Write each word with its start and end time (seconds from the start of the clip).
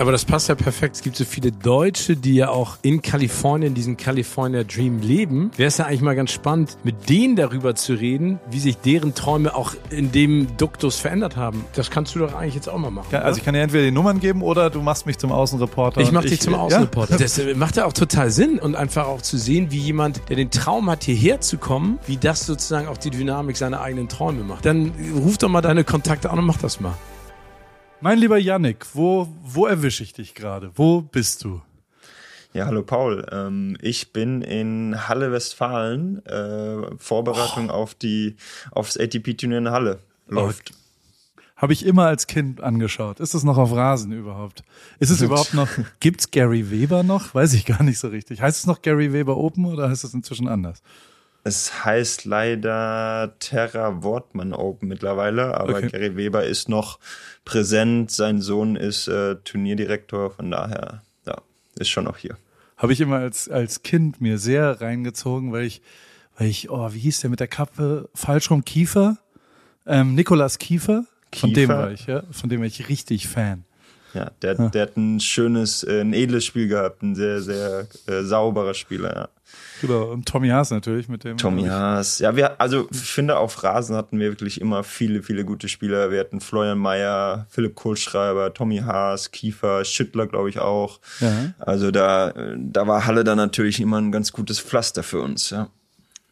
Aber 0.00 0.12
das 0.12 0.24
passt 0.24 0.48
ja 0.48 0.54
perfekt. 0.54 0.96
Es 0.96 1.02
gibt 1.02 1.14
so 1.14 1.26
viele 1.26 1.52
Deutsche, 1.52 2.16
die 2.16 2.34
ja 2.34 2.48
auch 2.48 2.78
in 2.80 3.02
Kalifornien 3.02 3.74
diesen 3.74 3.98
California 3.98 4.64
Dream 4.64 5.02
leben. 5.02 5.50
Wäre 5.58 5.68
es 5.68 5.76
ja 5.76 5.84
eigentlich 5.84 6.00
mal 6.00 6.16
ganz 6.16 6.30
spannend, 6.30 6.78
mit 6.84 7.10
denen 7.10 7.36
darüber 7.36 7.74
zu 7.74 7.92
reden, 7.92 8.40
wie 8.50 8.60
sich 8.60 8.78
deren 8.78 9.14
Träume 9.14 9.54
auch 9.54 9.74
in 9.90 10.10
dem 10.10 10.56
Duktus 10.56 10.96
verändert 10.96 11.36
haben. 11.36 11.66
Das 11.74 11.90
kannst 11.90 12.14
du 12.14 12.20
doch 12.20 12.34
eigentlich 12.34 12.54
jetzt 12.54 12.70
auch 12.70 12.78
mal 12.78 12.90
machen. 12.90 13.08
Ja, 13.12 13.18
also 13.20 13.40
ich 13.40 13.44
kann 13.44 13.52
dir 13.52 13.60
entweder 13.60 13.84
die 13.84 13.90
Nummern 13.90 14.20
geben 14.20 14.40
oder 14.40 14.70
du 14.70 14.80
machst 14.80 15.04
mich 15.04 15.18
zum 15.18 15.32
Außenreporter. 15.32 16.00
Ich 16.00 16.12
mach 16.12 16.22
dich 16.22 16.40
zum 16.40 16.54
Außenreporter. 16.54 17.12
Ja? 17.12 17.18
Das 17.20 17.38
macht 17.54 17.76
ja 17.76 17.84
auch 17.84 17.92
total 17.92 18.30
Sinn 18.30 18.58
und 18.58 18.76
einfach 18.76 19.06
auch 19.06 19.20
zu 19.20 19.36
sehen, 19.36 19.66
wie 19.70 19.78
jemand, 19.78 20.22
der 20.30 20.36
den 20.36 20.50
Traum 20.50 20.88
hat, 20.88 21.04
hierher 21.04 21.42
zu 21.42 21.58
kommen, 21.58 21.98
wie 22.06 22.16
das 22.16 22.46
sozusagen 22.46 22.88
auch 22.88 22.96
die 22.96 23.10
Dynamik 23.10 23.58
seiner 23.58 23.82
eigenen 23.82 24.08
Träume 24.08 24.44
macht. 24.44 24.64
Dann 24.64 24.92
ruf 25.14 25.36
doch 25.36 25.50
mal 25.50 25.60
deine 25.60 25.84
Kontakte 25.84 26.30
an 26.30 26.38
und 26.38 26.46
mach 26.46 26.56
das 26.56 26.80
mal. 26.80 26.94
Mein 28.02 28.18
lieber 28.18 28.38
Yannick, 28.38 28.86
wo, 28.94 29.28
wo 29.42 29.66
erwische 29.66 30.02
ich 30.02 30.14
dich 30.14 30.34
gerade? 30.34 30.70
Wo 30.74 31.02
bist 31.02 31.44
du? 31.44 31.60
Ja, 32.54 32.64
hallo 32.64 32.82
Paul. 32.82 33.26
Ähm, 33.30 33.76
ich 33.82 34.14
bin 34.14 34.40
in 34.40 35.06
Halle 35.06 35.32
Westfalen. 35.32 36.24
Äh, 36.24 36.96
Vorbereitung 36.96 37.68
oh. 37.68 37.74
auf 37.74 37.94
die 37.94 38.36
aufs 38.70 38.96
ATP-Turnier 38.96 39.58
in 39.58 39.70
Halle 39.70 39.98
läuft. 40.28 40.72
Oh. 40.72 40.76
Habe 41.56 41.74
ich 41.74 41.84
immer 41.84 42.06
als 42.06 42.26
Kind 42.26 42.62
angeschaut. 42.62 43.20
Ist 43.20 43.34
es 43.34 43.44
noch 43.44 43.58
auf 43.58 43.72
Rasen 43.72 44.12
überhaupt? 44.12 44.64
Ist 44.98 45.10
es 45.10 45.20
überhaupt 45.20 45.52
noch? 45.52 45.68
Gibt's 46.00 46.30
Gary 46.30 46.70
Weber 46.70 47.02
noch? 47.02 47.34
Weiß 47.34 47.52
ich 47.52 47.66
gar 47.66 47.82
nicht 47.82 47.98
so 47.98 48.08
richtig. 48.08 48.40
Heißt 48.40 48.60
es 48.60 48.66
noch 48.66 48.80
Gary 48.80 49.12
Weber 49.12 49.36
Open 49.36 49.66
oder 49.66 49.90
heißt 49.90 50.04
es 50.04 50.14
inzwischen 50.14 50.48
anders? 50.48 50.82
Es 51.42 51.84
heißt 51.84 52.26
leider 52.26 53.34
Terra 53.38 54.02
Wortmann 54.02 54.52
Open 54.52 54.88
mittlerweile, 54.88 55.58
aber 55.58 55.78
okay. 55.78 55.88
Gary 55.88 56.16
Weber 56.16 56.44
ist 56.44 56.68
noch 56.68 56.98
präsent. 57.44 58.10
Sein 58.10 58.40
Sohn 58.40 58.76
ist 58.76 59.08
äh, 59.08 59.36
Turnierdirektor, 59.36 60.32
von 60.32 60.50
daher, 60.50 61.02
ja, 61.26 61.36
ist 61.78 61.88
schon 61.88 62.04
noch 62.04 62.18
hier. 62.18 62.36
Habe 62.76 62.92
ich 62.92 63.00
immer 63.00 63.16
als, 63.16 63.48
als 63.48 63.82
Kind 63.82 64.20
mir 64.20 64.38
sehr 64.38 64.80
reingezogen, 64.80 65.52
weil 65.52 65.64
ich, 65.64 65.82
weil 66.36 66.48
ich, 66.48 66.70
oh, 66.70 66.92
wie 66.92 66.98
hieß 66.98 67.20
der 67.20 67.30
mit 67.30 67.40
der 67.40 67.48
Kappe? 67.48 68.08
Falsch 68.14 68.50
rum 68.50 68.64
Kiefer? 68.64 69.18
Ähm, 69.86 70.14
Nikolas 70.14 70.58
Kiefer? 70.58 71.04
Kiefer? 71.30 71.46
Von 71.46 71.54
dem 71.54 71.68
war 71.68 71.90
ich, 71.90 72.06
ja. 72.06 72.22
Von 72.30 72.50
dem 72.50 72.60
war 72.60 72.66
ich 72.66 72.88
richtig 72.88 73.28
Fan. 73.28 73.64
Ja, 74.14 74.30
der, 74.42 74.56
ja. 74.56 74.68
der 74.68 74.82
hat 74.82 74.96
ein 74.96 75.20
schönes, 75.20 75.84
äh, 75.84 76.00
ein 76.00 76.12
edles 76.12 76.44
Spiel 76.44 76.68
gehabt, 76.68 77.02
ein 77.02 77.14
sehr, 77.14 77.40
sehr 77.40 77.86
äh, 78.06 78.22
sauberer 78.22 78.74
Spieler, 78.74 79.14
ja. 79.14 79.28
Genau, 79.80 80.12
und 80.12 80.26
Tommy 80.26 80.48
Haas 80.48 80.70
natürlich 80.70 81.08
mit 81.08 81.24
dem. 81.24 81.36
Tommy 81.38 81.64
Haas. 81.64 82.18
Ja, 82.18 82.36
wir, 82.36 82.60
also 82.60 82.86
ich 82.92 83.10
finde, 83.10 83.38
auf 83.38 83.62
Rasen 83.64 83.96
hatten 83.96 84.18
wir 84.18 84.30
wirklich 84.30 84.60
immer 84.60 84.84
viele, 84.84 85.22
viele 85.22 85.44
gute 85.44 85.68
Spieler. 85.68 86.10
Wir 86.10 86.20
hatten 86.20 86.40
Florian 86.40 86.78
Mayer, 86.78 87.46
Philipp 87.48 87.74
Kohlschreiber, 87.74 88.52
Tommy 88.52 88.78
Haas, 88.78 89.30
Kiefer, 89.30 89.84
Schüttler, 89.84 90.26
glaube 90.26 90.50
ich 90.50 90.58
auch. 90.58 91.00
Ja. 91.20 91.54
Also 91.58 91.90
da, 91.90 92.32
da 92.56 92.86
war 92.86 93.06
Halle 93.06 93.24
dann 93.24 93.38
natürlich 93.38 93.80
immer 93.80 94.00
ein 94.00 94.12
ganz 94.12 94.32
gutes 94.32 94.60
Pflaster 94.60 95.02
für 95.02 95.20
uns, 95.20 95.50
ja. 95.50 95.68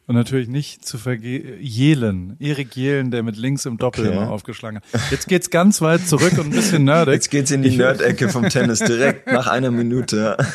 Und 0.09 0.15
natürlich 0.15 0.49
nicht 0.49 0.87
zu 0.87 0.97
vergehen, 0.97 1.59
Jelen, 1.61 2.37
Erik 2.41 2.75
Jelen, 2.75 3.11
der 3.11 3.23
mit 3.23 3.37
links 3.37 3.67
im 3.67 3.77
Doppel 3.77 4.07
okay. 4.07 4.17
immer 4.17 4.31
aufgeschlagen 4.31 4.81
hat. 4.81 5.11
Jetzt 5.11 5.29
geht's 5.29 5.51
ganz 5.51 5.83
weit 5.83 6.09
zurück 6.09 6.33
und 6.39 6.47
ein 6.47 6.51
bisschen 6.51 6.85
nerdig. 6.85 7.13
Jetzt 7.13 7.31
geht's 7.31 7.51
in 7.51 7.61
die 7.61 7.77
Nerd-Ecke 7.77 8.31
vom 8.31 8.49
Tennis 8.49 8.79
direkt 8.79 9.31
nach 9.31 9.47
einer 9.47 9.71
Minute. 9.71 10.39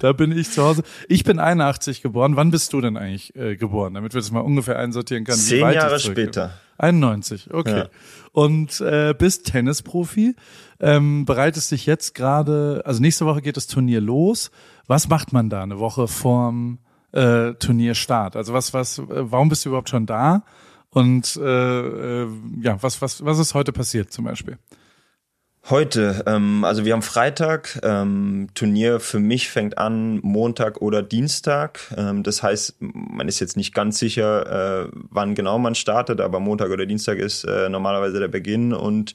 Da 0.00 0.12
bin 0.12 0.36
ich 0.36 0.50
zu 0.50 0.62
Hause. 0.62 0.82
Ich 1.08 1.24
bin 1.24 1.38
81 1.38 2.02
geboren. 2.02 2.36
Wann 2.36 2.50
bist 2.50 2.72
du 2.74 2.80
denn 2.82 2.96
eigentlich 2.96 3.34
äh, 3.34 3.56
geboren? 3.56 3.94
Damit 3.94 4.12
wir 4.12 4.20
das 4.20 4.30
mal 4.30 4.40
ungefähr 4.40 4.78
einsortieren 4.78 5.24
können. 5.24 5.38
Zehn 5.38 5.60
Jahre 5.60 5.98
später. 5.98 6.52
91, 6.76 7.52
okay. 7.52 7.78
Ja. 7.78 7.88
Und 8.32 8.80
äh, 8.82 9.14
bist 9.18 9.46
Tennisprofi, 9.46 10.36
ähm, 10.78 11.24
bereitest 11.24 11.72
dich 11.72 11.86
jetzt 11.86 12.14
gerade, 12.14 12.82
also 12.84 13.00
nächste 13.00 13.24
Woche 13.24 13.40
geht 13.40 13.56
das 13.56 13.66
Turnier 13.66 14.02
los. 14.02 14.50
Was 14.86 15.08
macht 15.08 15.32
man 15.32 15.48
da 15.48 15.62
eine 15.62 15.78
Woche 15.78 16.06
vorm 16.06 16.78
äh, 17.12 17.54
Turnierstart? 17.54 18.36
Also 18.36 18.52
was, 18.52 18.74
was, 18.74 18.98
äh, 18.98 19.04
warum 19.08 19.48
bist 19.48 19.64
du 19.64 19.70
überhaupt 19.70 19.88
schon 19.88 20.06
da? 20.06 20.42
Und 20.90 21.36
äh, 21.36 22.22
äh, 22.22 22.28
ja, 22.62 22.82
was, 22.82 23.02
was, 23.02 23.24
was 23.24 23.38
ist 23.38 23.54
heute 23.54 23.72
passiert 23.72 24.12
zum 24.12 24.24
Beispiel? 24.24 24.58
Heute, 25.64 26.24
ähm, 26.26 26.64
also 26.64 26.86
wir 26.86 26.94
haben 26.94 27.02
Freitag, 27.02 27.78
ähm, 27.82 28.48
Turnier 28.54 29.00
für 29.00 29.18
mich 29.18 29.50
fängt 29.50 29.76
an 29.76 30.18
Montag 30.22 30.80
oder 30.80 31.02
Dienstag. 31.02 31.80
Ähm, 31.94 32.22
das 32.22 32.42
heißt, 32.42 32.76
man 32.80 33.28
ist 33.28 33.38
jetzt 33.40 33.56
nicht 33.56 33.74
ganz 33.74 33.98
sicher, 33.98 34.86
äh, 34.86 34.88
wann 35.10 35.34
genau 35.34 35.58
man 35.58 35.74
startet, 35.74 36.22
aber 36.22 36.40
Montag 36.40 36.70
oder 36.70 36.86
Dienstag 36.86 37.18
ist 37.18 37.44
äh, 37.44 37.68
normalerweise 37.68 38.18
der 38.18 38.28
Beginn 38.28 38.72
und 38.72 39.12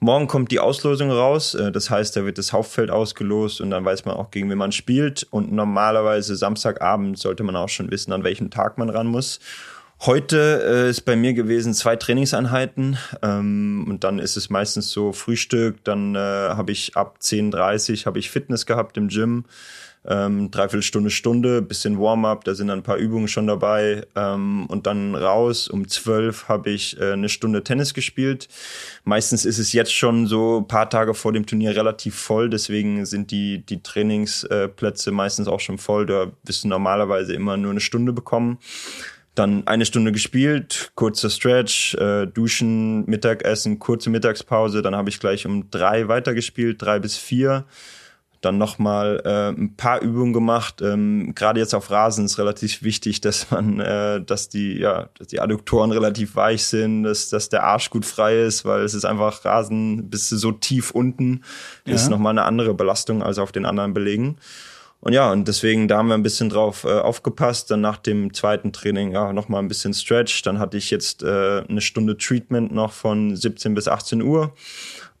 morgen 0.00 0.26
kommt 0.26 0.50
die 0.50 0.58
Auslosung 0.58 1.12
raus. 1.12 1.54
Äh, 1.54 1.70
das 1.70 1.88
heißt, 1.88 2.16
da 2.16 2.24
wird 2.24 2.36
das 2.36 2.52
Hauptfeld 2.52 2.90
ausgelost 2.90 3.60
und 3.60 3.70
dann 3.70 3.84
weiß 3.84 4.04
man 4.04 4.16
auch, 4.16 4.32
gegen 4.32 4.50
wen 4.50 4.58
man 4.58 4.72
spielt. 4.72 5.28
Und 5.30 5.52
normalerweise 5.52 6.34
Samstagabend 6.34 7.16
sollte 7.16 7.44
man 7.44 7.54
auch 7.54 7.68
schon 7.68 7.92
wissen, 7.92 8.12
an 8.12 8.24
welchem 8.24 8.50
Tag 8.50 8.76
man 8.76 8.90
ran 8.90 9.06
muss. 9.06 9.38
Heute 10.04 10.64
äh, 10.66 10.90
ist 10.90 11.02
bei 11.02 11.14
mir 11.14 11.32
gewesen 11.32 11.74
zwei 11.74 11.94
Trainingseinheiten 11.94 12.98
ähm, 13.22 13.86
und 13.88 14.02
dann 14.02 14.18
ist 14.18 14.36
es 14.36 14.50
meistens 14.50 14.90
so 14.90 15.12
Frühstück, 15.12 15.84
dann 15.84 16.16
äh, 16.16 16.18
habe 16.18 16.72
ich 16.72 16.96
ab 16.96 17.18
10.30 17.22 18.04
habe 18.04 18.18
ich 18.18 18.28
Fitness 18.28 18.66
gehabt 18.66 18.96
im 18.96 19.06
Gym, 19.06 19.44
ähm, 20.04 20.50
dreiviertel 20.50 20.82
Stunde, 20.82 21.10
Stunde, 21.10 21.62
bisschen 21.62 22.00
Warm-up, 22.00 22.42
da 22.42 22.56
sind 22.56 22.66
dann 22.66 22.80
ein 22.80 22.82
paar 22.82 22.96
Übungen 22.96 23.28
schon 23.28 23.46
dabei 23.46 24.04
ähm, 24.16 24.66
und 24.66 24.88
dann 24.88 25.14
raus. 25.14 25.68
Um 25.68 25.86
12 25.86 26.48
habe 26.48 26.70
ich 26.70 27.00
äh, 27.00 27.12
eine 27.12 27.28
Stunde 27.28 27.62
Tennis 27.62 27.94
gespielt. 27.94 28.48
Meistens 29.04 29.44
ist 29.44 29.58
es 29.58 29.72
jetzt 29.72 29.94
schon 29.94 30.26
so 30.26 30.62
paar 30.62 30.90
Tage 30.90 31.14
vor 31.14 31.32
dem 31.32 31.46
Turnier 31.46 31.76
relativ 31.76 32.16
voll, 32.16 32.50
deswegen 32.50 33.06
sind 33.06 33.30
die, 33.30 33.64
die 33.64 33.84
Trainingsplätze 33.84 35.12
meistens 35.12 35.46
auch 35.46 35.60
schon 35.60 35.78
voll. 35.78 36.06
Da 36.06 36.32
wirst 36.42 36.64
du 36.64 36.68
normalerweise 36.68 37.34
immer 37.34 37.56
nur 37.56 37.70
eine 37.70 37.80
Stunde 37.80 38.12
bekommen. 38.12 38.58
Dann 39.34 39.66
eine 39.66 39.86
Stunde 39.86 40.12
gespielt, 40.12 40.92
kurzer 40.94 41.30
Stretch, 41.30 41.94
äh, 41.94 42.26
Duschen, 42.26 43.06
Mittagessen, 43.06 43.78
kurze 43.78 44.10
Mittagspause. 44.10 44.82
Dann 44.82 44.94
habe 44.94 45.08
ich 45.08 45.20
gleich 45.20 45.46
um 45.46 45.70
drei 45.70 46.08
weitergespielt, 46.08 46.82
drei 46.82 46.98
bis 46.98 47.16
vier. 47.16 47.64
Dann 48.42 48.58
nochmal 48.58 49.22
äh, 49.24 49.58
ein 49.58 49.76
paar 49.76 50.02
Übungen 50.02 50.32
gemacht. 50.32 50.82
Ähm, 50.82 51.32
Gerade 51.34 51.60
jetzt 51.60 51.74
auf 51.74 51.90
Rasen 51.90 52.26
ist 52.26 52.38
relativ 52.38 52.82
wichtig, 52.82 53.20
dass 53.20 53.50
man, 53.50 53.80
äh, 53.80 54.20
dass 54.20 54.50
die, 54.50 54.78
ja, 54.78 55.08
dass 55.16 55.28
die 55.28 55.40
Adduktoren 55.40 55.92
relativ 55.92 56.34
weich 56.36 56.64
sind, 56.64 57.04
dass, 57.04 57.30
dass 57.30 57.48
der 57.48 57.62
Arsch 57.62 57.88
gut 57.88 58.04
frei 58.04 58.42
ist, 58.42 58.64
weil 58.64 58.82
es 58.82 58.94
ist 58.94 59.04
einfach 59.04 59.44
Rasen, 59.44 60.10
bist 60.10 60.30
du 60.32 60.36
so 60.36 60.52
tief 60.52 60.90
unten, 60.90 61.42
ja. 61.86 61.94
ist 61.94 62.10
nochmal 62.10 62.32
eine 62.32 62.42
andere 62.42 62.74
Belastung 62.74 63.22
als 63.22 63.38
auf 63.38 63.52
den 63.52 63.64
anderen 63.64 63.94
Belegen. 63.94 64.36
Und 65.04 65.14
ja, 65.14 65.32
und 65.32 65.48
deswegen, 65.48 65.88
da 65.88 65.98
haben 65.98 66.06
wir 66.06 66.14
ein 66.14 66.22
bisschen 66.22 66.48
drauf 66.48 66.84
äh, 66.84 66.92
aufgepasst. 66.92 67.72
Dann 67.72 67.80
nach 67.80 67.98
dem 67.98 68.32
zweiten 68.32 68.72
Training, 68.72 69.10
ja, 69.10 69.32
nochmal 69.32 69.60
ein 69.60 69.66
bisschen 69.66 69.94
Stretch. 69.94 70.42
Dann 70.42 70.60
hatte 70.60 70.76
ich 70.76 70.92
jetzt 70.92 71.24
äh, 71.24 71.64
eine 71.68 71.80
Stunde 71.80 72.16
Treatment 72.16 72.72
noch 72.72 72.92
von 72.92 73.34
17 73.34 73.74
bis 73.74 73.88
18 73.88 74.22
Uhr. 74.22 74.54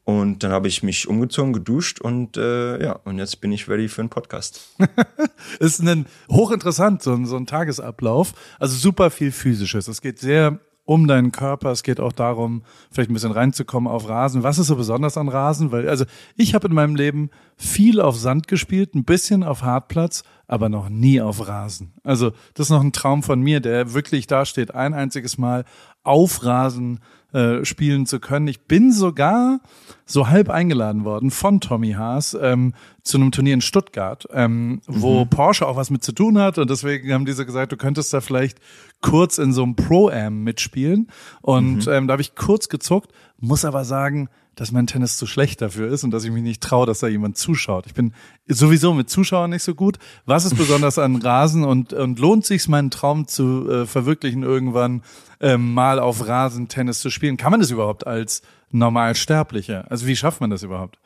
Und 0.04 0.44
dann 0.44 0.52
habe 0.52 0.68
ich 0.68 0.84
mich 0.84 1.08
umgezogen, 1.08 1.52
geduscht 1.52 2.00
und 2.00 2.36
äh, 2.36 2.82
ja, 2.82 2.92
und 3.04 3.18
jetzt 3.18 3.40
bin 3.40 3.52
ich 3.52 3.68
ready 3.68 3.88
für 3.88 4.02
einen 4.02 4.08
Podcast. 4.08 4.70
ist 5.58 5.80
ein 5.80 6.06
hochinteressant, 6.30 7.02
so 7.02 7.12
ein, 7.12 7.26
so 7.26 7.36
ein 7.36 7.46
Tagesablauf. 7.46 8.34
Also 8.60 8.76
super 8.76 9.10
viel 9.10 9.32
Physisches. 9.32 9.88
Es 9.88 10.00
geht 10.00 10.20
sehr 10.20 10.60
um 10.84 11.06
deinen 11.06 11.32
Körper. 11.32 11.70
Es 11.70 11.82
geht 11.82 12.00
auch 12.00 12.12
darum, 12.12 12.62
vielleicht 12.90 13.10
ein 13.10 13.14
bisschen 13.14 13.32
reinzukommen 13.32 13.90
auf 13.90 14.08
Rasen. 14.08 14.42
Was 14.42 14.58
ist 14.58 14.66
so 14.66 14.76
besonders 14.76 15.16
an 15.16 15.28
Rasen? 15.28 15.70
Weil, 15.72 15.88
also 15.88 16.04
ich 16.36 16.54
habe 16.54 16.68
in 16.68 16.74
meinem 16.74 16.96
Leben 16.96 17.30
viel 17.56 18.00
auf 18.00 18.16
Sand 18.16 18.48
gespielt, 18.48 18.94
ein 18.94 19.04
bisschen 19.04 19.42
auf 19.42 19.62
Hartplatz, 19.62 20.24
aber 20.46 20.68
noch 20.68 20.88
nie 20.88 21.20
auf 21.20 21.46
Rasen. 21.46 21.94
Also 22.02 22.32
das 22.54 22.66
ist 22.66 22.70
noch 22.70 22.82
ein 22.82 22.92
Traum 22.92 23.22
von 23.22 23.40
mir, 23.40 23.60
der 23.60 23.94
wirklich 23.94 24.26
da 24.26 24.44
steht, 24.44 24.74
ein 24.74 24.94
einziges 24.94 25.38
Mal 25.38 25.64
auf 26.02 26.44
Rasen 26.44 27.00
äh, 27.32 27.64
spielen 27.64 28.06
zu 28.06 28.20
können. 28.20 28.46
Ich 28.48 28.62
bin 28.66 28.92
sogar 28.92 29.60
so 30.04 30.28
halb 30.28 30.50
eingeladen 30.50 31.04
worden 31.04 31.30
von 31.30 31.60
Tommy 31.60 31.92
Haas 31.92 32.36
ähm, 32.40 32.74
zu 33.02 33.18
einem 33.18 33.32
Turnier 33.32 33.54
in 33.54 33.60
Stuttgart, 33.60 34.26
ähm, 34.32 34.82
wo 34.86 35.24
mhm. 35.24 35.30
Porsche 35.30 35.66
auch 35.66 35.76
was 35.76 35.90
mit 35.90 36.04
zu 36.04 36.12
tun 36.12 36.38
hat 36.38 36.58
und 36.58 36.70
deswegen 36.70 37.12
haben 37.12 37.24
diese 37.24 37.46
gesagt, 37.46 37.72
du 37.72 37.76
könntest 37.76 38.12
da 38.12 38.20
vielleicht 38.20 38.58
kurz 39.00 39.38
in 39.38 39.52
so 39.52 39.62
einem 39.62 39.76
Pro-Am 39.76 40.42
mitspielen 40.44 41.08
und 41.40 41.86
mhm. 41.86 41.92
ähm, 41.92 42.06
da 42.06 42.12
habe 42.12 42.22
ich 42.22 42.34
kurz 42.34 42.68
gezuckt, 42.68 43.12
muss 43.38 43.64
aber 43.64 43.84
sagen, 43.84 44.28
dass 44.54 44.72
mein 44.72 44.86
Tennis 44.86 45.16
zu 45.16 45.26
schlecht 45.26 45.62
dafür 45.62 45.90
ist 45.90 46.04
und 46.04 46.10
dass 46.10 46.24
ich 46.24 46.30
mich 46.30 46.42
nicht 46.42 46.62
traue, 46.62 46.86
dass 46.86 47.00
da 47.00 47.08
jemand 47.08 47.36
zuschaut. 47.38 47.86
Ich 47.86 47.94
bin 47.94 48.12
sowieso 48.46 48.92
mit 48.92 49.08
Zuschauern 49.08 49.50
nicht 49.50 49.62
so 49.62 49.74
gut. 49.74 49.98
Was 50.26 50.44
ist 50.44 50.56
besonders 50.58 50.98
an 50.98 51.16
Rasen 51.16 51.64
und, 51.64 51.92
und 51.92 52.18
lohnt 52.18 52.44
sich 52.44 52.68
meinen 52.68 52.90
Traum 52.90 53.26
zu 53.26 53.68
äh, 53.70 53.86
verwirklichen, 53.86 54.42
irgendwann 54.42 55.02
ähm, 55.40 55.72
mal 55.72 55.98
auf 55.98 56.26
Rasen 56.26 56.68
Tennis 56.68 57.00
zu 57.00 57.10
spielen? 57.10 57.36
Kann 57.36 57.50
man 57.50 57.60
das 57.60 57.70
überhaupt 57.70 58.06
als 58.06 58.42
Normalsterblicher? 58.70 59.90
Also 59.90 60.06
wie 60.06 60.16
schafft 60.16 60.40
man 60.40 60.50
das 60.50 60.62
überhaupt? 60.62 60.98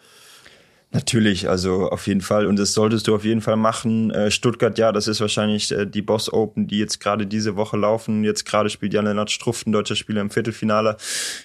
Natürlich, 0.93 1.49
also 1.49 1.91
auf 1.91 2.06
jeden 2.06 2.21
Fall. 2.21 2.47
Und 2.47 2.59
das 2.59 2.73
solltest 2.73 3.09
du 3.09 3.15
auf 3.15 3.25
jeden 3.25 3.41
Fall 3.41 3.56
machen. 3.56 4.11
Äh, 4.12 4.31
Stuttgart, 4.31 4.79
ja, 4.79 4.93
das 4.93 5.09
ist 5.09 5.21
wahrscheinlich 5.21 5.73
äh, 5.73 5.85
die 5.85 6.00
Boss 6.00 6.33
Open, 6.33 6.69
die 6.69 6.79
jetzt 6.79 7.00
gerade 7.00 7.27
diese 7.27 7.56
Woche 7.56 7.77
laufen. 7.77 8.23
Jetzt 8.25 8.47
gerade 8.47 8.71
spielt 8.71 8.94
Jan-Lennart 8.94 9.31
Struff, 9.31 9.67
ein 9.67 9.73
deutscher 9.73 9.97
Spieler 9.97 10.21
im 10.21 10.31
Viertelfinale. 10.31 10.97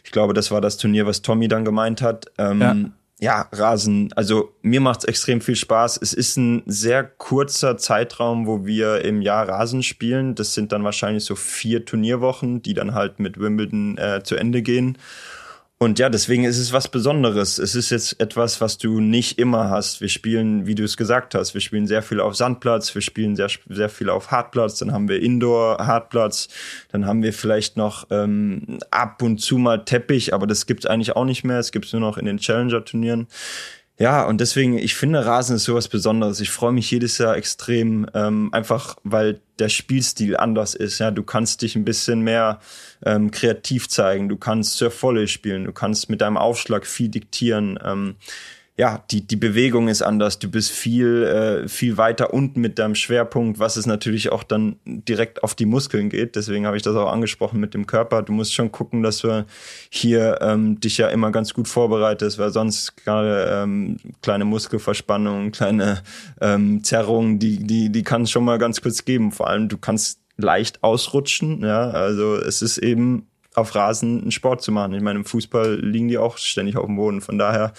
Ich 0.03 0.11
glaube, 0.11 0.33
das 0.33 0.51
war 0.51 0.61
das 0.61 0.77
Turnier, 0.77 1.05
was 1.05 1.21
Tommy 1.23 1.47
dann 1.47 1.65
gemeint 1.65 2.03
hat. 2.03 2.27
Ähm, 2.37 2.61
ja. 2.61 2.75
ja, 3.19 3.49
Rasen, 3.51 4.13
also 4.15 4.53
mir 4.61 4.79
macht's 4.79 5.05
extrem 5.05 5.41
viel 5.41 5.55
Spaß. 5.55 5.99
Es 6.01 6.13
ist 6.13 6.37
ein 6.37 6.61
sehr 6.67 7.03
kurzer 7.03 7.77
Zeitraum, 7.77 8.45
wo 8.45 8.65
wir 8.65 9.03
im 9.03 9.23
Jahr 9.23 9.49
Rasen 9.49 9.81
spielen. 9.81 10.35
Das 10.35 10.53
sind 10.53 10.71
dann 10.71 10.83
wahrscheinlich 10.83 11.25
so 11.25 11.35
vier 11.35 11.83
Turnierwochen, 11.83 12.61
die 12.61 12.75
dann 12.75 12.93
halt 12.93 13.19
mit 13.19 13.39
Wimbledon 13.39 13.97
äh, 13.97 14.21
zu 14.23 14.35
Ende 14.35 14.61
gehen. 14.61 14.99
Und 15.81 15.97
ja, 15.97 16.09
deswegen 16.09 16.43
ist 16.43 16.59
es 16.59 16.73
was 16.73 16.89
Besonderes. 16.89 17.57
Es 17.57 17.73
ist 17.73 17.89
jetzt 17.89 18.21
etwas, 18.21 18.61
was 18.61 18.77
du 18.77 18.99
nicht 18.99 19.39
immer 19.39 19.71
hast. 19.71 19.99
Wir 19.99 20.09
spielen, 20.09 20.67
wie 20.67 20.75
du 20.75 20.83
es 20.83 20.95
gesagt 20.95 21.33
hast, 21.33 21.55
wir 21.55 21.61
spielen 21.61 21.87
sehr 21.87 22.03
viel 22.03 22.19
auf 22.19 22.35
Sandplatz, 22.35 22.93
wir 22.93 23.01
spielen 23.01 23.35
sehr, 23.35 23.49
sehr 23.67 23.89
viel 23.89 24.11
auf 24.11 24.29
Hartplatz, 24.29 24.77
dann 24.77 24.93
haben 24.93 25.09
wir 25.09 25.19
Indoor-Hartplatz, 25.19 26.49
dann 26.91 27.07
haben 27.07 27.23
wir 27.23 27.33
vielleicht 27.33 27.77
noch 27.77 28.05
ähm, 28.11 28.77
ab 28.91 29.23
und 29.23 29.39
zu 29.39 29.57
mal 29.57 29.83
Teppich, 29.83 30.35
aber 30.35 30.45
das 30.45 30.67
gibt's 30.67 30.85
eigentlich 30.85 31.15
auch 31.15 31.25
nicht 31.25 31.43
mehr. 31.43 31.57
Es 31.57 31.71
gibt's 31.71 31.91
nur 31.93 32.01
noch 32.01 32.19
in 32.19 32.27
den 32.27 32.37
Challenger-Turnieren. 32.37 33.25
Ja, 34.01 34.23
und 34.23 34.41
deswegen, 34.41 34.79
ich 34.79 34.95
finde, 34.95 35.27
Rasen 35.27 35.57
ist 35.57 35.65
sowas 35.65 35.87
Besonderes. 35.87 36.39
Ich 36.39 36.49
freue 36.49 36.71
mich 36.71 36.89
jedes 36.89 37.19
Jahr 37.19 37.37
extrem, 37.37 38.07
ähm, 38.15 38.49
einfach 38.51 38.95
weil 39.03 39.41
der 39.59 39.69
Spielstil 39.69 40.35
anders 40.35 40.73
ist. 40.73 40.97
Ja, 40.97 41.11
du 41.11 41.21
kannst 41.21 41.61
dich 41.61 41.75
ein 41.75 41.85
bisschen 41.85 42.21
mehr 42.21 42.61
ähm, 43.05 43.29
kreativ 43.29 43.89
zeigen. 43.89 44.27
Du 44.27 44.37
kannst 44.37 44.77
Surf 44.77 45.03
Volley 45.03 45.27
spielen. 45.27 45.65
Du 45.65 45.71
kannst 45.71 46.09
mit 46.09 46.21
deinem 46.21 46.37
Aufschlag 46.37 46.87
viel 46.87 47.09
diktieren. 47.09 47.77
Ähm, 47.85 48.15
ja, 48.77 49.03
die, 49.11 49.27
die 49.27 49.35
Bewegung 49.35 49.89
ist 49.89 50.01
anders, 50.01 50.39
du 50.39 50.49
bist 50.49 50.71
viel, 50.71 51.23
äh, 51.23 51.67
viel 51.67 51.97
weiter 51.97 52.33
unten 52.33 52.61
mit 52.61 52.79
deinem 52.79 52.95
Schwerpunkt, 52.95 53.59
was 53.59 53.75
es 53.75 53.85
natürlich 53.85 54.31
auch 54.31 54.43
dann 54.43 54.77
direkt 54.85 55.43
auf 55.43 55.55
die 55.55 55.65
Muskeln 55.65 56.09
geht. 56.09 56.35
Deswegen 56.35 56.65
habe 56.65 56.77
ich 56.77 56.83
das 56.83 56.95
auch 56.95 57.11
angesprochen 57.11 57.59
mit 57.59 57.73
dem 57.73 57.85
Körper. 57.85 58.23
Du 58.23 58.31
musst 58.31 58.53
schon 58.53 58.71
gucken, 58.71 59.03
dass 59.03 59.19
du 59.19 59.45
hier 59.89 60.39
ähm, 60.41 60.79
dich 60.79 60.97
ja 60.97 61.09
immer 61.09 61.31
ganz 61.31 61.53
gut 61.53 61.67
vorbereitest, 61.67 62.39
weil 62.39 62.51
sonst 62.51 62.95
gerade 62.95 63.49
ähm, 63.51 63.97
kleine 64.21 64.45
Muskelverspannungen, 64.45 65.51
kleine 65.51 66.01
ähm, 66.39 66.83
Zerrungen, 66.83 67.39
die, 67.39 67.59
die, 67.59 67.91
die 67.91 68.03
kann 68.03 68.23
es 68.23 68.31
schon 68.31 68.45
mal 68.45 68.57
ganz 68.57 68.81
kurz 68.81 69.03
geben. 69.03 69.31
Vor 69.31 69.47
allem, 69.47 69.67
du 69.67 69.77
kannst 69.77 70.21
leicht 70.37 70.83
ausrutschen. 70.83 71.61
Ja, 71.61 71.89
also 71.89 72.35
es 72.37 72.61
ist 72.61 72.77
eben 72.77 73.27
auf 73.53 73.75
Rasen 73.75 74.21
einen 74.21 74.31
Sport 74.31 74.61
zu 74.61 74.71
machen. 74.71 74.93
Ich 74.93 75.01
meine, 75.01 75.19
im 75.19 75.25
Fußball 75.25 75.79
liegen 75.81 76.07
die 76.07 76.17
auch 76.17 76.37
ständig 76.37 76.77
auf 76.77 76.85
dem 76.85 76.95
Boden. 76.95 77.19
Von 77.19 77.37
daher, 77.37 77.73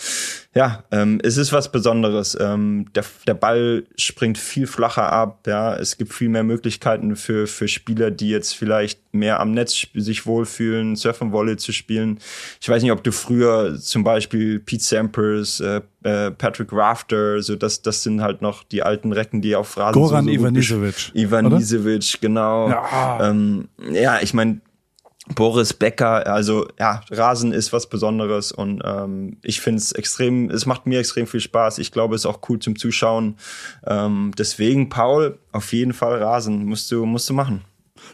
ja, 0.54 0.84
ähm, 0.90 1.18
es 1.22 1.38
ist 1.38 1.52
was 1.52 1.72
Besonderes. 1.72 2.36
Ähm, 2.38 2.86
der, 2.94 3.04
der 3.26 3.34
Ball 3.34 3.84
springt 3.96 4.36
viel 4.36 4.66
flacher 4.66 5.10
ab. 5.10 5.46
Ja, 5.46 5.74
es 5.74 5.96
gibt 5.96 6.12
viel 6.12 6.28
mehr 6.28 6.42
Möglichkeiten 6.42 7.16
für 7.16 7.46
für 7.46 7.68
Spieler, 7.68 8.10
die 8.10 8.28
jetzt 8.28 8.54
vielleicht 8.54 9.00
mehr 9.14 9.40
am 9.40 9.52
Netz 9.52 9.86
sich 9.94 10.26
wohlfühlen, 10.26 10.94
Surfen 10.94 11.32
Volley 11.32 11.56
zu 11.56 11.72
spielen. 11.72 12.18
Ich 12.60 12.68
weiß 12.68 12.82
nicht, 12.82 12.92
ob 12.92 13.02
du 13.02 13.10
früher 13.10 13.78
zum 13.78 14.04
Beispiel 14.04 14.58
Pete 14.58 14.82
Sampras, 14.82 15.60
äh, 15.60 15.80
äh, 16.02 16.30
Patrick 16.32 16.70
Rafter, 16.72 17.40
so 17.40 17.56
das 17.56 17.80
das 17.80 18.02
sind 18.02 18.20
halt 18.20 18.42
noch 18.42 18.62
die 18.62 18.82
alten 18.82 19.12
Recken, 19.12 19.40
die 19.40 19.56
auf 19.56 19.78
Rasen 19.78 20.00
Goran 20.00 20.26
so, 20.26 20.30
Ivanisevic. 20.30 21.12
Ivanisevic, 21.14 22.20
genau. 22.20 22.68
Ja, 22.68 23.30
ähm, 23.30 23.68
ja 23.90 24.20
ich 24.20 24.34
meine 24.34 24.60
Boris 25.28 25.72
Becker, 25.72 26.26
also 26.26 26.66
ja, 26.80 27.02
Rasen 27.10 27.52
ist 27.52 27.72
was 27.72 27.88
Besonderes 27.88 28.50
und 28.50 28.82
ähm, 28.84 29.36
ich 29.42 29.60
finde 29.60 29.78
es 29.78 29.92
extrem, 29.92 30.50
es 30.50 30.66
macht 30.66 30.86
mir 30.86 30.98
extrem 30.98 31.28
viel 31.28 31.40
Spaß. 31.40 31.78
Ich 31.78 31.92
glaube, 31.92 32.16
es 32.16 32.22
ist 32.22 32.26
auch 32.26 32.40
cool 32.48 32.58
zum 32.58 32.76
Zuschauen. 32.76 33.36
Ähm, 33.86 34.32
deswegen, 34.36 34.88
Paul, 34.88 35.38
auf 35.52 35.72
jeden 35.72 35.92
Fall 35.92 36.20
Rasen 36.20 36.64
musst 36.64 36.90
du, 36.90 37.06
musst 37.06 37.30
du 37.30 37.34
machen. 37.34 37.64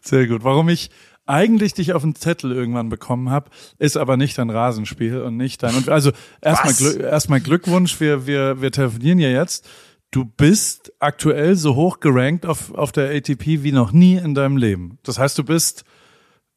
Sehr 0.02 0.26
gut. 0.26 0.44
Warum 0.44 0.68
ich 0.68 0.90
eigentlich 1.24 1.74
dich 1.74 1.94
auf 1.94 2.02
den 2.02 2.14
Zettel 2.14 2.52
irgendwann 2.52 2.90
bekommen 2.90 3.30
habe, 3.30 3.50
ist 3.78 3.96
aber 3.96 4.18
nicht 4.18 4.36
dein 4.36 4.50
Rasenspiel 4.50 5.22
und 5.22 5.38
nicht 5.38 5.62
dein. 5.62 5.74
Und 5.76 5.88
also 5.88 6.12
erstmal 6.42 6.74
Glück, 6.74 7.00
erstmal 7.00 7.40
Glückwunsch, 7.40 8.00
wir, 8.00 8.26
wir, 8.26 8.60
wir 8.60 8.70
telefonieren 8.70 9.18
ja 9.18 9.28
jetzt. 9.30 9.66
Du 10.10 10.24
bist 10.24 10.92
aktuell 11.00 11.54
so 11.56 11.74
hoch 11.74 12.00
gerankt 12.00 12.46
auf, 12.46 12.72
auf 12.74 12.92
der 12.92 13.14
ATP 13.14 13.62
wie 13.62 13.72
noch 13.72 13.92
nie 13.92 14.16
in 14.16 14.34
deinem 14.34 14.58
Leben. 14.58 14.98
Das 15.02 15.18
heißt, 15.18 15.38
du 15.38 15.44
bist 15.44 15.84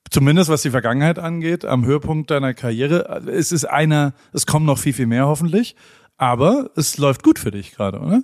zumindest 0.09 0.50
was 0.50 0.62
die 0.62 0.71
Vergangenheit 0.71 1.19
angeht, 1.19 1.65
am 1.65 1.86
Höhepunkt 1.86 2.31
deiner 2.31 2.53
Karriere. 2.53 3.21
Es 3.27 3.51
ist 3.51 3.65
einer, 3.65 4.13
es 4.33 4.45
kommen 4.45 4.65
noch 4.65 4.77
viel, 4.77 4.94
viel 4.94 5.07
mehr 5.07 5.27
hoffentlich, 5.27 5.75
aber 6.18 6.69
es 6.75 6.98
läuft 6.98 7.24
gut 7.24 7.39
für 7.39 7.51
dich 7.51 7.71
gerade, 7.71 8.00
oder? 8.00 8.24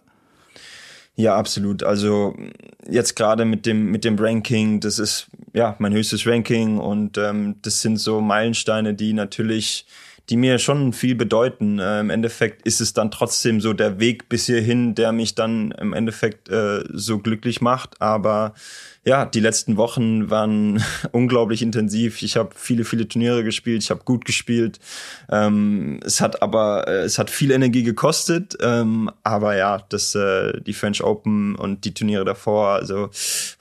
Ja, 1.19 1.35
absolut. 1.35 1.81
Also 1.81 2.35
jetzt 2.87 3.15
gerade 3.15 3.43
mit 3.43 3.65
dem 3.65 3.89
mit 3.89 4.03
dem 4.03 4.19
Ranking, 4.19 4.79
das 4.79 4.99
ist 4.99 5.27
ja 5.51 5.75
mein 5.79 5.91
höchstes 5.91 6.27
Ranking 6.27 6.77
und 6.77 7.17
ähm, 7.17 7.55
das 7.63 7.81
sind 7.81 7.97
so 7.97 8.21
Meilensteine, 8.21 8.93
die 8.93 9.13
natürlich, 9.13 9.87
die 10.29 10.37
mir 10.37 10.59
schon 10.59 10.93
viel 10.93 11.15
bedeuten. 11.15 11.79
Äh, 11.79 12.01
Im 12.01 12.11
Endeffekt 12.11 12.67
ist 12.67 12.81
es 12.81 12.93
dann 12.93 13.09
trotzdem 13.09 13.61
so 13.61 13.73
der 13.73 13.99
Weg 13.99 14.29
bis 14.29 14.45
hierhin, 14.45 14.93
der 14.93 15.11
mich 15.11 15.33
dann 15.33 15.71
im 15.71 15.93
Endeffekt 15.93 16.49
äh, 16.49 16.83
so 16.93 17.17
glücklich 17.17 17.61
macht. 17.61 17.99
Aber 17.99 18.53
ja, 19.07 19.23
die 19.23 19.39
letzten 19.39 19.77
Wochen 19.77 20.29
waren 20.29 20.83
unglaublich 21.13 21.61
intensiv. 21.61 22.21
Ich 22.21 22.35
habe 22.35 22.49
viele, 22.53 22.83
viele 22.83 23.07
Turniere 23.07 23.45
gespielt, 23.45 23.81
ich 23.81 23.89
habe 23.89 24.01
gut 24.03 24.25
gespielt. 24.25 24.81
Ähm, 25.31 26.01
es 26.03 26.19
hat 26.19 26.41
aber, 26.41 26.89
äh, 26.89 27.03
es 27.03 27.17
hat 27.17 27.29
viel 27.29 27.51
Energie 27.51 27.83
gekostet. 27.83 28.57
Ähm, 28.59 29.09
aber 29.23 29.55
ja, 29.55 29.81
das, 29.87 30.13
äh, 30.13 30.59
die 30.59 30.73
French 30.73 31.01
Open 31.01 31.55
und 31.55 31.85
die 31.85 31.93
Turniere 31.93 32.25
davor, 32.25 32.71
also 32.71 33.09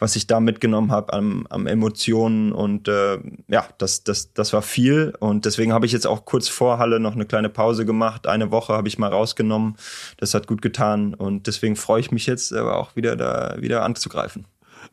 was 0.00 0.16
ich 0.16 0.26
da 0.26 0.40
mitgenommen 0.40 0.90
habe 0.90 1.12
am, 1.12 1.46
am 1.48 1.68
Emotionen 1.68 2.50
und 2.50 2.88
äh, 2.88 3.18
ja, 3.46 3.68
das, 3.78 4.02
das, 4.02 4.32
das 4.32 4.52
war 4.52 4.62
viel. 4.62 5.14
Und 5.20 5.44
deswegen 5.44 5.72
habe 5.72 5.86
ich 5.86 5.92
jetzt 5.92 6.08
auch 6.08 6.24
kurz 6.24 6.48
vor 6.48 6.78
Halle 6.78 6.98
noch 6.98 7.14
eine 7.14 7.24
kleine 7.24 7.50
Pause 7.50 7.86
gemacht. 7.86 8.26
Eine 8.26 8.50
Woche 8.50 8.72
habe 8.72 8.88
ich 8.88 8.98
mal 8.98 9.12
rausgenommen. 9.12 9.76
Das 10.16 10.34
hat 10.34 10.48
gut 10.48 10.60
getan 10.60 11.14
und 11.14 11.46
deswegen 11.46 11.76
freue 11.76 12.00
ich 12.00 12.10
mich 12.10 12.26
jetzt 12.26 12.52
aber 12.52 12.78
auch 12.78 12.96
wieder 12.96 13.14
da 13.14 13.54
wieder 13.60 13.84
anzugreifen. 13.84 14.44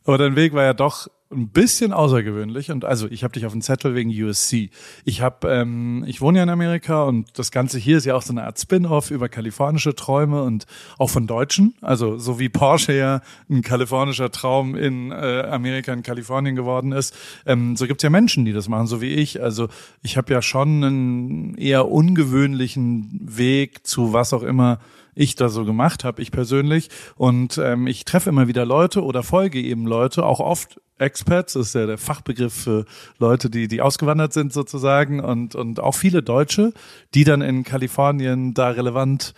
Aber 0.05 0.17
dein 0.17 0.35
Weg 0.35 0.53
war 0.53 0.63
ja 0.63 0.73
doch 0.73 1.07
ein 1.33 1.49
bisschen 1.49 1.91
außergewöhnlich 1.91 2.71
und 2.71 2.85
also 2.85 3.07
ich 3.09 3.23
habe 3.23 3.33
dich 3.33 3.45
auf 3.45 3.51
dem 3.51 3.61
Zettel 3.61 3.95
wegen 3.95 4.09
USC. 4.09 4.69
Ich 5.03 5.21
habe, 5.21 5.49
ähm, 5.49 6.03
ich 6.07 6.21
wohne 6.21 6.37
ja 6.37 6.43
in 6.43 6.49
Amerika 6.49 7.03
und 7.03 7.37
das 7.37 7.51
Ganze 7.51 7.79
hier 7.79 7.97
ist 7.97 8.05
ja 8.05 8.15
auch 8.15 8.21
so 8.21 8.33
eine 8.33 8.43
Art 8.43 8.59
Spin-off 8.59 9.11
über 9.11 9.29
kalifornische 9.29 9.95
Träume 9.95 10.43
und 10.43 10.65
auch 10.97 11.09
von 11.09 11.27
Deutschen. 11.27 11.75
Also 11.81 12.17
so 12.17 12.39
wie 12.39 12.49
Porsche 12.49 12.93
ja 12.93 13.21
ein 13.49 13.61
kalifornischer 13.61 14.31
Traum 14.31 14.75
in 14.75 15.11
äh, 15.11 15.41
Amerika, 15.49 15.91
in 15.91 16.03
Kalifornien 16.03 16.55
geworden 16.55 16.91
ist, 16.91 17.15
ähm, 17.45 17.75
so 17.75 17.87
gibt's 17.87 18.03
ja 18.03 18.09
Menschen, 18.09 18.45
die 18.45 18.53
das 18.53 18.69
machen, 18.69 18.87
so 18.87 19.01
wie 19.01 19.13
ich. 19.13 19.41
Also 19.41 19.67
ich 20.01 20.17
habe 20.17 20.31
ja 20.31 20.41
schon 20.41 20.83
einen 20.83 21.55
eher 21.55 21.89
ungewöhnlichen 21.89 23.19
Weg 23.23 23.85
zu 23.85 24.13
was 24.13 24.33
auch 24.33 24.43
immer 24.43 24.79
ich 25.15 25.35
da 25.35 25.49
so 25.49 25.65
gemacht 25.65 26.03
habe, 26.03 26.21
ich 26.21 26.31
persönlich. 26.31 26.89
Und 27.15 27.57
ähm, 27.57 27.87
ich 27.87 28.05
treffe 28.05 28.29
immer 28.29 28.47
wieder 28.47 28.65
Leute 28.65 29.03
oder 29.03 29.23
folge 29.23 29.61
eben 29.61 29.85
Leute, 29.85 30.25
auch 30.25 30.39
oft 30.39 30.79
Expats, 30.99 31.53
das 31.53 31.67
ist 31.67 31.75
ja 31.75 31.85
der 31.85 31.97
Fachbegriff 31.97 32.53
für 32.53 32.85
Leute, 33.17 33.49
die, 33.49 33.67
die 33.67 33.81
ausgewandert 33.81 34.31
sind 34.31 34.53
sozusagen 34.53 35.19
und, 35.19 35.55
und 35.55 35.79
auch 35.79 35.95
viele 35.95 36.21
Deutsche, 36.21 36.71
die 37.13 37.23
dann 37.23 37.41
in 37.41 37.63
Kalifornien 37.63 38.53
da 38.53 38.69
relevant 38.69 39.33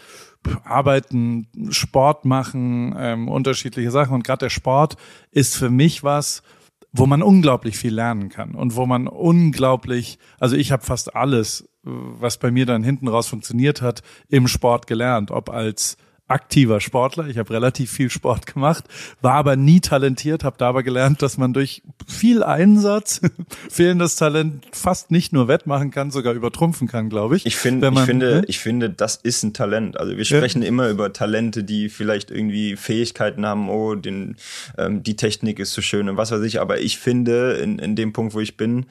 arbeiten, 0.63 1.47
Sport 1.69 2.25
machen, 2.25 2.95
ähm, 2.97 3.27
unterschiedliche 3.27 3.89
Sachen. 3.91 4.13
Und 4.13 4.23
gerade 4.23 4.45
der 4.45 4.49
Sport 4.49 4.95
ist 5.31 5.55
für 5.55 5.69
mich 5.69 6.03
was, 6.03 6.43
wo 6.91 7.05
man 7.05 7.23
unglaublich 7.23 7.77
viel 7.77 7.93
lernen 7.93 8.29
kann 8.29 8.55
und 8.55 8.75
wo 8.75 8.85
man 8.85 9.07
unglaublich, 9.07 10.17
also 10.39 10.55
ich 10.55 10.71
habe 10.71 10.85
fast 10.85 11.15
alles 11.15 11.67
was 11.85 12.37
bei 12.37 12.51
mir 12.51 12.65
dann 12.65 12.83
hinten 12.83 13.07
raus 13.07 13.27
funktioniert 13.27 13.81
hat, 13.81 14.01
im 14.29 14.47
Sport 14.47 14.87
gelernt, 14.87 15.31
ob 15.31 15.49
als 15.49 15.97
aktiver 16.27 16.81
Sportler. 16.81 17.27
Ich 17.27 17.37
habe 17.37 17.53
relativ 17.53 17.91
viel 17.91 18.09
Sport 18.09 18.47
gemacht, 18.47 18.85
war 19.21 19.33
aber 19.33 19.55
nie 19.55 19.79
talentiert, 19.79 20.43
habe 20.43 20.57
dabei 20.57 20.81
gelernt, 20.81 21.21
dass 21.21 21.37
man 21.37 21.53
durch 21.53 21.83
viel 22.07 22.41
Einsatz 22.41 23.21
fehlendes 23.69 24.15
Talent 24.15 24.65
fast 24.71 25.11
nicht 25.11 25.33
nur 25.33 25.47
wettmachen 25.47 25.91
kann, 25.91 26.09
sogar 26.09 26.33
übertrumpfen 26.33 26.87
kann, 26.87 27.09
glaube 27.09 27.35
ich. 27.35 27.45
Ich, 27.45 27.55
find, 27.55 27.83
ich 27.83 27.99
finde, 27.99 28.35
ne? 28.37 28.43
ich 28.47 28.59
finde, 28.59 28.89
das 28.89 29.17
ist 29.17 29.43
ein 29.43 29.53
Talent. 29.53 29.99
Also 29.99 30.17
wir 30.17 30.25
sprechen 30.25 30.63
ja. 30.63 30.67
immer 30.67 30.89
über 30.89 31.13
Talente, 31.13 31.63
die 31.63 31.89
vielleicht 31.89 32.31
irgendwie 32.31 32.75
Fähigkeiten 32.75 33.45
haben, 33.45 33.69
oh, 33.69 33.93
den, 33.93 34.37
ähm, 34.79 35.03
die 35.03 35.15
Technik 35.15 35.59
ist 35.59 35.73
so 35.73 35.81
schön 35.83 36.09
und 36.09 36.17
was 36.17 36.31
weiß 36.31 36.41
ich. 36.41 36.59
Aber 36.59 36.79
ich 36.79 36.97
finde, 36.97 37.53
in, 37.53 37.77
in 37.77 37.95
dem 37.95 38.13
Punkt, 38.13 38.33
wo 38.33 38.39
ich 38.39 38.57
bin, 38.57 38.87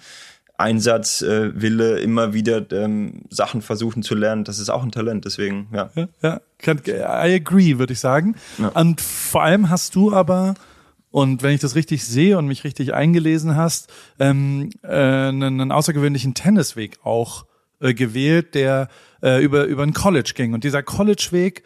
Einsatzwille, 0.57 1.99
äh, 1.99 2.03
immer 2.03 2.33
wieder 2.33 2.71
ähm, 2.73 3.23
Sachen 3.29 3.61
versuchen 3.61 4.03
zu 4.03 4.15
lernen, 4.15 4.45
das 4.45 4.59
ist 4.59 4.71
auch 4.71 4.83
ein 4.83 4.93
Talent. 4.93 5.25
Deswegen, 5.25 5.69
ja. 5.73 5.91
Ja, 5.95 6.09
ja 6.23 7.27
I 7.27 7.35
agree, 7.35 7.79
würde 7.79 7.93
ich 7.93 8.01
sagen. 8.01 8.37
Ja. 8.59 8.69
Und 8.69 9.01
vor 9.01 9.43
allem 9.43 9.69
hast 9.69 9.95
du 9.97 10.13
aber 10.13 10.55
und 11.11 11.45
wenn 11.45 11.55
ich 11.55 11.61
das 11.61 11.77
richtig 11.77 12.05
sehe 12.05 12.37
und 12.39 12.49
mich 12.49 12.65
richtig 12.65 12.93
eingelesen 12.93 13.55
hast, 13.55 13.89
ähm, 14.19 14.71
äh, 14.83 14.89
einen, 14.89 15.71
außergewöhnlichen 15.71 16.35
Tennisweg 16.35 16.99
auch 17.05 17.47
äh, 17.81 17.95
gewählt, 17.95 18.57
der 18.57 18.89
äh, 19.23 19.41
über 19.41 19.67
über 19.67 19.85
ein 19.85 19.93
College 19.93 20.33
ging. 20.35 20.55
Und 20.55 20.65
dieser 20.65 20.83
College-Weg 20.83 21.63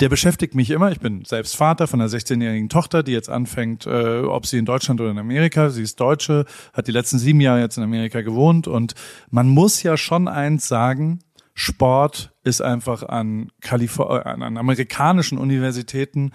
der 0.00 0.08
beschäftigt 0.08 0.54
mich 0.54 0.70
immer. 0.70 0.92
Ich 0.92 1.00
bin 1.00 1.24
selbst 1.24 1.56
Vater 1.56 1.86
von 1.86 2.00
einer 2.00 2.10
16-jährigen 2.10 2.68
Tochter, 2.68 3.02
die 3.02 3.12
jetzt 3.12 3.30
anfängt, 3.30 3.86
äh, 3.86 4.20
ob 4.20 4.46
sie 4.46 4.58
in 4.58 4.66
Deutschland 4.66 5.00
oder 5.00 5.10
in 5.10 5.18
Amerika, 5.18 5.70
sie 5.70 5.82
ist 5.82 6.00
Deutsche, 6.00 6.44
hat 6.72 6.86
die 6.86 6.92
letzten 6.92 7.18
sieben 7.18 7.40
Jahre 7.40 7.60
jetzt 7.60 7.78
in 7.78 7.84
Amerika 7.84 8.20
gewohnt 8.20 8.68
und 8.68 8.94
man 9.30 9.48
muss 9.48 9.82
ja 9.82 9.96
schon 9.96 10.28
eins 10.28 10.68
sagen, 10.68 11.20
Sport 11.54 12.34
ist 12.44 12.60
einfach 12.60 13.02
an, 13.02 13.50
Kalifor 13.62 14.26
äh, 14.26 14.28
an 14.28 14.58
amerikanischen 14.58 15.38
Universitäten 15.38 16.32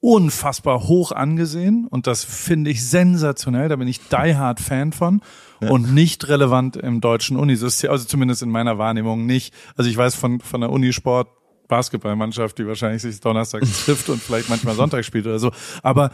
unfassbar 0.00 0.86
hoch 0.88 1.12
angesehen 1.12 1.86
und 1.86 2.06
das 2.06 2.24
finde 2.24 2.70
ich 2.70 2.86
sensationell, 2.86 3.68
da 3.68 3.76
bin 3.76 3.88
ich 3.88 4.00
die 4.08 4.36
hard 4.36 4.60
Fan 4.60 4.92
von 4.92 5.22
ja. 5.62 5.70
und 5.70 5.94
nicht 5.94 6.28
relevant 6.28 6.76
im 6.76 7.00
deutschen 7.00 7.38
Unisystem, 7.38 7.90
also 7.90 8.04
zumindest 8.04 8.42
in 8.42 8.50
meiner 8.50 8.76
Wahrnehmung 8.76 9.24
nicht. 9.24 9.54
Also 9.76 9.90
ich 9.90 9.96
weiß 9.96 10.14
von, 10.14 10.40
von 10.40 10.60
der 10.60 10.70
Unisport 10.70 11.28
Basketballmannschaft, 11.70 12.58
die 12.58 12.66
wahrscheinlich 12.66 13.00
sich 13.00 13.20
donnerstags 13.20 13.84
trifft 13.86 14.10
und 14.10 14.20
vielleicht 14.20 14.50
manchmal 14.50 14.74
Sonntag 14.74 15.04
spielt 15.04 15.26
oder 15.26 15.38
so. 15.38 15.52
Aber 15.82 16.10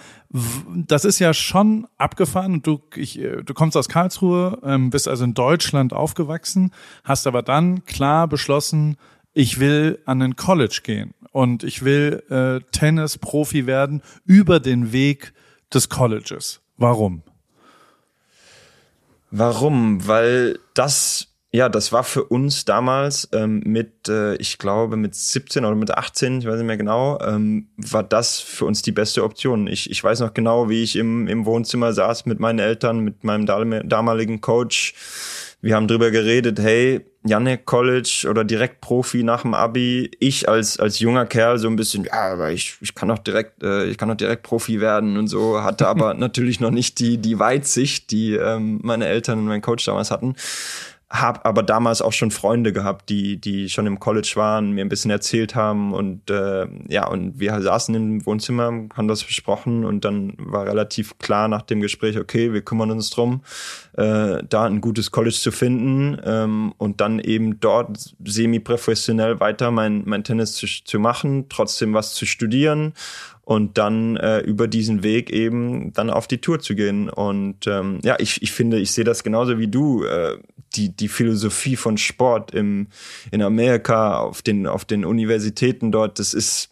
das 0.75 1.05
ist 1.05 1.19
ja 1.19 1.35
schon 1.35 1.89
abgefahren 1.99 2.63
du, 2.63 2.81
ich, 2.95 3.19
äh, 3.19 3.43
du 3.43 3.55
kommst 3.55 3.77
aus 3.77 3.89
Karlsruhe, 3.89 4.61
ähm, 4.63 4.91
bist 4.91 5.09
also 5.09 5.25
in 5.25 5.35
Deutschland 5.35 5.93
aufgewachsen, 5.93 6.73
hast 7.05 7.27
aber 7.27 7.43
dann 7.43 7.85
klar 7.85 8.29
beschlossen, 8.29 8.97
ich 9.33 9.59
will 9.59 10.01
an 10.07 10.23
ein 10.23 10.37
College 10.37 10.81
gehen 10.83 11.15
und 11.33 11.65
ich 11.65 11.85
will 11.85 12.23
äh, 12.31 12.61
Tennis-Profi 12.73 13.67
werden 13.67 14.03
über 14.25 14.61
den 14.61 14.93
Weg 14.93 15.33
des 15.73 15.89
Colleges. 15.89 16.61
Warum? 16.77 17.23
Warum? 19.31 20.07
Weil 20.07 20.59
das 20.75 21.29
ja, 21.57 21.71
das 21.71 21.91
war 21.91 22.05
für 22.05 22.23
uns 22.23 22.67
damals 22.67 23.31
ähm, 23.33 23.63
mit, 23.65 24.11
äh, 24.11 24.35
ich 24.35 24.59
glaube, 24.59 24.99
mit 24.99 25.15
17 25.15 25.65
oder 25.65 25.75
mit 25.75 25.91
18, 25.91 26.41
ich 26.41 26.47
weiß 26.47 26.57
nicht 26.57 26.67
mehr 26.67 26.77
genau, 26.77 27.19
ähm, 27.23 27.69
war 27.79 28.03
das 28.03 28.41
für 28.41 28.67
uns 28.67 28.83
die 28.83 28.93
beste 28.93 29.25
Option. 29.25 29.67
Ich, 29.67 29.91
ich 29.91 30.05
weiß 30.05 30.21
noch 30.21 30.35
genau, 30.35 30.69
wie 30.69 30.83
ich 30.83 30.97
im, 30.97 31.27
im 31.29 31.47
Wohnzimmer 31.47 31.95
saß 31.95 32.27
mit 32.27 32.41
meinen 32.41 32.59
Eltern, 32.59 32.99
mit 32.99 33.25
meinem 33.25 33.47
damaligen 33.47 34.43
Coach. 34.43 34.93
Wir 35.63 35.77
haben 35.77 35.89
drüber 35.89 36.11
geredet, 36.11 36.59
hey, 36.61 37.01
Janek 37.25 37.65
College 37.65 38.27
oder 38.29 38.45
direkt 38.45 38.83
Profi 38.83 39.23
nach 39.23 39.41
dem 39.41 39.55
Abi. 39.55 40.11
Ich 40.21 40.51
als 40.51 40.79
als 40.79 40.99
junger 40.99 41.25
Kerl 41.25 41.59
so 41.59 41.69
ein 41.69 41.77
bisschen, 41.77 42.05
ja, 42.05 42.33
aber 42.33 42.53
ich, 42.53 42.77
ich 42.83 42.95
kann 42.95 43.09
doch 43.09 43.19
direkt, 43.19 43.63
äh, 43.63 43.87
ich 43.87 43.97
kann 43.97 44.11
doch 44.11 44.15
direkt 44.15 44.43
Profi 44.43 44.81
werden 44.81 45.17
und 45.17 45.29
so. 45.29 45.63
Hatte 45.63 45.89
aber 45.89 46.13
natürlich 46.19 46.61
noch 46.61 46.71
nicht 46.71 46.99
die 46.99 47.17
die 47.17 47.39
Weitsicht, 47.39 48.11
die 48.11 48.35
ähm, 48.35 48.79
meine 48.83 49.07
Eltern 49.07 49.39
und 49.39 49.47
mein 49.47 49.63
Coach 49.63 49.87
damals 49.87 50.11
hatten 50.11 50.37
habe 51.09 51.45
aber 51.45 51.63
damals 51.63 52.03
auch 52.03 52.13
schon 52.13 52.33
Freunde 52.33 52.73
gehabt, 52.73 53.09
die 53.09 53.41
die 53.41 53.69
schon 53.69 53.87
im 53.87 54.01
College 54.01 54.33
waren, 54.35 54.73
mir 54.73 54.85
ein 54.85 54.89
bisschen 54.89 55.13
erzählt 55.13 55.55
haben 55.55 55.95
und 55.95 56.31
äh, 56.31 56.67
ja 56.89 57.07
und 57.07 57.39
wir 57.39 57.61
saßen 57.63 57.95
im 57.95 58.27
Wohnzimmer, 58.27 58.89
haben 58.93 59.07
das 59.07 59.23
besprochen 59.23 59.85
und 59.85 60.05
dann 60.05 60.35
war 60.37 60.67
relativ 60.67 61.17
klar 61.19 61.47
nach 61.47 61.63
dem 61.63 61.81
Gespräch, 61.81 62.19
okay, 62.19 62.53
wir 62.53 62.63
kümmern 62.63 62.91
uns 62.91 63.11
drum, 63.11 63.43
äh, 63.93 64.43
da 64.49 64.65
ein 64.65 64.81
gutes 64.81 65.13
College 65.13 65.37
zu 65.37 65.53
finden 65.53 66.21
ähm, 66.25 66.75
und 66.77 67.01
dann 67.01 67.21
eben 67.21 67.61
dort 67.61 68.15
semi-professionell 68.25 69.39
weiter 69.39 69.71
mein 69.71 70.03
mein 70.07 70.25
Tennis 70.25 70.55
zu, 70.55 70.67
zu 70.67 70.99
machen, 70.99 71.47
trotzdem 71.49 71.95
was 71.95 72.15
zu 72.15 72.27
studieren 72.27 72.95
und 73.47 73.79
dann 73.79 74.17
äh, 74.17 74.41
über 74.41 74.67
diesen 74.67 75.05
Weg 75.05 75.31
eben 75.31 75.93
dann 75.93 76.11
auf 76.11 76.27
die 76.27 76.39
Tour 76.39 76.59
zu 76.59 76.75
gehen. 76.75 77.09
Und 77.09 77.69
ähm, 77.69 78.01
ja, 78.03 78.17
ich, 78.19 78.43
ich 78.43 78.51
finde, 78.51 78.81
ich 78.81 78.91
sehe 78.91 79.05
das 79.05 79.23
genauso 79.23 79.57
wie 79.61 79.69
du. 79.69 80.03
Äh, 80.03 80.39
die, 80.75 80.95
die 80.95 81.07
Philosophie 81.07 81.77
von 81.77 81.97
Sport 81.97 82.51
im, 82.51 82.89
in 83.31 83.43
Amerika, 83.43 84.19
auf 84.19 84.43
den, 84.43 84.67
auf 84.67 84.85
den 84.85 85.05
Universitäten 85.05 85.93
dort, 85.93 86.19
das 86.19 86.35
ist, 86.35 86.71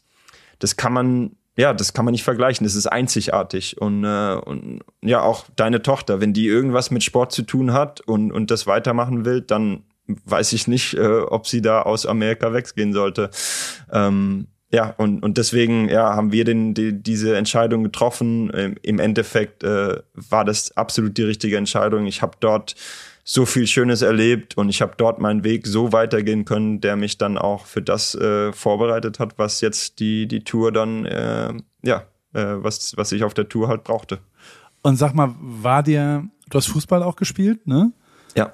das 0.59 0.76
kann 0.76 0.93
man, 0.93 1.37
ja, 1.57 1.73
das 1.73 1.93
kann 1.93 2.04
man 2.04 2.11
nicht 2.11 2.25
vergleichen. 2.25 2.64
Das 2.64 2.75
ist 2.75 2.88
einzigartig. 2.88 3.81
Und, 3.81 4.02
äh, 4.02 4.35
und 4.35 4.81
ja, 5.00 5.23
auch 5.23 5.47
deine 5.54 5.81
Tochter, 5.81 6.21
wenn 6.21 6.33
die 6.33 6.49
irgendwas 6.49 6.90
mit 6.90 7.04
Sport 7.04 7.31
zu 7.31 7.43
tun 7.43 7.73
hat 7.73 8.00
und, 8.00 8.33
und 8.33 8.50
das 8.50 8.66
weitermachen 8.66 9.25
will, 9.25 9.43
dann 9.43 9.85
weiß 10.07 10.52
ich 10.52 10.66
nicht, 10.66 10.95
äh, 10.95 11.21
ob 11.21 11.47
sie 11.47 11.62
da 11.62 11.83
aus 11.83 12.04
Amerika 12.04 12.52
weggehen 12.52 12.93
sollte. 12.93 13.31
Ähm, 13.93 14.49
ja, 14.75 14.95
und, 14.97 15.23
und 15.23 15.38
deswegen 15.38 15.88
ja, 15.88 16.14
haben 16.14 16.33
wir 16.33 16.45
den, 16.45 16.75
die, 16.75 16.93
diese 16.93 17.37
Entscheidung 17.37 17.85
getroffen. 17.85 18.50
Im, 18.50 18.76
im 18.83 18.99
Endeffekt 18.99 19.62
äh, 19.62 20.00
war 20.14 20.45
das 20.45 20.76
absolut 20.76 21.16
die 21.16 21.23
richtige 21.23 21.57
Entscheidung. 21.57 22.07
Ich 22.07 22.23
habe 22.23 22.37
dort 22.40 22.75
so 23.23 23.47
viel 23.47 23.66
Schönes 23.66 24.02
erlebt 24.02 24.59
und 24.59 24.69
ich 24.69 24.83
habe 24.83 24.95
dort 24.97 25.21
meinen 25.21 25.45
Weg 25.45 25.66
so 25.66 25.93
weitergehen 25.93 26.45
können, 26.45 26.81
der 26.81 26.97
mich 26.97 27.19
dann 27.19 27.38
auch 27.38 27.66
für 27.66 27.83
das 27.83 28.14
äh, 28.16 28.52
vorbereitet 28.52 29.19
hat, 29.21 29.38
was 29.38 29.61
jetzt 29.61 30.00
die, 30.00 30.26
die 30.26 30.45
Tour 30.45 30.73
dann, 30.73 31.07
äh, 31.07 31.54
ja, 31.83 32.04
äh, 32.35 32.45
was, 32.57 32.97
was 32.97 33.12
ich 33.12 33.23
auf 33.23 33.33
der 33.33 33.49
Tour 33.49 33.69
halt 33.69 33.85
brauchte. 33.85 34.19
Und 34.83 34.97
sag 34.97 35.14
mal, 35.14 35.35
war 35.38 35.83
dir, 35.83 36.28
du 36.50 36.59
hast 36.59 36.66
Fußball 36.66 37.02
auch 37.02 37.16
gespielt, 37.16 37.66
ne? 37.66 37.93
Ja. 38.35 38.52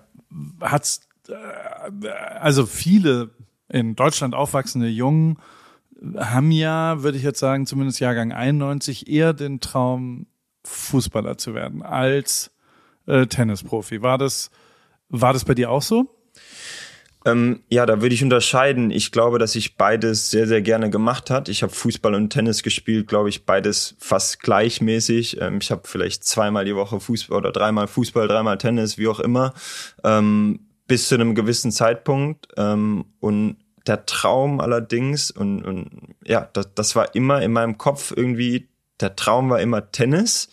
Hat's, 0.61 1.09
äh, 1.29 2.09
also 2.39 2.67
viele 2.67 3.31
in 3.69 3.97
Deutschland 3.97 4.35
aufwachsende 4.35 4.89
Jungen 4.89 5.39
haben 6.16 6.50
ja, 6.50 7.02
würde 7.02 7.19
ich 7.19 7.25
jetzt 7.25 7.40
sagen, 7.40 7.66
zumindest 7.66 8.00
Jahrgang 8.00 8.33
91, 8.33 9.09
eher 9.09 9.33
den 9.33 9.61
Traum, 9.61 10.26
Fußballer 10.64 11.38
zu 11.38 11.54
werden 11.54 11.83
als 11.83 12.50
äh, 13.07 13.26
Tennisprofi. 13.26 14.02
War 14.02 14.19
das, 14.19 14.50
war 15.09 15.33
das 15.33 15.45
bei 15.45 15.54
dir 15.54 15.71
auch 15.71 15.83
so? 15.83 16.16
Ähm, 17.26 17.61
ja, 17.69 17.85
da 17.85 18.00
würde 18.00 18.14
ich 18.14 18.23
unterscheiden. 18.23 18.90
Ich 18.90 19.12
glaube, 19.12 19.38
dass 19.38 19.54
ich 19.54 19.76
beides 19.76 20.30
sehr, 20.30 20.47
sehr 20.47 20.62
gerne 20.62 20.88
gemacht 20.88 21.28
hat. 21.28 21.50
Ich 21.50 21.62
habe 21.62 21.73
Fußball 21.73 22.14
und 22.14 22.30
Tennis 22.30 22.62
gespielt, 22.62 23.09
glaube 23.09 23.28
ich, 23.28 23.45
beides 23.45 23.95
fast 23.99 24.40
gleichmäßig. 24.40 25.38
Ähm, 25.40 25.59
ich 25.61 25.71
habe 25.71 25.83
vielleicht 25.85 26.25
zweimal 26.25 26.64
die 26.64 26.76
Woche 26.76 26.99
Fußball 26.99 27.37
oder 27.37 27.52
dreimal 27.52 27.88
Fußball, 27.88 28.26
dreimal 28.26 28.57
Tennis, 28.57 28.97
wie 28.97 29.09
auch 29.09 29.21
immer, 29.21 29.52
ähm, 30.02 30.61
bis 30.87 31.09
zu 31.09 31.14
einem 31.14 31.35
gewissen 31.35 31.73
Zeitpunkt. 31.73 32.49
Ähm, 32.57 33.04
und 33.21 33.57
der 33.87 34.07
Traum 34.07 34.61
allerdings, 34.61 35.31
und, 35.31 35.65
und 35.65 35.91
ja, 36.25 36.49
das, 36.53 36.75
das 36.75 36.97
war 36.97 37.15
immer 37.15 37.43
in 37.43 37.53
meinem 37.53 37.79
Kopf 37.79 38.13
irgendwie, 38.15 38.69
der 39.01 39.17
Traum 39.17 39.51
war 39.51 39.61
immer 39.61 39.91
Tennis. 39.91 40.49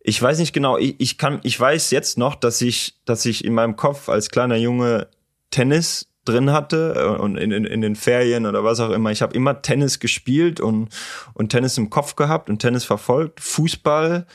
Ich 0.00 0.20
weiß 0.20 0.38
nicht 0.38 0.52
genau, 0.52 0.78
ich, 0.78 0.96
ich 0.98 1.18
kann, 1.18 1.40
ich 1.42 1.58
weiß 1.58 1.90
jetzt 1.90 2.18
noch, 2.18 2.34
dass 2.34 2.60
ich, 2.60 2.94
dass 3.04 3.24
ich 3.24 3.44
in 3.44 3.54
meinem 3.54 3.76
Kopf 3.76 4.08
als 4.08 4.30
kleiner 4.30 4.56
Junge 4.56 5.08
Tennis 5.50 6.08
drin 6.24 6.52
hatte 6.52 6.94
äh, 6.96 7.20
und 7.20 7.36
in, 7.36 7.50
in, 7.50 7.64
in 7.64 7.80
den 7.80 7.96
Ferien 7.96 8.46
oder 8.46 8.64
was 8.64 8.80
auch 8.80 8.90
immer. 8.90 9.10
Ich 9.10 9.22
habe 9.22 9.34
immer 9.34 9.62
Tennis 9.62 9.98
gespielt 9.98 10.60
und, 10.60 10.88
und 11.34 11.50
Tennis 11.50 11.78
im 11.78 11.90
Kopf 11.90 12.16
gehabt 12.16 12.48
und 12.48 12.60
Tennis 12.60 12.84
verfolgt. 12.84 13.40
Fußball 13.40 14.26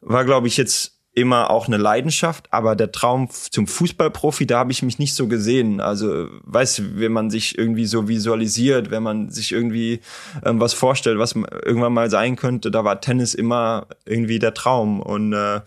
war, 0.00 0.24
glaube 0.24 0.48
ich, 0.48 0.56
jetzt 0.56 0.99
immer 1.20 1.50
auch 1.50 1.66
eine 1.66 1.76
Leidenschaft, 1.76 2.48
aber 2.50 2.76
der 2.76 2.92
Traum 2.92 3.28
zum 3.30 3.66
Fußballprofi, 3.66 4.46
da 4.46 4.58
habe 4.58 4.72
ich 4.72 4.82
mich 4.82 4.98
nicht 4.98 5.14
so 5.14 5.28
gesehen. 5.28 5.80
Also, 5.80 6.28
weißt 6.44 6.78
du, 6.78 6.82
wenn 6.96 7.12
man 7.12 7.30
sich 7.30 7.56
irgendwie 7.56 7.86
so 7.86 8.08
visualisiert, 8.08 8.90
wenn 8.90 9.02
man 9.02 9.30
sich 9.30 9.52
irgendwie 9.52 10.00
ähm, 10.44 10.60
was 10.60 10.74
vorstellt, 10.74 11.18
was 11.18 11.34
irgendwann 11.34 11.92
mal 11.92 12.10
sein 12.10 12.36
könnte, 12.36 12.70
da 12.70 12.84
war 12.84 13.00
Tennis 13.00 13.34
immer 13.34 13.86
irgendwie 14.04 14.38
der 14.38 14.54
Traum. 14.54 15.00
Und 15.00 15.32
äh, 15.32 15.60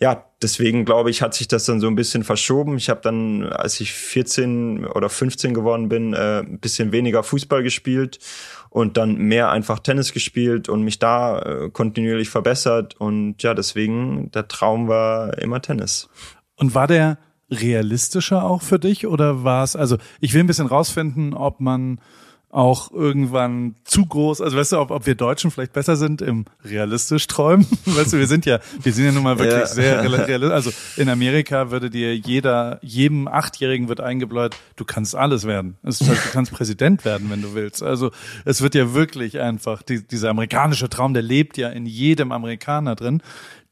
ja, 0.00 0.24
deswegen 0.42 0.84
glaube 0.84 1.10
ich, 1.10 1.22
hat 1.22 1.34
sich 1.34 1.48
das 1.48 1.64
dann 1.64 1.80
so 1.80 1.86
ein 1.86 1.94
bisschen 1.94 2.24
verschoben. 2.24 2.76
Ich 2.76 2.90
habe 2.90 3.00
dann, 3.02 3.44
als 3.44 3.80
ich 3.80 3.92
14 3.92 4.86
oder 4.86 5.08
15 5.08 5.54
geworden 5.54 5.88
bin, 5.88 6.14
äh, 6.14 6.40
ein 6.40 6.58
bisschen 6.58 6.92
weniger 6.92 7.22
Fußball 7.22 7.62
gespielt 7.62 8.18
und 8.74 8.96
dann 8.96 9.14
mehr 9.18 9.50
einfach 9.50 9.78
Tennis 9.78 10.12
gespielt 10.12 10.68
und 10.68 10.82
mich 10.82 10.98
da 10.98 11.38
äh, 11.38 11.70
kontinuierlich 11.70 12.28
verbessert. 12.28 12.96
Und 12.98 13.40
ja, 13.40 13.54
deswegen, 13.54 14.32
der 14.32 14.48
Traum 14.48 14.88
war 14.88 15.38
immer 15.38 15.62
Tennis. 15.62 16.08
Und 16.56 16.74
war 16.74 16.88
der 16.88 17.18
realistischer 17.48 18.42
auch 18.42 18.62
für 18.62 18.80
dich 18.80 19.06
oder 19.06 19.44
war 19.44 19.62
es, 19.62 19.76
also 19.76 19.96
ich 20.20 20.34
will 20.34 20.40
ein 20.40 20.48
bisschen 20.48 20.66
rausfinden, 20.66 21.34
ob 21.34 21.60
man 21.60 22.00
auch 22.54 22.92
irgendwann 22.92 23.74
zu 23.82 24.06
groß, 24.06 24.40
also 24.40 24.56
weißt 24.56 24.72
du, 24.72 24.78
ob, 24.78 24.92
ob 24.92 25.06
wir 25.06 25.16
Deutschen 25.16 25.50
vielleicht 25.50 25.72
besser 25.72 25.96
sind 25.96 26.22
im 26.22 26.44
realistisch 26.64 27.26
träumen. 27.26 27.66
Weißt 27.84 28.12
du, 28.12 28.18
wir 28.18 28.28
sind 28.28 28.46
ja, 28.46 28.60
wir 28.80 28.92
sind 28.92 29.06
ja 29.06 29.10
nun 29.10 29.24
mal 29.24 29.40
wirklich 29.40 29.58
ja. 29.58 29.66
sehr 29.66 30.02
realistisch. 30.02 30.52
Also 30.52 30.70
in 30.96 31.08
Amerika 31.08 31.72
würde 31.72 31.90
dir 31.90 32.16
jeder, 32.16 32.78
jedem 32.80 33.26
Achtjährigen 33.26 33.88
wird 33.88 34.00
eingebläut, 34.00 34.54
du 34.76 34.84
kannst 34.84 35.16
alles 35.16 35.48
werden. 35.48 35.78
Heißt, 35.84 36.02
du 36.02 36.14
kannst 36.32 36.52
Präsident 36.52 37.04
werden, 37.04 37.28
wenn 37.28 37.42
du 37.42 37.54
willst. 37.54 37.82
Also 37.82 38.12
es 38.44 38.62
wird 38.62 38.76
ja 38.76 38.94
wirklich 38.94 39.40
einfach, 39.40 39.82
die, 39.82 40.06
dieser 40.06 40.30
amerikanische 40.30 40.88
Traum, 40.88 41.12
der 41.12 41.24
lebt 41.24 41.56
ja 41.56 41.70
in 41.70 41.86
jedem 41.86 42.30
Amerikaner 42.30 42.94
drin. 42.94 43.20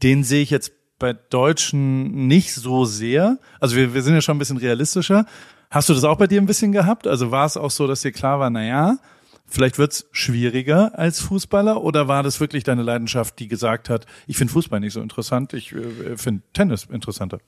Den 0.02 0.24
sehe 0.24 0.42
ich 0.42 0.50
jetzt 0.50 0.72
bei 0.98 1.12
Deutschen 1.12 2.26
nicht 2.26 2.54
so 2.54 2.84
sehr. 2.84 3.38
Also 3.60 3.76
wir, 3.76 3.94
wir 3.94 4.02
sind 4.02 4.14
ja 4.14 4.20
schon 4.20 4.36
ein 4.36 4.38
bisschen 4.38 4.56
realistischer. 4.56 5.26
Hast 5.72 5.88
du 5.88 5.94
das 5.94 6.04
auch 6.04 6.18
bei 6.18 6.26
dir 6.26 6.38
ein 6.38 6.46
bisschen 6.46 6.70
gehabt? 6.70 7.06
Also 7.06 7.30
war 7.30 7.46
es 7.46 7.56
auch 7.56 7.70
so, 7.70 7.86
dass 7.86 8.02
dir 8.02 8.12
klar 8.12 8.38
war, 8.38 8.50
na 8.50 8.62
ja, 8.62 8.98
vielleicht 9.46 9.78
wird's 9.78 10.06
schwieriger 10.12 10.98
als 10.98 11.20
Fußballer 11.20 11.82
oder 11.82 12.08
war 12.08 12.22
das 12.22 12.40
wirklich 12.40 12.62
deine 12.62 12.82
Leidenschaft, 12.82 13.38
die 13.38 13.48
gesagt 13.48 13.88
hat, 13.88 14.04
ich 14.26 14.36
finde 14.36 14.52
Fußball 14.52 14.80
nicht 14.80 14.92
so 14.92 15.00
interessant, 15.00 15.54
ich 15.54 15.72
äh, 15.72 16.18
finde 16.18 16.42
Tennis 16.52 16.84
interessanter? 16.84 17.38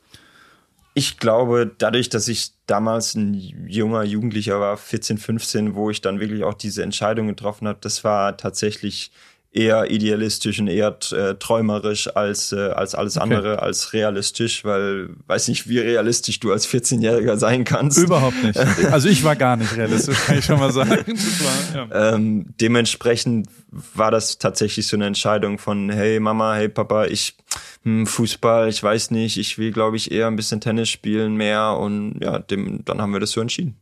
Ich 0.94 1.18
glaube, 1.18 1.70
dadurch, 1.76 2.08
dass 2.08 2.26
ich 2.28 2.52
damals 2.66 3.14
ein 3.14 3.34
junger 3.34 4.04
Jugendlicher 4.04 4.58
war, 4.58 4.78
14, 4.78 5.18
15, 5.18 5.74
wo 5.74 5.90
ich 5.90 6.00
dann 6.00 6.18
wirklich 6.18 6.44
auch 6.44 6.54
diese 6.54 6.82
Entscheidung 6.82 7.26
getroffen 7.26 7.68
habe, 7.68 7.78
das 7.82 8.04
war 8.04 8.38
tatsächlich 8.38 9.10
eher 9.54 9.90
idealistisch 9.90 10.58
und 10.58 10.66
eher 10.66 10.96
äh, 11.12 11.34
träumerisch 11.36 12.08
als, 12.14 12.52
äh, 12.52 12.70
als 12.70 12.94
alles 12.96 13.16
okay. 13.16 13.22
andere, 13.22 13.62
als 13.62 13.92
realistisch, 13.92 14.64
weil 14.64 15.10
weiß 15.28 15.46
nicht, 15.48 15.68
wie 15.68 15.78
realistisch 15.78 16.40
du 16.40 16.50
als 16.50 16.68
14-Jähriger 16.68 17.36
sein 17.36 17.64
kannst. 17.64 17.98
Überhaupt 17.98 18.42
nicht. 18.42 18.58
Also 18.90 19.08
ich 19.08 19.24
war 19.24 19.36
gar 19.36 19.56
nicht 19.56 19.76
realistisch, 19.76 20.18
kann 20.26 20.38
ich 20.38 20.44
schon 20.44 20.58
mal 20.58 20.72
sagen. 20.72 20.90
War, 21.16 21.88
ja. 21.88 22.14
ähm, 22.14 22.46
dementsprechend 22.60 23.48
war 23.94 24.10
das 24.10 24.38
tatsächlich 24.38 24.86
so 24.86 24.96
eine 24.96 25.06
Entscheidung 25.06 25.58
von, 25.58 25.90
hey 25.90 26.20
Mama, 26.20 26.54
hey 26.54 26.68
Papa, 26.68 27.06
ich 27.06 27.36
hm, 27.84 28.06
Fußball, 28.06 28.68
ich 28.68 28.82
weiß 28.82 29.10
nicht, 29.10 29.36
ich 29.36 29.58
will, 29.58 29.72
glaube 29.72 29.96
ich, 29.96 30.10
eher 30.10 30.26
ein 30.26 30.36
bisschen 30.36 30.60
Tennis 30.60 30.88
spielen 30.88 31.36
mehr 31.36 31.76
und 31.78 32.18
ja, 32.20 32.38
dem, 32.38 32.84
dann 32.84 33.00
haben 33.00 33.12
wir 33.12 33.20
das 33.20 33.30
so 33.30 33.40
entschieden. 33.40 33.76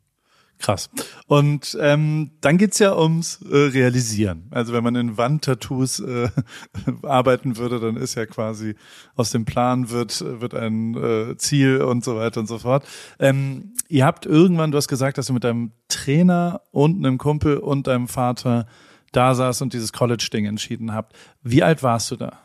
Krass. 0.62 0.90
Und 1.26 1.76
ähm, 1.80 2.30
dann 2.40 2.56
geht's 2.56 2.78
ja 2.78 2.96
ums 2.96 3.40
äh, 3.42 3.56
Realisieren. 3.56 4.46
Also 4.52 4.72
wenn 4.72 4.84
man 4.84 4.94
in 4.94 5.18
Wandtattoos 5.18 5.98
äh, 6.00 6.28
arbeiten 7.02 7.56
würde, 7.56 7.80
dann 7.80 7.96
ist 7.96 8.14
ja 8.14 8.26
quasi 8.26 8.76
aus 9.16 9.30
dem 9.30 9.44
Plan 9.44 9.90
wird 9.90 10.24
wird 10.40 10.54
ein 10.54 10.94
äh, 10.94 11.36
Ziel 11.36 11.82
und 11.82 12.04
so 12.04 12.16
weiter 12.16 12.40
und 12.40 12.46
so 12.46 12.60
fort. 12.60 12.86
Ähm, 13.18 13.74
ihr 13.88 14.06
habt 14.06 14.24
irgendwann, 14.24 14.70
du 14.70 14.78
hast 14.78 14.88
gesagt, 14.88 15.18
dass 15.18 15.26
du 15.26 15.32
mit 15.32 15.42
deinem 15.42 15.72
Trainer 15.88 16.62
und 16.70 17.04
einem 17.04 17.18
Kumpel 17.18 17.56
und 17.58 17.88
deinem 17.88 18.06
Vater 18.06 18.66
da 19.10 19.34
saß 19.34 19.62
und 19.62 19.72
dieses 19.72 19.92
College-Ding 19.92 20.46
entschieden 20.46 20.94
habt. 20.94 21.16
Wie 21.42 21.62
alt 21.64 21.82
warst 21.82 22.10
du 22.12 22.16
da? 22.16 22.38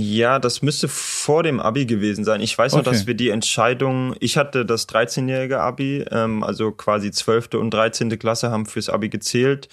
Ja, 0.00 0.38
das 0.38 0.62
müsste 0.62 0.86
vor 0.86 1.42
dem 1.42 1.58
Abi 1.58 1.84
gewesen 1.84 2.22
sein. 2.22 2.40
Ich 2.40 2.56
weiß 2.56 2.74
okay. 2.74 2.84
noch, 2.84 2.92
dass 2.92 3.08
wir 3.08 3.14
die 3.14 3.30
Entscheidung, 3.30 4.14
ich 4.20 4.36
hatte 4.36 4.64
das 4.64 4.88
13-jährige 4.88 5.58
Abi, 5.58 6.04
ähm, 6.12 6.44
also 6.44 6.70
quasi 6.70 7.10
12. 7.10 7.54
und 7.54 7.74
13. 7.74 8.16
Klasse 8.16 8.52
haben 8.52 8.66
fürs 8.66 8.90
Abi 8.90 9.08
gezählt. 9.08 9.68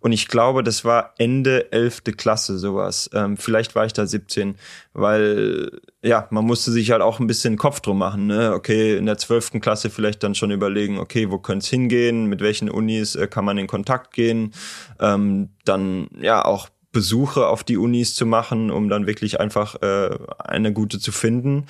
Und 0.00 0.12
ich 0.12 0.28
glaube, 0.28 0.62
das 0.62 0.84
war 0.84 1.14
Ende 1.16 1.72
11. 1.72 2.02
Klasse 2.18 2.58
sowas. 2.58 3.08
Ähm, 3.14 3.38
vielleicht 3.38 3.74
war 3.74 3.86
ich 3.86 3.94
da 3.94 4.04
17, 4.04 4.56
weil 4.92 5.70
ja, 6.02 6.28
man 6.28 6.44
musste 6.44 6.72
sich 6.72 6.90
halt 6.90 7.00
auch 7.00 7.18
ein 7.18 7.26
bisschen 7.26 7.56
Kopf 7.56 7.80
drum 7.80 7.96
machen. 7.96 8.26
Ne? 8.26 8.52
Okay, 8.52 8.98
in 8.98 9.06
der 9.06 9.16
12. 9.16 9.62
Klasse 9.62 9.88
vielleicht 9.88 10.22
dann 10.22 10.34
schon 10.34 10.50
überlegen, 10.50 10.98
okay, 10.98 11.30
wo 11.30 11.38
könnte 11.38 11.64
es 11.64 11.70
hingehen, 11.70 12.26
mit 12.26 12.42
welchen 12.42 12.68
Unis 12.68 13.14
äh, 13.14 13.26
kann 13.28 13.46
man 13.46 13.56
in 13.56 13.66
Kontakt 13.66 14.12
gehen. 14.12 14.52
Ähm, 15.00 15.48
dann 15.64 16.08
ja 16.20 16.44
auch 16.44 16.68
Besuche 16.92 17.46
auf 17.46 17.62
die 17.62 17.76
Unis 17.76 18.14
zu 18.14 18.26
machen, 18.26 18.70
um 18.70 18.88
dann 18.88 19.06
wirklich 19.06 19.38
einfach 19.38 19.80
äh, 19.82 20.10
eine 20.38 20.72
gute 20.72 20.98
zu 20.98 21.12
finden. 21.12 21.66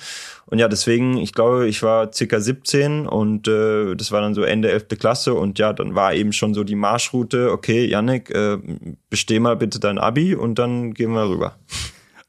Und 0.47 0.59
ja, 0.59 0.67
deswegen, 0.67 1.17
ich 1.17 1.33
glaube, 1.33 1.67
ich 1.67 1.83
war 1.83 2.11
circa 2.11 2.39
17 2.39 3.05
und 3.07 3.47
äh, 3.47 3.95
das 3.95 4.11
war 4.11 4.21
dann 4.21 4.33
so 4.33 4.41
Ende 4.41 4.71
11. 4.71 4.87
Klasse 4.99 5.33
und 5.35 5.59
ja, 5.59 5.73
dann 5.73 5.93
war 5.95 6.13
eben 6.13 6.33
schon 6.33 6.53
so 6.53 6.63
die 6.63 6.75
Marschroute, 6.75 7.51
okay, 7.51 7.85
Yannick, 7.85 8.31
äh, 8.31 8.57
besteh 9.09 9.39
mal 9.39 9.55
bitte 9.55 9.79
dein 9.79 9.99
Abi 9.99 10.33
und 10.33 10.57
dann 10.57 10.93
gehen 10.93 11.11
wir 11.11 11.29
rüber. 11.29 11.55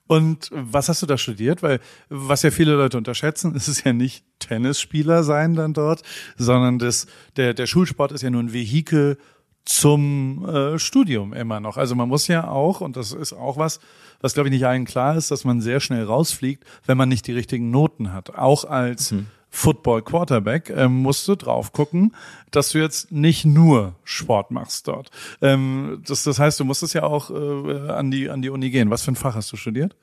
Und 0.07 0.51
was 0.53 0.91
hast 0.91 1.01
du 1.01 1.07
da 1.07 1.17
studiert? 1.17 1.63
Weil 1.63 1.81
was 2.11 2.43
ja 2.43 2.51
viele 2.51 2.75
Leute 2.75 2.99
unterschätzen, 2.99 3.55
ist 3.57 3.69
es 3.69 3.83
ja 3.85 3.95
nicht 3.95 4.25
Tennisspieler 4.39 5.23
sein 5.23 5.55
dann 5.55 5.73
dort, 5.73 6.03
sondern 6.37 6.79
das, 6.79 7.07
der, 7.37 7.55
der 7.55 7.67
Schulsport 7.67 8.13
ist 8.13 8.23
ja 8.23 8.29
nur 8.29 8.43
ein 8.43 8.53
Vehikel, 8.53 9.17
zum 9.65 10.49
äh, 10.49 10.79
Studium 10.79 11.33
immer 11.33 11.61
noch. 11.61 11.77
Also 11.77 11.95
man 11.95 12.09
muss 12.09 12.27
ja 12.29 12.49
auch, 12.49 12.81
und 12.81 12.97
das 12.97 13.13
ist 13.13 13.33
auch 13.33 13.57
was, 13.57 13.81
was 14.21 14.35
glaube 14.35 14.49
ich 14.49 14.53
nicht 14.53 14.67
allen 14.67 14.85
klar 14.85 15.17
ist, 15.17 15.31
dass 15.31 15.45
man 15.45 15.61
sehr 15.61 15.81
schnell 15.81 16.05
rausfliegt, 16.05 16.65
wenn 16.87 16.97
man 16.97 17.09
nicht 17.09 17.27
die 17.27 17.33
richtigen 17.33 17.71
Noten 17.71 18.13
hat. 18.13 18.35
Auch 18.37 18.65
als 18.65 19.13
mhm. 19.13 19.27
Football 19.51 20.03
Quarterback 20.03 20.71
ähm, 20.71 21.03
musst 21.03 21.29
du 21.29 21.37
drauf 21.37 21.73
gucken, 21.73 22.15
dass 22.51 22.71
du 22.71 22.79
jetzt 22.79 23.13
nicht 23.13 23.45
nur 23.45 23.95
Sport 24.03 24.51
machst 24.51 24.89
dort. 24.89 25.11
Ähm, 25.43 26.03
das, 26.07 26.25
das 26.25 26.39
heißt, 26.39 26.59
du 26.59 26.65
musstest 26.65 26.95
ja 26.95 27.03
auch 27.03 27.31
äh, 27.31 27.91
an 27.91 28.11
die 28.11 28.31
an 28.31 28.41
die 28.41 28.49
Uni 28.49 28.71
gehen. 28.71 28.91
Was 28.91 29.03
für 29.03 29.13
ein 29.13 29.17
Fach 29.17 29.35
hast 29.35 29.53
du 29.53 29.57
studiert? 29.57 29.95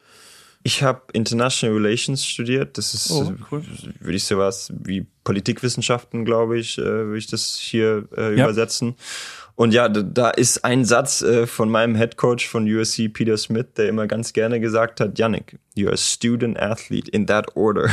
Ich 0.61 0.83
habe 0.83 1.01
International 1.13 1.75
Relations 1.75 2.25
studiert. 2.25 2.77
Das 2.77 2.93
ist, 2.93 3.09
oh, 3.11 3.33
cool. 3.51 3.63
würde 3.99 4.17
ich 4.17 4.25
sowas 4.25 4.71
wie 4.75 5.07
Politikwissenschaften, 5.23 6.25
glaube 6.25 6.59
ich, 6.59 6.77
äh, 6.77 6.83
würde 6.83 7.17
ich 7.17 7.27
das 7.27 7.55
hier 7.55 8.07
äh, 8.15 8.37
ja. 8.37 8.43
übersetzen. 8.43 8.95
Und 9.59 9.73
ja, 9.73 9.89
da 9.89 10.29
ist 10.29 10.63
ein 10.63 10.85
Satz 10.85 11.21
äh, 11.21 11.45
von 11.45 11.69
meinem 11.69 11.93
Head 11.97 12.15
Coach 12.15 12.47
von 12.47 12.65
USC, 12.65 13.09
Peter 13.09 13.35
Smith, 13.35 13.65
der 13.75 13.89
immer 13.89 14.07
ganz 14.07 14.31
gerne 14.31 14.61
gesagt 14.61 15.01
hat, 15.01 15.19
Yannick, 15.19 15.59
you're 15.75 15.91
a 15.91 15.97
student 15.97 16.57
athlete 16.57 17.11
in 17.11 17.27
that 17.27 17.57
order. 17.57 17.89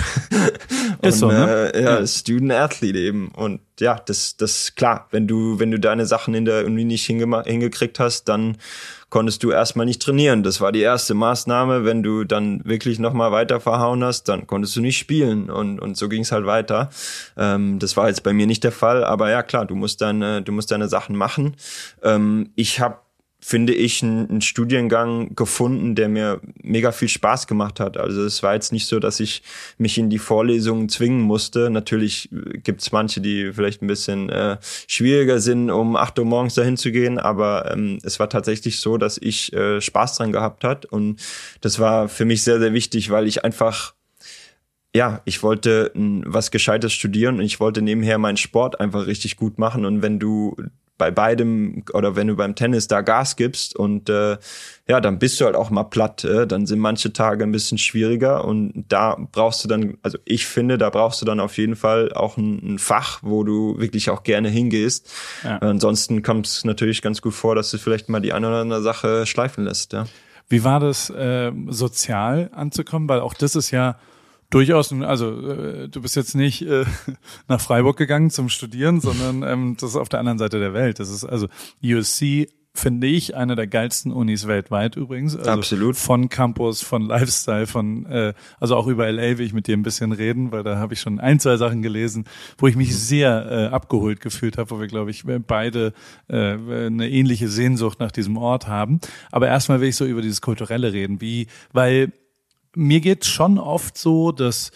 Und, 1.03 1.09
ist 1.09 1.19
so, 1.19 1.27
ne? 1.27 1.73
Äh, 1.75 1.83
ja, 1.83 1.99
ja, 1.99 2.07
Student 2.07 2.53
athlete 2.53 3.01
eben. 3.01 3.33
Und 3.35 3.62
ja, 3.81 3.97
das, 3.97 4.37
das 4.37 4.77
klar, 4.77 5.09
wenn 5.11 5.27
du, 5.27 5.59
wenn 5.59 5.73
du 5.73 5.81
deine 5.81 6.07
Sachen 6.07 6.35
in 6.35 6.45
der 6.45 6.67
Uni 6.67 6.85
nicht 6.85 7.05
hingekriegt 7.05 7.99
hast, 7.99 8.29
dann 8.29 8.59
konntest 9.09 9.42
du 9.42 9.51
erstmal 9.51 9.87
nicht 9.87 10.03
trainieren. 10.03 10.42
Das 10.42 10.61
war 10.61 10.73
die 10.73 10.81
erste 10.81 11.14
Maßnahme. 11.14 11.85
Wenn 11.85 12.03
du 12.03 12.25
dann 12.25 12.61
wirklich 12.64 12.99
nochmal 12.99 13.33
weiter 13.33 13.61
verhauen 13.61 14.03
hast, 14.03 14.25
dann 14.25 14.47
konntest 14.47 14.75
du 14.77 14.81
nicht 14.81 14.99
spielen. 14.99 15.49
Und, 15.51 15.79
und 15.79 15.97
so 15.97 16.09
ging 16.09 16.23
es 16.23 16.33
halt 16.33 16.47
weiter. 16.47 16.90
Ähm, 17.37 17.79
das 17.79 17.97
war 17.97 18.09
jetzt 18.09 18.23
bei 18.23 18.33
mir 18.33 18.47
nicht 18.47 18.64
der 18.64 18.73
Fall, 18.73 19.05
aber 19.05 19.31
ja 19.31 19.42
klar, 19.42 19.64
du 19.64 19.75
musst 19.75 20.01
deine, 20.01 20.42
du 20.42 20.53
musst 20.53 20.71
deine 20.71 20.88
Sachen 20.88 21.16
machen. 21.16 21.57
Ähm, 22.03 22.51
ich 22.57 22.81
habe 22.81 22.99
finde 23.38 23.75
ich, 23.75 24.03
einen, 24.03 24.40
Studiengang 24.40 25.35
gefunden, 25.35 25.94
der 25.94 26.09
mir 26.09 26.40
mega 26.62 26.90
viel 26.90 27.09
Spaß 27.09 27.46
gemacht 27.46 27.81
hat. 27.81 27.96
Also 27.96 28.25
es 28.25 28.42
war 28.42 28.55
jetzt 28.55 28.72
nicht 28.72 28.87
so, 28.87 28.99
dass 28.99 29.20
ich 29.20 29.42
mich 29.79 29.99
in 29.99 30.11
die 30.11 30.18
Vorlesungen 30.18 30.88
zwingen 30.88 31.20
musste. 31.20 31.70
Natürlich 31.70 32.31
gibt 32.64 32.81
es 32.81 32.92
manche, 32.92 33.20
die 33.20 33.53
vielleicht 33.53 33.83
ein 33.83 33.87
bisschen 33.87 34.31
äh, 34.31 34.57
schwieriger 34.88 35.38
sind, 35.40 35.70
um 35.70 35.96
acht 35.96 36.18
Uhr 36.18 36.25
morgens 36.25 36.55
dahin 36.55 36.77
zu 36.77 36.90
gehen, 36.90 37.18
aber 37.18 37.70
ähm, 37.70 37.99
es 38.03 38.18
war 38.18 38.29
tatsächlich 38.29 38.81
so, 38.81 38.96
dass 38.96 39.18
ich 39.18 39.53
äh, 39.53 39.81
Spaß 39.81 40.16
dran 40.16 40.33
gehabt 40.33 40.64
hat 40.64 40.87
und 40.87 41.20
das 41.61 41.79
war 41.79 42.09
für 42.09 42.25
mich 42.25 42.42
sehr, 42.42 42.59
sehr 42.59 42.72
wichtig, 42.72 43.11
weil 43.11 43.27
ich 43.27 43.44
einfach 43.44 43.94
ja, 44.94 45.20
ich 45.27 45.42
wollte 45.42 45.92
was 45.94 46.51
Gescheites 46.51 46.94
studieren 46.94 47.37
und 47.37 47.42
ich 47.42 47.61
wollte 47.61 47.83
nebenher 47.83 48.16
meinen 48.16 48.38
Sport 48.38 48.81
einfach 48.81 49.07
richtig 49.07 49.37
gut 49.37 49.59
machen. 49.59 49.85
Und 49.85 50.01
wenn 50.01 50.18
du 50.18 50.57
bei 50.99 51.11
beidem 51.11 51.85
oder 51.93 52.17
wenn 52.17 52.27
du 52.27 52.37
beim 52.37 52.55
Tennis 52.55 52.89
da 52.89 53.03
Gas 53.03 53.37
gibst 53.37 53.77
und 53.77 54.09
äh, 54.09 54.39
ja, 54.89 55.01
dann 55.01 55.19
bist 55.19 55.41
du 55.41 55.45
halt 55.45 55.57
auch 55.57 55.71
mal 55.71 55.85
platt. 55.85 56.25
Äh, 56.25 56.47
dann 56.47 56.67
sind 56.67 56.79
manche 56.79 57.13
Tage 57.13 57.45
ein 57.45 57.53
bisschen 57.53 57.79
schwieriger 57.79 58.45
und 58.45 58.85
da 58.89 59.17
brauchst 59.33 59.65
du 59.65 59.69
dann, 59.69 59.99
also 60.03 60.19
ich 60.25 60.47
finde, 60.47 60.79
da 60.79 60.91
brauchst 60.91 61.21
du 61.21 61.27
dann 61.27 61.41
auf 61.41 61.59
jeden 61.59 61.77
Fall 61.77 62.13
auch 62.13 62.37
ein, 62.37 62.75
ein 62.75 62.79
Fach, 62.79 63.21
wo 63.23 63.45
du 63.45 63.79
wirklich 63.79 64.11
auch 64.11 64.23
gerne 64.23 64.49
hingehst. 64.49 65.13
Ja. 65.45 65.59
Ansonsten 65.59 66.23
kommt 66.23 66.47
es 66.47 66.65
natürlich 66.65 67.03
ganz 67.03 67.21
gut 67.21 67.35
vor, 67.35 67.55
dass 67.55 67.71
du 67.71 67.79
vielleicht 67.79 68.09
mal 68.09 68.21
die 68.21 68.33
eine 68.33 68.49
oder 68.49 68.61
andere 68.61 68.83
Sache 68.83 69.27
schleifen 69.27 69.65
lässt. 69.65 69.93
Ja. 69.93 70.07
Wie 70.49 70.65
war 70.65 70.81
das 70.81 71.11
äh, 71.11 71.53
sozial 71.69 72.51
anzukommen? 72.55 73.09
Weil 73.09 73.21
auch 73.21 73.35
das 73.35 73.57
ist 73.57 73.71
ja 73.73 73.97
durchaus, 74.51 74.93
also 74.93 75.51
äh, 75.51 75.89
du 75.89 76.03
bist 76.03 76.17
jetzt 76.17 76.35
nicht 76.35 76.63
äh, 76.63 76.85
nach 77.49 77.61
Freiburg 77.61 77.97
gegangen 77.97 78.31
zum 78.31 78.49
Studieren, 78.49 79.01
sondern 79.01 79.43
ähm, 79.43 79.77
das 79.81 79.91
ist 79.91 79.97
auf 79.97 80.09
der 80.09 80.21
anderen 80.21 80.39
Seite 80.39 80.59
der 80.59 80.75
Welt. 80.75 80.99
Das 80.99 81.11
ist 81.11 81.25
also 81.25 81.49
USC 81.83 82.49
finde 82.77 83.07
ich 83.07 83.35
eine 83.35 83.57
der 83.57 83.67
geilsten 83.67 84.13
Unis 84.13 84.47
weltweit 84.47 84.97
übrigens. 84.97 85.37
Also 85.37 85.51
Absolut. 85.51 85.97
Von 85.97 86.29
Campus, 86.29 86.83
von 86.83 87.03
Lifestyle, 87.03 87.67
von 87.67 88.07
äh, 88.07 88.35
also 88.61 88.77
auch 88.77 88.87
über 88.87 89.11
LA 89.11 89.39
will 89.39 89.47
ich 89.47 89.53
mit 89.53 89.67
dir 89.67 89.77
ein 89.77 89.83
bisschen 89.83 90.13
reden, 90.13 90.53
weil 90.53 90.63
da 90.63 90.77
habe 90.77 90.95
ich 90.95 91.01
schon 91.01 91.19
ein, 91.19 91.41
zwei 91.41 91.57
Sachen 91.57 91.83
gelesen, 91.83 92.25
wo 92.59 92.67
ich 92.67 92.77
mich 92.77 92.97
sehr 92.97 93.47
äh, 93.51 93.75
abgeholt 93.75 94.21
gefühlt 94.21 94.59
habe, 94.59 94.71
wo 94.71 94.81
wir, 94.81 94.87
glaube 94.87 95.11
ich, 95.11 95.25
beide 95.47 95.93
äh, 96.29 96.37
eine 96.37 97.09
ähnliche 97.09 97.49
Sehnsucht 97.49 97.99
nach 97.99 98.13
diesem 98.13 98.37
Ort 98.37 98.69
haben. 98.69 99.01
Aber 99.33 99.49
erstmal 99.49 99.81
will 99.81 99.89
ich 99.89 99.97
so 99.97 100.05
über 100.05 100.23
dieses 100.23 100.41
Kulturelle 100.41 100.93
reden, 100.93 101.21
wie, 101.21 101.47
weil 101.73 102.13
mir 102.77 103.01
geht's 103.01 103.29
schon 103.29 103.59
oft 103.59 103.99
so, 103.99 104.33
dass 104.33 104.71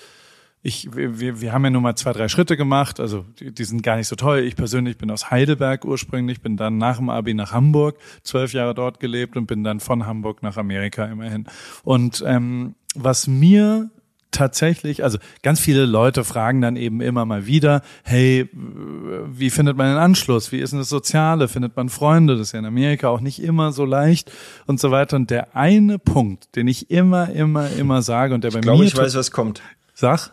ich, 0.62 0.94
wir, 0.94 1.40
wir 1.40 1.52
haben 1.52 1.64
ja 1.64 1.70
nur 1.70 1.80
mal 1.80 1.96
zwei, 1.96 2.12
drei 2.12 2.28
Schritte 2.28 2.56
gemacht, 2.56 3.00
also 3.00 3.24
die, 3.38 3.52
die 3.52 3.64
sind 3.64 3.82
gar 3.82 3.96
nicht 3.96 4.08
so 4.08 4.16
toll. 4.16 4.40
Ich 4.40 4.56
persönlich 4.56 4.98
bin 4.98 5.10
aus 5.10 5.30
Heidelberg 5.30 5.84
ursprünglich, 5.84 6.42
bin 6.42 6.56
dann 6.56 6.76
nach 6.76 6.98
dem 6.98 7.08
Abi 7.08 7.32
nach 7.32 7.52
Hamburg, 7.52 7.98
zwölf 8.22 8.52
Jahre 8.52 8.74
dort 8.74 9.00
gelebt 9.00 9.36
und 9.36 9.46
bin 9.46 9.64
dann 9.64 9.80
von 9.80 10.04
Hamburg 10.06 10.42
nach 10.42 10.58
Amerika 10.58 11.06
immerhin. 11.06 11.46
Und 11.82 12.22
ähm, 12.26 12.74
was 12.94 13.26
mir 13.26 13.90
tatsächlich, 14.30 15.02
also 15.04 15.18
ganz 15.42 15.60
viele 15.60 15.86
Leute 15.86 16.24
fragen 16.24 16.60
dann 16.60 16.76
eben 16.76 17.00
immer 17.00 17.24
mal 17.24 17.46
wieder, 17.46 17.82
hey, 18.04 18.48
wie 18.52 19.50
findet 19.50 19.76
man 19.76 19.88
den 19.88 19.98
Anschluss? 19.98 20.52
Wie 20.52 20.58
ist 20.58 20.70
denn 20.70 20.78
das 20.78 20.88
Soziale? 20.88 21.48
Findet 21.48 21.76
man 21.76 21.88
Freunde? 21.88 22.36
Das 22.36 22.48
ist 22.48 22.52
ja 22.52 22.58
in 22.58 22.66
Amerika 22.66 23.08
auch 23.08 23.20
nicht 23.20 23.42
immer 23.42 23.72
so 23.72 23.84
leicht 23.84 24.30
und 24.66 24.80
so 24.80 24.90
weiter. 24.90 25.16
Und 25.16 25.30
der 25.30 25.56
eine 25.56 25.98
Punkt, 25.98 26.54
den 26.56 26.68
ich 26.68 26.90
immer, 26.90 27.30
immer, 27.30 27.70
immer 27.70 28.02
sage 28.02 28.34
und 28.34 28.44
der 28.44 28.50
bei 28.50 28.58
ich 28.58 28.62
glaube, 28.62 28.78
mir... 28.78 28.84
Ich 28.86 28.94
glaube, 28.94 29.08
ich 29.08 29.14
weiß, 29.14 29.18
was 29.18 29.30
kommt. 29.30 29.62
Sag. 29.94 30.30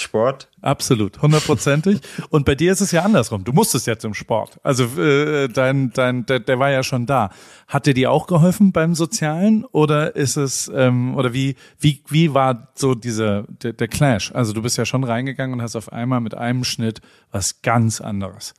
Sport. 0.00 0.48
Absolut, 0.60 1.20
hundertprozentig. 1.22 2.00
Und 2.30 2.44
bei 2.44 2.54
dir 2.54 2.72
ist 2.72 2.80
es 2.80 2.90
ja 2.90 3.02
andersrum. 3.02 3.44
Du 3.44 3.52
musstest 3.52 3.86
ja 3.86 3.98
zum 3.98 4.14
Sport. 4.14 4.58
Also 4.62 4.84
äh, 5.00 5.48
dein, 5.48 5.90
dein, 5.92 6.26
der, 6.26 6.40
der 6.40 6.58
war 6.58 6.70
ja 6.70 6.82
schon 6.82 7.06
da. 7.06 7.30
Hat 7.68 7.86
dir 7.86 7.94
die 7.94 8.06
auch 8.06 8.26
geholfen 8.26 8.72
beim 8.72 8.94
Sozialen 8.94 9.64
oder 9.66 10.16
ist 10.16 10.36
es 10.36 10.70
ähm, 10.74 11.14
oder 11.16 11.32
wie 11.32 11.56
wie 11.78 12.02
wie 12.08 12.34
war 12.34 12.68
so 12.74 12.94
dieser 12.94 13.44
der, 13.48 13.72
der 13.72 13.88
Clash? 13.88 14.32
Also 14.32 14.52
du 14.52 14.62
bist 14.62 14.78
ja 14.78 14.84
schon 14.84 15.04
reingegangen 15.04 15.54
und 15.54 15.62
hast 15.62 15.76
auf 15.76 15.92
einmal 15.92 16.20
mit 16.20 16.34
einem 16.34 16.64
Schnitt 16.64 17.00
was 17.30 17.62
ganz 17.62 18.00
anderes. 18.00 18.54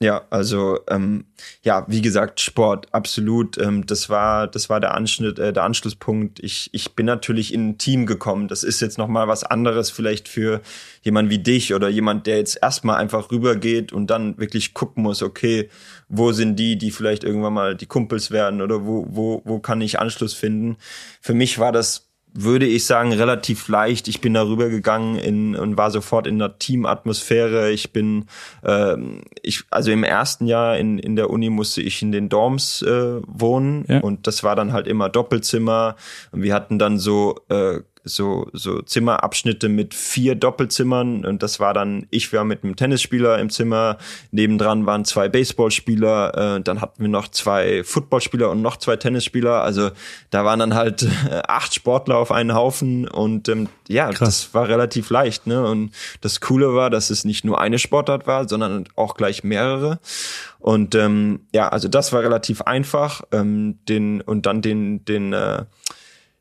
Ja, 0.00 0.26
also 0.28 0.80
ähm, 0.88 1.24
ja, 1.62 1.86
wie 1.88 2.02
gesagt, 2.02 2.40
Sport, 2.40 2.92
absolut. 2.92 3.56
Ähm, 3.58 3.86
das 3.86 4.10
war, 4.10 4.48
das 4.48 4.68
war 4.68 4.80
der 4.80 4.92
Anschnitt, 4.94 5.38
äh, 5.38 5.52
der 5.52 5.62
Anschlusspunkt. 5.62 6.40
Ich, 6.40 6.68
ich 6.72 6.94
bin 6.96 7.06
natürlich 7.06 7.54
in 7.54 7.70
ein 7.70 7.78
Team 7.78 8.04
gekommen. 8.04 8.48
Das 8.48 8.64
ist 8.64 8.80
jetzt 8.80 8.98
nochmal 8.98 9.28
was 9.28 9.44
anderes, 9.44 9.90
vielleicht 9.90 10.28
für 10.28 10.60
jemand 11.02 11.30
wie 11.30 11.38
dich 11.38 11.74
oder 11.74 11.88
jemand, 11.88 12.26
der 12.26 12.38
jetzt 12.38 12.58
erstmal 12.60 12.96
einfach 12.96 13.30
rübergeht 13.30 13.92
und 13.92 14.08
dann 14.08 14.36
wirklich 14.36 14.74
gucken 14.74 15.04
muss, 15.04 15.22
okay, 15.22 15.70
wo 16.08 16.32
sind 16.32 16.56
die, 16.56 16.76
die 16.76 16.90
vielleicht 16.90 17.22
irgendwann 17.22 17.54
mal 17.54 17.76
die 17.76 17.86
Kumpels 17.86 18.30
werden 18.30 18.62
oder 18.62 18.84
wo, 18.84 19.06
wo, 19.08 19.42
wo 19.44 19.60
kann 19.60 19.80
ich 19.80 20.00
Anschluss 20.00 20.34
finden? 20.34 20.76
Für 21.20 21.34
mich 21.34 21.58
war 21.58 21.70
das 21.72 22.03
würde 22.34 22.66
ich 22.66 22.84
sagen, 22.84 23.12
relativ 23.12 23.68
leicht. 23.68 24.08
Ich 24.08 24.20
bin 24.20 24.34
darüber 24.34 24.68
gegangen 24.68 25.16
in, 25.16 25.54
und 25.54 25.76
war 25.76 25.92
sofort 25.92 26.26
in 26.26 26.40
der 26.40 26.58
Teamatmosphäre. 26.58 27.70
Ich 27.70 27.92
bin, 27.92 28.26
ähm, 28.64 29.22
ich, 29.42 29.62
also 29.70 29.92
im 29.92 30.02
ersten 30.02 30.46
Jahr 30.46 30.76
in, 30.76 30.98
in 30.98 31.14
der 31.14 31.30
Uni 31.30 31.48
musste 31.48 31.80
ich 31.80 32.02
in 32.02 32.10
den 32.10 32.28
Dorms 32.28 32.82
äh, 32.82 33.20
wohnen 33.26 33.84
ja. 33.88 34.00
und 34.00 34.26
das 34.26 34.42
war 34.42 34.56
dann 34.56 34.72
halt 34.72 34.88
immer 34.88 35.08
Doppelzimmer. 35.08 35.94
Und 36.32 36.42
wir 36.42 36.54
hatten 36.54 36.80
dann 36.80 36.98
so 36.98 37.36
äh, 37.48 37.80
so, 38.04 38.48
so 38.52 38.82
Zimmerabschnitte 38.82 39.68
mit 39.68 39.94
vier 39.94 40.34
Doppelzimmern 40.34 41.24
und 41.24 41.42
das 41.42 41.58
war 41.58 41.74
dann, 41.74 42.06
ich 42.10 42.32
war 42.32 42.44
mit 42.44 42.62
einem 42.62 42.76
Tennisspieler 42.76 43.38
im 43.38 43.50
Zimmer, 43.50 43.98
nebendran 44.30 44.86
waren 44.86 45.04
zwei 45.04 45.28
Baseballspieler, 45.28 46.56
äh, 46.56 46.60
dann 46.60 46.80
hatten 46.80 47.02
wir 47.02 47.08
noch 47.08 47.28
zwei 47.28 47.82
Footballspieler 47.82 48.50
und 48.50 48.62
noch 48.62 48.76
zwei 48.76 48.96
Tennisspieler, 48.96 49.62
also 49.62 49.90
da 50.30 50.44
waren 50.44 50.58
dann 50.58 50.74
halt 50.74 51.02
äh, 51.02 51.42
acht 51.48 51.74
Sportler 51.74 52.18
auf 52.18 52.30
einen 52.30 52.54
Haufen 52.54 53.08
und 53.08 53.48
ähm, 53.48 53.68
ja, 53.88 54.10
Krass. 54.10 54.18
das 54.18 54.54
war 54.54 54.68
relativ 54.68 55.10
leicht, 55.10 55.46
ne? 55.46 55.66
Und 55.66 55.92
das 56.20 56.40
Coole 56.40 56.74
war, 56.74 56.90
dass 56.90 57.10
es 57.10 57.24
nicht 57.24 57.44
nur 57.44 57.60
eine 57.60 57.78
Sportart 57.78 58.26
war, 58.26 58.48
sondern 58.48 58.84
auch 58.96 59.14
gleich 59.14 59.44
mehrere. 59.44 59.98
Und 60.58 60.94
ähm, 60.94 61.40
ja, 61.52 61.68
also 61.68 61.88
das 61.88 62.12
war 62.12 62.22
relativ 62.22 62.62
einfach. 62.62 63.22
Ähm, 63.32 63.78
den 63.88 64.22
und 64.22 64.46
dann 64.46 64.62
den 64.62 65.04
den 65.04 65.34
äh, 65.34 65.64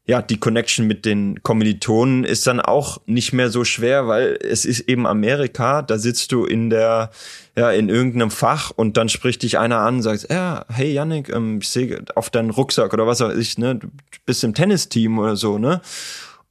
ja, 0.05 0.21
die 0.21 0.37
Connection 0.37 0.85
mit 0.85 1.05
den 1.05 1.41
Kommilitonen 1.43 2.25
ist 2.25 2.45
dann 2.45 2.59
auch 2.59 2.99
nicht 3.05 3.31
mehr 3.31 3.49
so 3.49 3.63
schwer, 3.63 4.07
weil 4.07 4.37
es 4.41 4.65
ist 4.65 4.81
eben 4.81 5.07
Amerika, 5.07 5.81
da 5.81 5.97
sitzt 5.97 6.33
du 6.33 6.43
in 6.45 6.69
der, 6.69 7.09
ja, 7.55 7.71
in 7.71 7.87
irgendeinem 7.87 8.29
Fach 8.29 8.71
und 8.71 8.97
dann 8.97 9.07
spricht 9.07 9.43
dich 9.43 9.59
einer 9.59 9.79
an, 9.79 10.01
sagt, 10.01 10.27
ja, 10.29 10.65
hey 10.67 10.91
Yannick, 10.91 11.29
ähm, 11.29 11.59
ich 11.61 11.69
sehe 11.69 12.03
auf 12.15 12.29
deinen 12.29 12.49
Rucksack 12.49 12.93
oder 12.93 13.07
was 13.07 13.21
weiß 13.21 13.37
ich, 13.37 13.57
ne, 13.57 13.75
du 13.75 13.87
bist 14.25 14.43
im 14.43 14.53
Tennisteam 14.53 15.19
oder 15.19 15.37
so, 15.37 15.57
ne? 15.57 15.81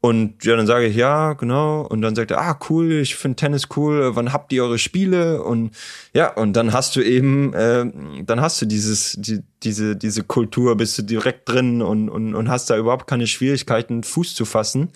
Und 0.03 0.45
ja, 0.45 0.57
dann 0.57 0.67
sage 0.67 0.87
ich, 0.87 0.97
ja, 0.97 1.35
genau. 1.35 1.83
Und 1.83 2.03
dann 2.03 2.17
sagt 2.17 2.33
er, 2.33 2.41
ah, 2.41 2.59
cool, 2.69 2.91
ich 2.91 3.15
finde 3.15 3.37
Tennis 3.37 3.69
cool, 3.77 4.17
wann 4.17 4.33
habt 4.33 4.53
ihr 4.53 4.65
eure 4.65 4.81
Spiele? 4.81 5.41
Und 5.45 5.71
ja, 6.13 6.35
und 6.35 6.55
dann 6.55 6.73
hast 6.73 6.97
du 6.97 7.03
eben, 7.03 7.55
äh, 7.55 7.87
dann 8.25 8.41
hast 8.41 8.61
du 8.61 8.67
dieses, 8.67 9.17
die, 9.17 9.45
diese, 9.63 9.95
diese 9.95 10.25
Kultur, 10.25 10.77
bist 10.77 10.99
du 10.99 11.03
direkt 11.03 11.49
drin 11.49 11.83
und, 11.83 12.09
und, 12.09 12.35
und 12.35 12.49
hast 12.49 12.69
da 12.69 12.77
überhaupt 12.77 13.07
keine 13.07 13.29
Schwierigkeiten, 13.29 14.03
Fuß 14.03 14.35
zu 14.35 14.45
fassen. 14.45 14.89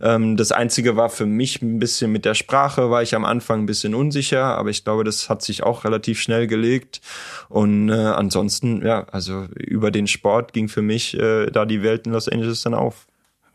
Ähm, 0.00 0.38
das 0.38 0.50
Einzige 0.50 0.96
war 0.96 1.10
für 1.10 1.26
mich 1.26 1.60
ein 1.60 1.78
bisschen 1.78 2.10
mit 2.10 2.24
der 2.24 2.32
Sprache, 2.32 2.88
war 2.88 3.02
ich 3.02 3.14
am 3.14 3.26
Anfang 3.26 3.64
ein 3.64 3.66
bisschen 3.66 3.94
unsicher, 3.94 4.56
aber 4.56 4.70
ich 4.70 4.82
glaube, 4.82 5.04
das 5.04 5.28
hat 5.28 5.42
sich 5.42 5.62
auch 5.62 5.84
relativ 5.84 6.22
schnell 6.22 6.46
gelegt. 6.46 7.02
Und 7.50 7.90
äh, 7.90 7.92
ansonsten, 7.92 8.80
ja, 8.82 9.04
also 9.12 9.44
über 9.58 9.90
den 9.90 10.06
Sport 10.06 10.54
ging 10.54 10.68
für 10.68 10.80
mich 10.80 11.12
äh, 11.18 11.50
da 11.50 11.66
die 11.66 11.82
Welt 11.82 12.06
in 12.06 12.14
Los 12.14 12.30
Angeles 12.30 12.62
dann 12.62 12.72
auf. 12.72 13.06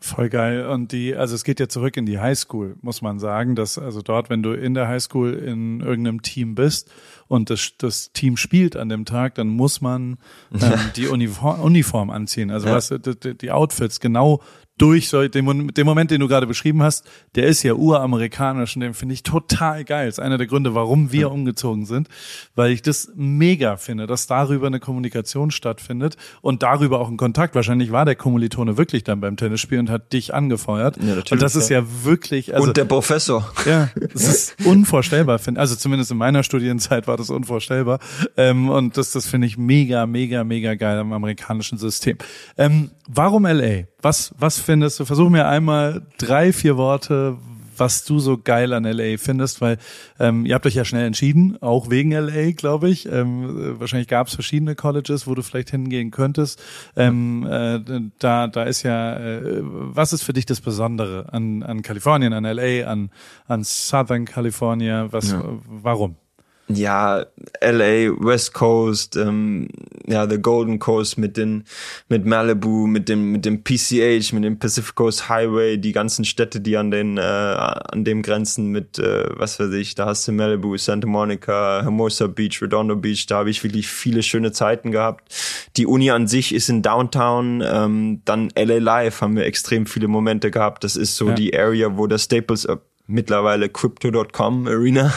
Voll 0.02 0.30
geil. 0.30 0.66
Und 0.66 0.92
die, 0.92 1.14
also 1.14 1.34
es 1.34 1.44
geht 1.44 1.60
ja 1.60 1.68
zurück 1.68 1.96
in 1.98 2.06
die 2.06 2.18
Highschool, 2.18 2.76
muss 2.80 3.02
man 3.02 3.18
sagen, 3.18 3.54
dass 3.54 3.76
also 3.76 4.00
dort, 4.00 4.30
wenn 4.30 4.42
du 4.42 4.52
in 4.52 4.72
der 4.72 4.88
Highschool 4.88 5.34
in 5.34 5.80
irgendeinem 5.80 6.22
Team 6.22 6.54
bist 6.54 6.90
und 7.30 7.48
das, 7.48 7.74
das 7.78 8.12
Team 8.12 8.36
spielt 8.36 8.76
an 8.76 8.88
dem 8.88 9.04
Tag, 9.04 9.36
dann 9.36 9.46
muss 9.46 9.80
man 9.80 10.18
ähm, 10.52 10.80
die 10.96 11.06
Uniform, 11.06 11.60
Uniform 11.60 12.10
anziehen. 12.10 12.50
Also 12.50 12.66
ja. 12.66 12.74
was, 12.74 12.88
die, 12.88 13.38
die 13.38 13.52
Outfits 13.52 14.00
genau 14.00 14.40
durch 14.80 15.10
so, 15.10 15.26
den, 15.28 15.68
den 15.68 15.86
Moment, 15.86 16.10
den 16.10 16.20
du 16.20 16.28
gerade 16.28 16.46
beschrieben 16.46 16.82
hast, 16.82 17.04
der 17.34 17.46
ist 17.46 17.62
ja 17.62 17.74
uramerikanisch 17.74 18.76
und 18.76 18.80
den 18.80 18.94
finde 18.94 19.12
ich 19.12 19.22
total 19.22 19.84
geil. 19.84 20.06
Das 20.06 20.14
ist 20.16 20.24
einer 20.24 20.38
der 20.38 20.46
Gründe, 20.46 20.74
warum 20.74 21.12
wir 21.12 21.30
umgezogen 21.30 21.84
sind, 21.84 22.08
weil 22.54 22.72
ich 22.72 22.80
das 22.80 23.12
mega 23.14 23.76
finde, 23.76 24.06
dass 24.06 24.26
darüber 24.26 24.68
eine 24.68 24.80
Kommunikation 24.80 25.50
stattfindet 25.50 26.16
und 26.40 26.62
darüber 26.62 26.98
auch 27.00 27.10
ein 27.10 27.18
Kontakt. 27.18 27.54
Wahrscheinlich 27.54 27.92
war 27.92 28.06
der 28.06 28.16
Kommilitone 28.16 28.78
wirklich 28.78 29.04
dann 29.04 29.20
beim 29.20 29.36
Tennisspiel 29.36 29.78
und 29.78 29.90
hat 29.90 30.14
dich 30.14 30.32
angefeuert. 30.32 30.96
Ja, 30.96 31.16
natürlich, 31.16 31.32
und 31.32 31.42
das 31.42 31.56
ist 31.56 31.68
ja 31.68 31.84
wirklich. 32.04 32.54
Also, 32.54 32.68
und 32.68 32.76
der 32.76 32.86
Professor. 32.86 33.52
Ja, 33.66 33.90
das 33.94 34.26
ist 34.26 34.56
unvorstellbar, 34.64 35.38
finde 35.38 35.60
Also 35.60 35.76
zumindest 35.76 36.10
in 36.10 36.16
meiner 36.16 36.42
Studienzeit 36.42 37.06
war 37.06 37.18
das 37.20 37.30
unvorstellbar. 37.30 37.98
Ähm, 38.36 38.68
und 38.68 38.96
das, 38.96 39.12
das 39.12 39.26
finde 39.26 39.46
ich 39.46 39.58
mega, 39.58 40.06
mega, 40.06 40.44
mega 40.44 40.74
geil 40.74 40.98
am 40.98 41.12
amerikanischen 41.12 41.78
System. 41.78 42.18
Ähm, 42.58 42.90
warum 43.08 43.46
LA? 43.46 43.84
Was, 44.02 44.34
was 44.38 44.58
findest 44.58 45.00
du? 45.00 45.04
Versuch 45.04 45.30
mir 45.30 45.46
einmal 45.46 46.02
drei, 46.18 46.52
vier 46.52 46.76
Worte, 46.76 47.36
was 47.80 48.04
du 48.04 48.20
so 48.20 48.38
geil 48.38 48.72
an 48.74 48.84
LA 48.84 49.16
findest, 49.16 49.60
weil 49.60 49.78
ähm, 50.20 50.44
ihr 50.44 50.54
habt 50.54 50.66
euch 50.66 50.74
ja 50.74 50.84
schnell 50.84 51.06
entschieden, 51.06 51.56
auch 51.62 51.90
wegen 51.90 52.12
LA, 52.12 52.52
glaube 52.52 52.90
ich. 52.90 53.10
Ähm, 53.10 53.80
wahrscheinlich 53.80 54.06
gab 54.06 54.28
es 54.28 54.34
verschiedene 54.34 54.74
Colleges, 54.76 55.26
wo 55.26 55.34
du 55.34 55.42
vielleicht 55.42 55.70
hingehen 55.70 56.10
könntest. 56.10 56.62
Ähm, 56.94 57.46
äh, 57.50 57.80
da, 58.18 58.46
da 58.46 58.62
ist 58.64 58.82
ja, 58.82 59.16
äh, 59.16 59.60
was 59.62 60.12
ist 60.12 60.22
für 60.22 60.34
dich 60.34 60.46
das 60.46 60.60
Besondere 60.60 61.32
an, 61.32 61.62
an 61.62 61.82
Kalifornien, 61.82 62.34
an 62.34 62.44
LA, 62.44 62.86
an, 62.86 63.10
an 63.48 63.64
Southern 63.64 64.26
California? 64.26 65.10
Was, 65.10 65.32
ja. 65.32 65.42
warum? 65.64 66.16
Ja, 66.74 67.26
LA, 67.60 68.10
West 68.18 68.54
Coast, 68.54 69.16
ähm, 69.16 69.68
ja, 70.06 70.28
the 70.28 70.38
Golden 70.38 70.78
Coast 70.78 71.18
mit 71.18 71.36
den, 71.36 71.64
mit 72.08 72.24
Malibu, 72.24 72.86
mit 72.86 73.08
dem, 73.08 73.32
mit 73.32 73.44
dem 73.44 73.62
PCH, 73.62 74.32
mit 74.32 74.44
dem 74.44 74.58
Pacific 74.58 74.94
Coast 74.94 75.28
Highway, 75.28 75.76
die 75.78 75.92
ganzen 75.92 76.24
Städte, 76.24 76.60
die 76.60 76.76
an 76.76 76.90
den, 76.90 77.18
äh, 77.18 77.20
an 77.20 78.04
dem 78.04 78.22
grenzen 78.22 78.68
mit, 78.68 78.98
äh, 78.98 79.28
was 79.36 79.58
weiß 79.60 79.72
ich, 79.72 79.94
da 79.94 80.06
hast 80.06 80.26
du 80.28 80.32
Malibu, 80.32 80.76
Santa 80.76 81.06
Monica, 81.06 81.80
Hermosa 81.82 82.26
Beach, 82.26 82.60
Redondo 82.62 82.96
Beach, 82.96 83.26
da 83.26 83.38
habe 83.38 83.50
ich 83.50 83.62
wirklich 83.62 83.88
viele 83.88 84.22
schöne 84.22 84.52
Zeiten 84.52 84.90
gehabt. 84.90 85.34
Die 85.76 85.86
Uni 85.86 86.10
an 86.10 86.26
sich 86.26 86.54
ist 86.54 86.68
in 86.68 86.82
Downtown, 86.82 87.62
ähm, 87.64 88.22
dann 88.24 88.50
LA 88.56 88.78
Live 88.78 89.20
haben 89.20 89.36
wir 89.36 89.44
extrem 89.44 89.86
viele 89.86 90.08
Momente 90.08 90.50
gehabt. 90.50 90.84
Das 90.84 90.96
ist 90.96 91.16
so 91.16 91.28
ja. 91.28 91.34
die 91.34 91.56
Area, 91.56 91.96
wo 91.96 92.06
der 92.06 92.18
Staples 92.18 92.66
mittlerweile 93.10 93.68
Crypto.com 93.68 94.66
Arena, 94.66 95.12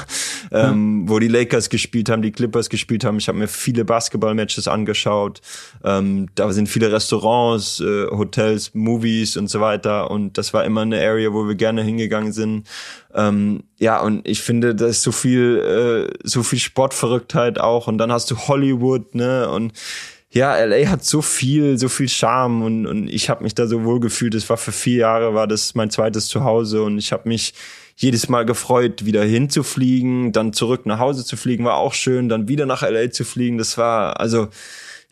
ähm, 0.52 1.08
wo 1.08 1.20
die 1.20 1.28
Lakers 1.28 1.70
gespielt 1.70 2.10
haben, 2.10 2.22
die 2.22 2.32
Clippers 2.32 2.70
gespielt 2.70 3.06
haben. 3.06 3.18
Ich 3.18 3.28
habe 3.28 3.38
mir 3.38 3.48
viele 3.48 3.86
Basketball-Matches 3.86 4.68
angeschaut. 4.68 5.42
Ähm, 5.84 6.28
da 6.36 6.52
sind 6.52 6.68
viele 6.68 6.92
Restaurants, 6.92 7.80
äh, 7.80 8.08
Hotels, 8.08 8.74
Movies 8.74 9.38
und 9.38 9.50
so 9.50 9.62
weiter. 9.62 10.12
Und 10.12 10.38
das 10.38 10.54
war 10.54 10.66
immer 10.66 10.82
eine 10.82 11.00
Area, 11.00 11.34
wo 11.34 11.48
wir 11.48 11.56
gerne 11.56 11.84
hingegangen 11.84 12.34
sind. 12.34 12.68
Ähm, 13.14 13.64
ja, 13.78 14.02
und 14.02 14.28
ich 14.28 14.42
finde, 14.42 14.76
da 14.76 14.88
ist 14.88 15.04
so 15.04 15.12
viel, 15.12 16.10
äh, 16.14 16.18
so 16.24 16.44
viel 16.44 16.60
Sportverrücktheit 16.60 17.60
auch. 17.60 17.88
Und 17.88 17.98
dann 17.98 18.12
hast 18.12 18.32
du 18.32 18.38
Hollywood, 18.38 19.16
ne? 19.16 19.50
Und 19.50 19.74
ja, 20.34 20.58
LA 20.58 20.88
hat 20.90 21.06
so 21.06 21.22
viel, 21.22 21.78
so 21.78 21.90
viel 21.90 22.10
Charme 22.10 22.64
und, 22.64 22.88
und 22.88 23.08
ich 23.08 23.30
habe 23.30 23.44
mich 23.44 23.54
da 23.54 23.68
so 23.68 23.84
wohl 23.84 24.00
gefühlt. 24.00 24.34
Es 24.34 24.50
war 24.50 24.58
für 24.58 24.72
vier 24.72 24.98
Jahre, 24.98 25.36
war 25.36 25.46
das 25.46 25.76
mein 25.76 25.92
zweites 25.92 26.28
Zuhause 26.28 26.82
und 26.82 26.98
ich 26.98 27.12
habe 27.12 27.30
mich 27.30 27.54
jedes 27.96 28.30
Mal 28.30 28.46
gefreut, 28.46 29.06
wieder 29.06 29.24
hinzufliegen, 29.24 30.32
dann 30.32 30.54
zurück 30.54 30.86
nach 30.86 31.00
Hause 31.00 31.26
zu 31.26 31.38
fliegen, 31.38 31.66
war 31.66 31.78
auch 31.78 31.94
schön, 31.94 32.30
dann 32.30 32.48
wieder 32.48 32.66
nach 32.66 32.82
LA 32.82 33.12
zu 33.12 33.24
fliegen, 33.24 33.58
das 33.58 33.78
war, 33.78 34.20
also, 34.20 34.50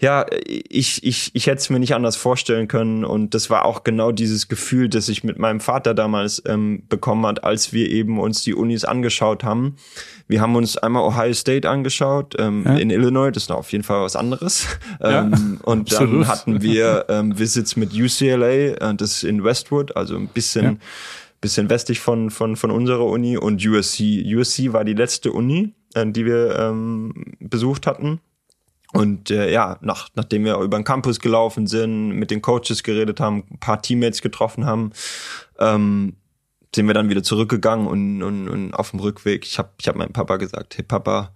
ja, 0.02 0.26
ich, 0.48 1.04
ich, 1.04 1.30
ich 1.34 1.46
hätte 1.46 1.60
es 1.60 1.70
mir 1.70 1.80
nicht 1.80 1.94
anders 1.94 2.16
vorstellen 2.16 2.68
können. 2.68 3.06
Und 3.06 3.36
das 3.36 3.52
war 3.52 3.66
auch 3.66 3.84
genau 3.84 4.12
dieses 4.12 4.48
Gefühl, 4.48 4.90
das 4.90 5.08
ich 5.10 5.24
mit 5.24 5.38
meinem 5.38 5.60
Vater 5.60 5.94
damals 5.94 6.42
ähm, 6.48 6.82
bekommen 6.90 7.24
hat, 7.28 7.44
als 7.44 7.72
wir 7.72 7.88
eben 7.88 8.20
uns 8.20 8.42
die 8.42 8.56
Unis 8.56 8.84
angeschaut 8.84 9.44
haben. 9.44 9.76
Wir 10.28 10.42
haben 10.42 10.56
uns 10.56 10.76
einmal 10.76 11.04
Ohio 11.04 11.36
State 11.36 11.70
angeschaut 11.70 12.36
ähm, 12.40 12.64
ja. 12.66 12.78
in 12.78 12.90
Illinois, 12.90 13.30
das 13.30 13.44
ist 13.44 13.52
auf 13.52 13.72
jeden 13.72 13.84
Fall 13.84 14.02
was 14.02 14.16
anderes. 14.16 14.66
Ja, 15.00 15.22
ähm, 15.22 15.60
und 15.64 15.92
absolut. 15.92 16.22
dann 16.22 16.28
hatten 16.28 16.62
wir 16.62 17.06
ähm, 17.10 17.38
Visits 17.38 17.76
mit 17.76 17.94
UCLA, 17.94 18.50
äh, 18.50 18.96
das 18.96 19.18
ist 19.18 19.24
in 19.24 19.44
Westwood, 19.44 19.96
also 19.96 20.16
ein 20.16 20.28
bisschen. 20.28 20.64
Ja 20.66 20.78
bisschen 21.42 21.70
westlich 21.70 22.00
von, 22.00 22.30
von, 22.30 22.56
von 22.56 22.72
unserer 22.72 23.06
Uni 23.06 23.38
und 23.38 23.66
USC. 23.66 24.24
USC 24.36 24.74
war 24.74 24.86
die 24.86 24.94
letzte 24.94 25.32
Uni, 25.32 25.74
äh, 25.96 26.06
die 26.06 26.26
wir 26.26 26.58
ähm, 26.58 27.36
besucht 27.40 27.88
hatten. 27.88 28.22
Und 28.94 29.32
äh, 29.32 29.52
ja, 29.52 29.78
nach, 29.82 30.10
nachdem 30.16 30.46
wir 30.46 30.58
über 30.60 30.78
den 30.78 30.84
Campus 30.84 31.20
gelaufen 31.20 31.66
sind, 31.66 32.10
mit 32.10 32.30
den 32.30 32.42
Coaches 32.42 32.84
geredet 32.84 33.20
haben, 33.20 33.44
ein 33.50 33.60
paar 33.60 33.82
Teammates 33.82 34.22
getroffen 34.22 34.66
haben, 34.66 34.92
ähm, 35.60 36.16
sind 36.76 36.88
wir 36.88 36.94
dann 36.94 37.10
wieder 37.10 37.24
zurückgegangen 37.24 37.88
und, 37.88 38.22
und, 38.22 38.50
und 38.50 38.74
auf 38.74 38.92
dem 38.92 39.00
Rückweg, 39.00 39.46
ich 39.46 39.58
habe 39.58 39.72
ich 39.80 39.88
hab 39.88 39.96
meinem 39.96 40.14
Papa 40.14 40.38
gesagt, 40.38 40.78
hey 40.78 40.84
Papa, 40.84 41.34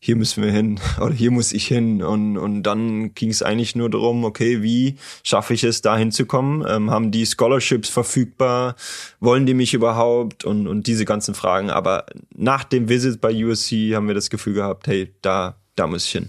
hier 0.00 0.16
müssen 0.16 0.42
wir 0.42 0.50
hin 0.50 0.80
oder 1.00 1.12
hier 1.12 1.30
muss 1.30 1.52
ich 1.52 1.66
hin. 1.66 2.02
Und, 2.02 2.38
und 2.38 2.62
dann 2.62 3.14
ging 3.14 3.30
es 3.30 3.42
eigentlich 3.42 3.74
nur 3.74 3.90
darum, 3.90 4.24
okay, 4.24 4.62
wie 4.62 4.96
schaffe 5.22 5.54
ich 5.54 5.64
es, 5.64 5.82
da 5.82 5.96
hinzukommen? 5.96 6.64
Ähm, 6.68 6.90
haben 6.90 7.10
die 7.10 7.26
Scholarships 7.26 7.88
verfügbar? 7.88 8.76
Wollen 9.20 9.46
die 9.46 9.54
mich 9.54 9.74
überhaupt? 9.74 10.44
Und, 10.44 10.66
und 10.66 10.86
diese 10.86 11.04
ganzen 11.04 11.34
Fragen. 11.34 11.70
Aber 11.70 12.06
nach 12.34 12.64
dem 12.64 12.88
Visit 12.88 13.20
bei 13.20 13.32
USC 13.44 13.94
haben 13.94 14.08
wir 14.08 14.14
das 14.14 14.30
Gefühl 14.30 14.54
gehabt, 14.54 14.86
hey, 14.86 15.12
da, 15.22 15.56
da 15.74 15.86
muss 15.86 16.06
ich 16.06 16.12
hin. 16.12 16.28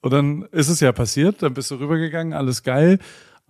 Und 0.00 0.12
dann 0.12 0.42
ist 0.50 0.68
es 0.68 0.80
ja 0.80 0.90
passiert, 0.92 1.42
dann 1.42 1.54
bist 1.54 1.70
du 1.70 1.76
rübergegangen, 1.76 2.32
alles 2.32 2.64
geil. 2.64 2.98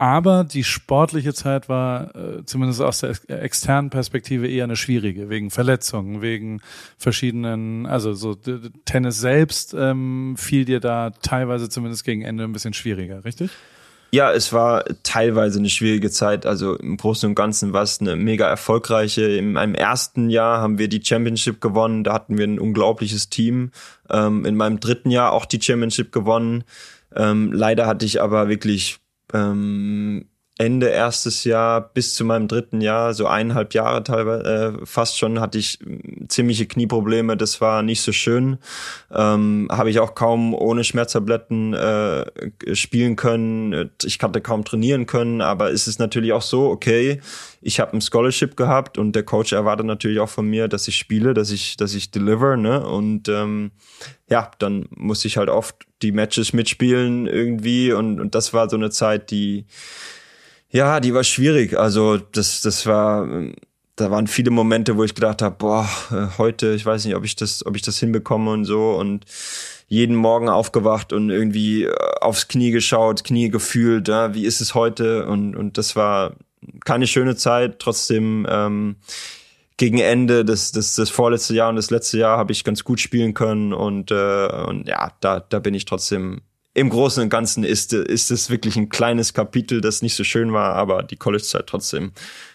Aber 0.03 0.43
die 0.43 0.65
sportliche 0.65 1.33
Zeit 1.33 1.69
war 1.69 2.13
äh, 2.17 2.45
zumindest 2.45 2.83
aus 2.83 2.99
der 2.99 3.15
externen 3.29 3.89
Perspektive 3.89 4.49
eher 4.49 4.65
eine 4.65 4.75
schwierige, 4.75 5.31
wegen 5.31 5.53
Verletzungen, 5.53 6.23
wegen 6.23 6.61
verschiedenen, 6.99 7.87
also 7.87 8.13
so 8.13 8.35
Tennis 8.85 9.21
selbst 9.21 9.77
ähm, 9.79 10.35
fiel 10.37 10.65
dir 10.65 10.81
da 10.81 11.11
teilweise 11.11 11.69
zumindest 11.69 12.05
gegen 12.05 12.23
Ende 12.23 12.43
ein 12.43 12.53
bisschen 12.53 12.75
schwieriger, 12.75 13.25
richtig? 13.25 13.53
Ja, 14.11 14.33
es 14.33 14.53
war 14.53 14.83
teilweise 15.05 15.61
eine 15.61 15.71
schwierige 15.71 16.11
Zeit. 16.11 16.47
Also 16.47 16.75
im 16.75 16.97
Großen 16.97 17.29
und 17.29 17.37
Ganzen 17.37 17.73
war 17.73 17.85
es 17.85 18.01
eine 18.01 18.17
mega 18.17 18.49
erfolgreiche. 18.49 19.23
In 19.23 19.53
meinem 19.53 19.77
ersten 19.77 20.31
Jahr 20.31 20.61
haben 20.61 20.79
wir 20.79 20.89
die 20.89 21.05
Championship 21.05 21.61
gewonnen. 21.61 22.03
Da 22.03 22.13
hatten 22.13 22.39
wir 22.39 22.45
ein 22.45 22.59
unglaubliches 22.59 23.31
Team. 23.31 23.71
Ähm, 24.11 24.45
in 24.47 24.57
meinem 24.57 24.81
dritten 24.81 25.13
Jahr 25.13 25.31
auch 25.31 25.45
die 25.45 25.63
Championship 25.63 26.11
gewonnen. 26.11 26.65
Ähm, 27.15 27.53
leider 27.53 27.87
hatte 27.87 28.05
ich 28.05 28.21
aber 28.21 28.49
wirklich 28.49 28.99
ähm, 29.33 30.27
Ende 30.59 30.89
erstes 30.89 31.45
Jahr 31.45 31.81
bis 31.81 32.15
zu 32.15 32.27
meinem 32.27 32.47
dritten 32.47 32.83
Jahr, 32.83 33.15
so 33.15 33.27
eineinhalb 33.27 33.73
Jahre 33.73 34.05
teilweise 34.05 34.45
äh, 34.83 34.87
fast 34.87 35.19
schon, 35.19 35.41
hatte 35.41 35.57
ich 35.59 35.81
äh, 35.81 36.29
ziemliche 36.29 36.67
Knieprobleme. 36.67 37.39
Das 37.39 37.63
war 37.63 37.83
nicht 37.83 38.03
so 38.03 38.13
schön. 38.13 38.59
Ähm, 39.11 39.69
Habe 39.73 39.91
ich 39.91 39.99
auch 39.99 40.15
kaum 40.15 40.55
ohne 40.55 40.85
Schmerztabletten 40.85 41.73
äh, 41.73 42.27
spielen 42.75 43.17
können. 43.17 43.91
Ich 44.05 44.19
konnte 44.19 44.43
kaum 44.43 44.65
trainieren 44.65 45.07
können, 45.07 45.41
aber 45.41 45.73
es 45.73 45.89
ist 45.89 45.99
natürlich 45.99 46.35
auch 46.35 46.43
so, 46.43 46.69
okay, 46.69 47.23
ich 47.63 47.81
habe 47.81 47.97
ein 47.97 48.03
Scholarship 48.03 48.55
gehabt 48.57 48.99
und 48.99 49.17
der 49.17 49.23
Coach 49.23 49.53
erwartet 49.53 49.87
natürlich 49.87 50.21
auch 50.21 50.29
von 50.29 50.47
mir, 50.47 50.69
dass 50.69 50.87
ich 50.87 50.97
spiele, 50.97 51.33
dass 51.33 51.51
ich, 51.51 51.79
dass 51.79 51.95
ich 51.95 52.11
deliver, 52.11 52.59
ne? 52.59 52.87
Und 52.87 53.29
ähm, 53.29 53.71
ja, 54.29 54.51
dann 54.59 54.87
muss 54.91 55.25
ich 55.25 55.39
halt 55.39 55.49
oft 55.49 55.87
die 56.03 56.13
Matches 56.13 56.53
mitspielen 56.53 57.27
irgendwie 57.27 57.93
und, 57.93 58.21
und 58.21 58.35
das 58.35 58.53
war 58.53 58.69
so 58.69 58.77
eine 58.77 58.91
Zeit, 58.91 59.31
die 59.31 59.67
ja, 60.73 61.01
die 61.01 61.13
war 61.13 61.23
schwierig. 61.23 61.79
Also 61.79 62.17
das, 62.17 62.63
das 62.63 62.87
war, 62.87 63.29
da 63.95 64.11
waren 64.11 64.27
viele 64.27 64.51
Momente, 64.51 64.97
wo 64.97 65.05
ich 65.05 65.15
gedacht 65.15 65.43
habe, 65.43 65.57
boah, 65.59 65.89
äh, 66.11 66.39
heute, 66.39 66.73
ich 66.73 66.85
weiß 66.85 67.05
nicht, 67.05 67.15
ob 67.15 67.25
ich 67.25 67.37
das, 67.37 67.65
ob 67.67 67.77
ich 67.77 67.83
das 67.83 67.99
hinbekomme 67.99 68.51
und 68.51 68.65
so 68.65 68.93
und 68.93 69.27
jeden 69.87 70.17
Morgen 70.17 70.49
aufgewacht 70.49 71.13
und 71.13 71.29
irgendwie 71.29 71.85
äh, 71.85 71.95
aufs 72.23 72.49
Knie 72.49 72.71
geschaut, 72.71 73.23
Knie 73.23 73.51
gefühlt, 73.51 74.09
ja, 74.09 74.35
wie 74.35 74.47
ist 74.47 74.63
es 74.63 74.75
heute? 74.75 75.27
Und, 75.27 75.55
und 75.55 75.77
das 75.77 75.95
war 75.95 76.37
keine 76.87 77.07
schöne 77.07 77.37
Zeit. 77.37 77.79
Trotzdem 77.79 78.47
ähm, 78.49 78.97
gegen 79.83 79.99
Ende 79.99 80.45
des, 80.45 80.71
des, 80.71 80.95
des 80.95 81.11
vorletzte 81.11 81.57
Jahr 81.57 81.69
und 81.69 81.75
das 81.75 81.91
letzte 81.91 82.17
Jahr 82.17 82.39
habe 82.39 82.53
ich 82.53 82.63
ganz 82.63 82.85
gut 82.85 83.01
spielen 83.01 83.35
können 83.35 83.73
und, 83.73 84.13
äh, 84.13 84.47
und 84.69 84.87
ja, 84.87 85.11
da, 85.19 85.41
da 85.41 85.59
bin 85.59 85.75
ich 85.75 85.87
trotzdem 85.87 86.43
im 86.73 86.89
Großen 86.89 87.21
und 87.21 87.31
Ganzen 87.31 87.65
ist, 87.65 87.93
ist 87.93 88.31
es 88.31 88.49
wirklich 88.49 88.77
ein 88.77 88.91
kleines 88.91 89.35
Kapitel, 89.35 89.81
das 89.81 90.01
nicht 90.01 90.15
so 90.15 90.23
schön 90.23 90.53
war, 90.53 90.77
aber 90.77 91.03
die 91.03 91.17
College-Zeit 91.17 91.67
trotzdem, 91.67 92.13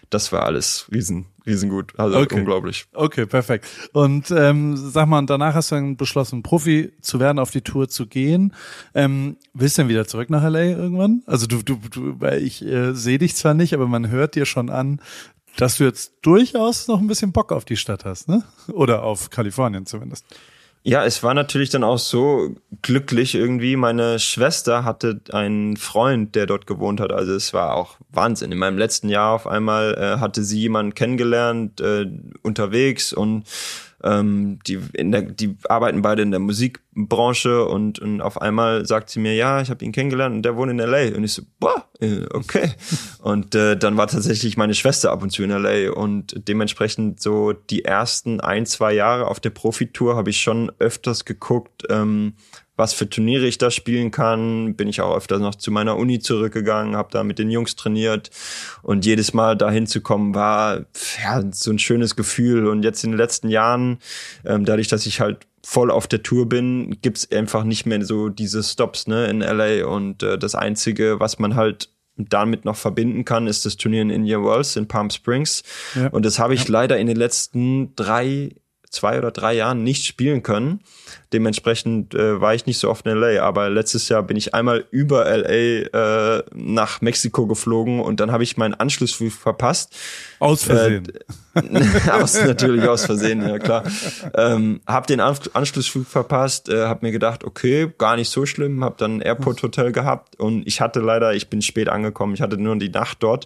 das 0.10 0.32
war 0.32 0.44
alles 0.44 0.88
riesen, 0.90 1.26
riesengut. 1.46 2.00
Also 2.00 2.18
okay. 2.18 2.36
unglaublich. 2.36 2.86
Okay, 2.94 3.26
perfekt. 3.26 3.68
Und 3.92 4.32
ähm, 4.32 4.78
sag 4.78 5.10
mal, 5.10 5.26
danach 5.26 5.54
hast 5.54 5.72
du 5.72 5.76
dann 5.76 5.98
beschlossen, 5.98 6.44
Profi 6.44 6.94
zu 7.02 7.20
werden, 7.20 7.40
auf 7.40 7.52
die 7.52 7.60
Tour 7.60 7.90
zu 7.90 8.08
gehen. 8.08 8.54
Ähm, 8.96 9.36
willst 9.54 9.78
du 9.78 9.82
denn 9.82 9.90
wieder 9.90 10.08
zurück 10.08 10.30
nach 10.30 10.50
LA 10.50 10.64
irgendwann? 10.64 11.24
Also 11.26 11.46
du, 11.46 11.62
du, 11.62 11.78
du 11.92 12.22
weil 12.22 12.42
ich 12.42 12.64
äh, 12.64 12.94
sehe 12.94 13.18
dich 13.18 13.36
zwar 13.36 13.54
nicht, 13.54 13.74
aber 13.74 13.88
man 13.88 14.10
hört 14.10 14.36
dir 14.36 14.46
schon 14.46 14.70
an, 14.70 15.02
dass 15.58 15.78
du 15.78 15.84
jetzt 15.84 16.14
durchaus 16.22 16.88
noch 16.88 17.00
ein 17.00 17.08
bisschen 17.08 17.34
Bock 17.34 17.52
auf 17.52 17.66
die 17.66 17.78
Stadt 17.78 18.06
hast, 18.06 18.30
ne? 18.30 18.44
Oder 18.72 19.04
auf 19.04 19.30
Kalifornien 19.30 19.86
zumindest. 19.86 20.26
Ja, 20.84 21.04
es 21.04 21.22
war 21.22 21.34
natürlich 21.34 21.70
dann 21.70 21.84
auch 21.84 21.98
so 21.98 22.56
glücklich 22.82 23.36
irgendwie. 23.36 23.76
Meine 23.76 24.20
Schwester 24.20 24.86
hatte 24.86 25.20
einen 25.34 25.76
Freund, 25.76 26.34
der 26.36 26.46
dort 26.46 26.66
gewohnt 26.66 27.02
hat. 27.02 27.12
Also 27.12 27.34
es 27.34 27.54
war 27.54 27.76
auch 27.76 27.98
Wahnsinn. 28.10 28.54
In 28.54 28.58
meinem 28.58 28.78
letzten 28.78 29.10
Jahr 29.10 29.34
auf 29.34 29.48
einmal 29.48 29.96
äh, 29.96 30.20
hatte 30.22 30.46
sie 30.46 30.60
jemanden 30.60 30.96
kennengelernt 30.96 31.82
äh, 31.82 32.06
unterwegs 32.42 33.12
und 33.12 33.44
ähm, 34.04 34.60
die, 34.68 34.80
in 34.94 35.12
der, 35.12 35.24
die 35.24 35.58
arbeiten 35.68 36.02
beide 36.02 36.22
in 36.22 36.32
der 36.32 36.40
Musikbranche 36.40 37.66
und, 37.66 38.00
und 38.00 38.22
auf 38.22 38.42
einmal 38.42 38.86
sagt 38.86 39.10
sie 39.10 39.20
mir, 39.20 39.34
ja, 39.34 39.62
ich 39.62 39.70
habe 39.70 39.84
ihn 39.84 39.92
kennengelernt 39.92 40.36
und 40.36 40.44
der 40.44 40.56
wohnt 40.56 40.72
in 40.72 40.78
LA. 40.78 41.16
Und 41.16 41.24
ich 41.24 41.34
so, 41.34 41.42
boah, 41.60 41.86
äh, 42.00 42.26
okay. 42.32 42.72
und 43.22 43.56
äh, 43.56 43.76
dann 43.76 43.98
war 43.98 44.08
tatsächlich 44.08 44.56
meine 44.58 44.76
Schwester 44.76 45.12
ab 45.12 45.24
und 45.24 45.32
zu 45.32 45.44
in 45.44 45.50
LA 45.50 45.92
und 45.92 46.36
dementsprechend 46.48 47.22
so 47.22 47.54
die 47.54 47.86
ersten 47.86 48.40
ein, 48.40 48.66
zwei 48.66 48.94
Jahre 48.94 49.28
auf 49.28 49.40
der 49.40 49.50
Profitour 49.50 50.16
habe 50.16 50.30
ich 50.30 50.42
schon 50.42 50.72
öfters 50.80 51.26
geguckt, 51.26 51.84
ähm, 51.90 52.34
was 52.78 52.94
für 52.94 53.10
Turniere 53.10 53.46
ich 53.46 53.58
da 53.58 53.70
spielen 53.70 54.12
kann. 54.12 54.76
Bin 54.76 54.88
ich 54.88 55.02
auch 55.02 55.16
öfter 55.16 55.40
noch 55.40 55.56
zu 55.56 55.72
meiner 55.72 55.98
Uni 55.98 56.20
zurückgegangen, 56.20 56.96
habe 56.96 57.10
da 57.12 57.24
mit 57.24 57.40
den 57.40 57.52
Jungs 57.52 57.76
trainiert 57.76 58.30
und 58.82 59.06
jedes 59.06 59.34
Mal 59.34 59.58
dahin 59.58 59.88
zu 59.88 60.00
kommen 60.00 60.34
war 60.34 60.86
ja, 61.22 61.44
so 61.52 61.72
ein 61.72 61.80
schönes 61.80 62.16
Gefühl. 62.16 62.68
Und 62.68 62.84
jetzt 62.84 63.04
in 63.04 63.12
den 63.12 63.18
letzten 63.18 63.50
Jahren, 63.50 64.00
ähm, 64.46 64.64
dadurch, 64.64 64.88
dass 64.88 65.06
ich 65.06 65.20
halt 65.20 65.48
voll 65.64 65.92
auf 65.92 66.08
der 66.08 66.24
Tour 66.24 66.48
bin, 66.48 66.98
gibt's 67.02 67.30
einfach 67.30 67.66
nicht 67.66 67.86
mehr 67.86 68.06
so 68.06 68.30
diese 68.30 68.64
Stops 68.64 69.08
ne, 69.08 69.28
in 69.28 69.42
LA. 69.42 69.86
Und 69.86 70.24
äh, 70.24 70.38
das 70.38 70.56
Einzige, 70.56 71.20
was 71.20 71.40
man 71.40 71.56
halt 71.56 71.90
damit 72.18 72.66
noch 72.66 72.76
verbinden 72.76 73.26
kann, 73.26 73.48
ist 73.48 73.66
das 73.66 73.78
Turnier 73.78 74.02
in 74.02 74.10
Indian 74.10 74.44
Wells 74.44 74.76
in 74.76 74.88
Palm 74.88 75.10
Springs. 75.10 75.64
Ja. 75.96 76.08
Und 76.08 76.26
das 76.26 76.40
habe 76.40 76.54
ich 76.54 76.66
ja. 76.66 76.72
leider 76.72 76.98
in 76.98 77.08
den 77.08 77.18
letzten 77.18 77.96
drei, 77.96 78.56
zwei 78.90 79.18
oder 79.18 79.32
drei 79.32 79.54
Jahren 79.54 79.84
nicht 79.84 80.06
spielen 80.06 80.42
können. 80.42 80.80
Dementsprechend 81.34 82.16
äh, 82.16 82.40
war 82.40 82.56
ich 82.56 82.66
nicht 82.66 82.78
so 82.78 82.90
oft 82.90 83.06
in 83.06 83.18
LA, 83.18 83.42
aber 83.42 83.70
letztes 83.70 84.08
Jahr 84.08 84.24
bin 84.24 84.38
ich 84.38 84.54
einmal 84.54 84.86
über 84.92 85.26
LA 85.26 86.38
äh, 86.38 86.44
nach 86.54 87.02
Mexiko 87.02 87.48
geflogen 87.48 88.00
und 88.00 88.22
dann 88.22 88.32
habe 88.32 88.44
ich 88.44 88.56
meinen 88.56 88.74
Anschlussflug 88.74 89.34
verpasst. 89.34 89.94
Aus 90.40 90.64
Versehen. 90.64 91.12
Äh, 91.54 92.12
aus, 92.12 92.42
natürlich 92.42 92.88
aus 92.88 93.06
Versehen, 93.06 93.42
ja 93.42 93.60
klar. 93.60 93.84
Ähm, 94.34 94.82
hab 94.86 95.08
den 95.08 95.20
Anschlussflug 95.20 96.06
verpasst, 96.06 96.70
äh, 96.70 96.86
hab 96.86 97.02
mir 97.02 97.12
gedacht, 97.12 97.44
okay, 97.44 97.92
gar 97.98 98.16
nicht 98.16 98.30
so 98.30 98.46
schlimm, 98.46 98.84
hab 98.84 98.98
dann 98.98 99.18
ein 99.18 99.22
Airport 99.22 99.64
Hotel 99.64 99.92
gehabt 99.92 100.40
und 100.40 100.68
ich 100.68 100.82
hatte 100.82 101.00
leider, 101.00 101.34
ich 101.34 101.50
bin 101.50 101.62
spät 101.62 101.90
angekommen, 101.90 102.34
ich 102.34 102.42
hatte 102.42 102.58
nur 102.58 102.76
die 102.78 102.90
Nacht 102.90 103.24
dort. 103.24 103.46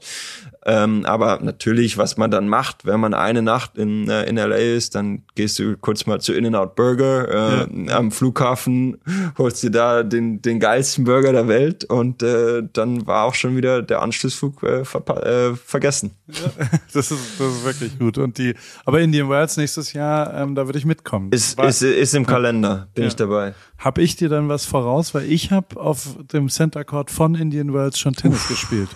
Ähm, 0.65 1.05
aber 1.05 1.39
natürlich, 1.41 1.97
was 1.97 2.17
man 2.17 2.29
dann 2.29 2.47
macht, 2.47 2.85
wenn 2.85 2.99
man 2.99 3.13
eine 3.13 3.41
Nacht 3.41 3.77
in, 3.77 4.09
äh, 4.09 4.23
in 4.23 4.35
LA 4.35 4.55
ist, 4.55 4.95
dann 4.95 5.23
gehst 5.35 5.57
du 5.59 5.77
kurz 5.77 6.05
mal 6.05 6.19
zu 6.19 6.33
In-N-Out 6.33 6.75
Burger, 6.75 7.27
äh, 7.29 7.57
ja 7.59 7.67
am 7.89 8.11
Flughafen, 8.11 8.97
holst 9.37 9.63
dir 9.63 9.71
da 9.71 10.03
den, 10.03 10.41
den 10.41 10.59
geilsten 10.59 11.03
Burger 11.03 11.31
der 11.31 11.47
Welt 11.47 11.83
und 11.85 12.23
äh, 12.23 12.63
dann 12.73 13.07
war 13.07 13.25
auch 13.25 13.33
schon 13.33 13.55
wieder 13.55 13.81
der 13.81 14.01
Anschlussflug 14.01 14.63
äh, 14.63 14.81
äh, 14.81 15.55
vergessen. 15.55 16.11
Ja, 16.27 16.67
das, 16.93 17.11
ist, 17.11 17.39
das 17.39 17.47
ist 17.47 17.65
wirklich 17.65 17.99
gut. 17.99 18.17
Und 18.17 18.37
die, 18.37 18.55
aber 18.85 19.01
Indian 19.01 19.29
Wells 19.29 19.57
nächstes 19.57 19.93
Jahr, 19.93 20.33
ähm, 20.33 20.55
da 20.55 20.65
würde 20.65 20.79
ich 20.79 20.85
mitkommen. 20.85 21.31
Ist, 21.31 21.57
war, 21.57 21.67
ist, 21.67 21.81
ist 21.81 22.13
im 22.15 22.25
Kalender, 22.25 22.87
bin 22.93 23.03
ja. 23.03 23.07
ich 23.07 23.15
dabei. 23.15 23.53
Hab 23.77 23.97
ich 23.97 24.15
dir 24.15 24.29
dann 24.29 24.49
was 24.49 24.65
voraus, 24.65 25.13
weil 25.13 25.31
ich 25.31 25.51
habe 25.51 25.79
auf 25.79 26.17
dem 26.33 26.49
Center 26.49 26.83
Court 26.83 27.11
von 27.11 27.35
Indian 27.35 27.73
Wells 27.73 27.99
schon 27.99 28.13
Tennis 28.13 28.41
Uff. 28.43 28.49
gespielt. 28.49 28.89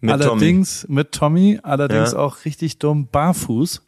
Mit 0.00 0.12
allerdings 0.12 0.82
Tommy. 0.82 0.94
mit 0.94 1.12
Tommy, 1.12 1.60
allerdings 1.62 2.12
ja. 2.12 2.18
auch 2.18 2.44
richtig 2.44 2.78
dumm 2.78 3.06
barfuß 3.06 3.82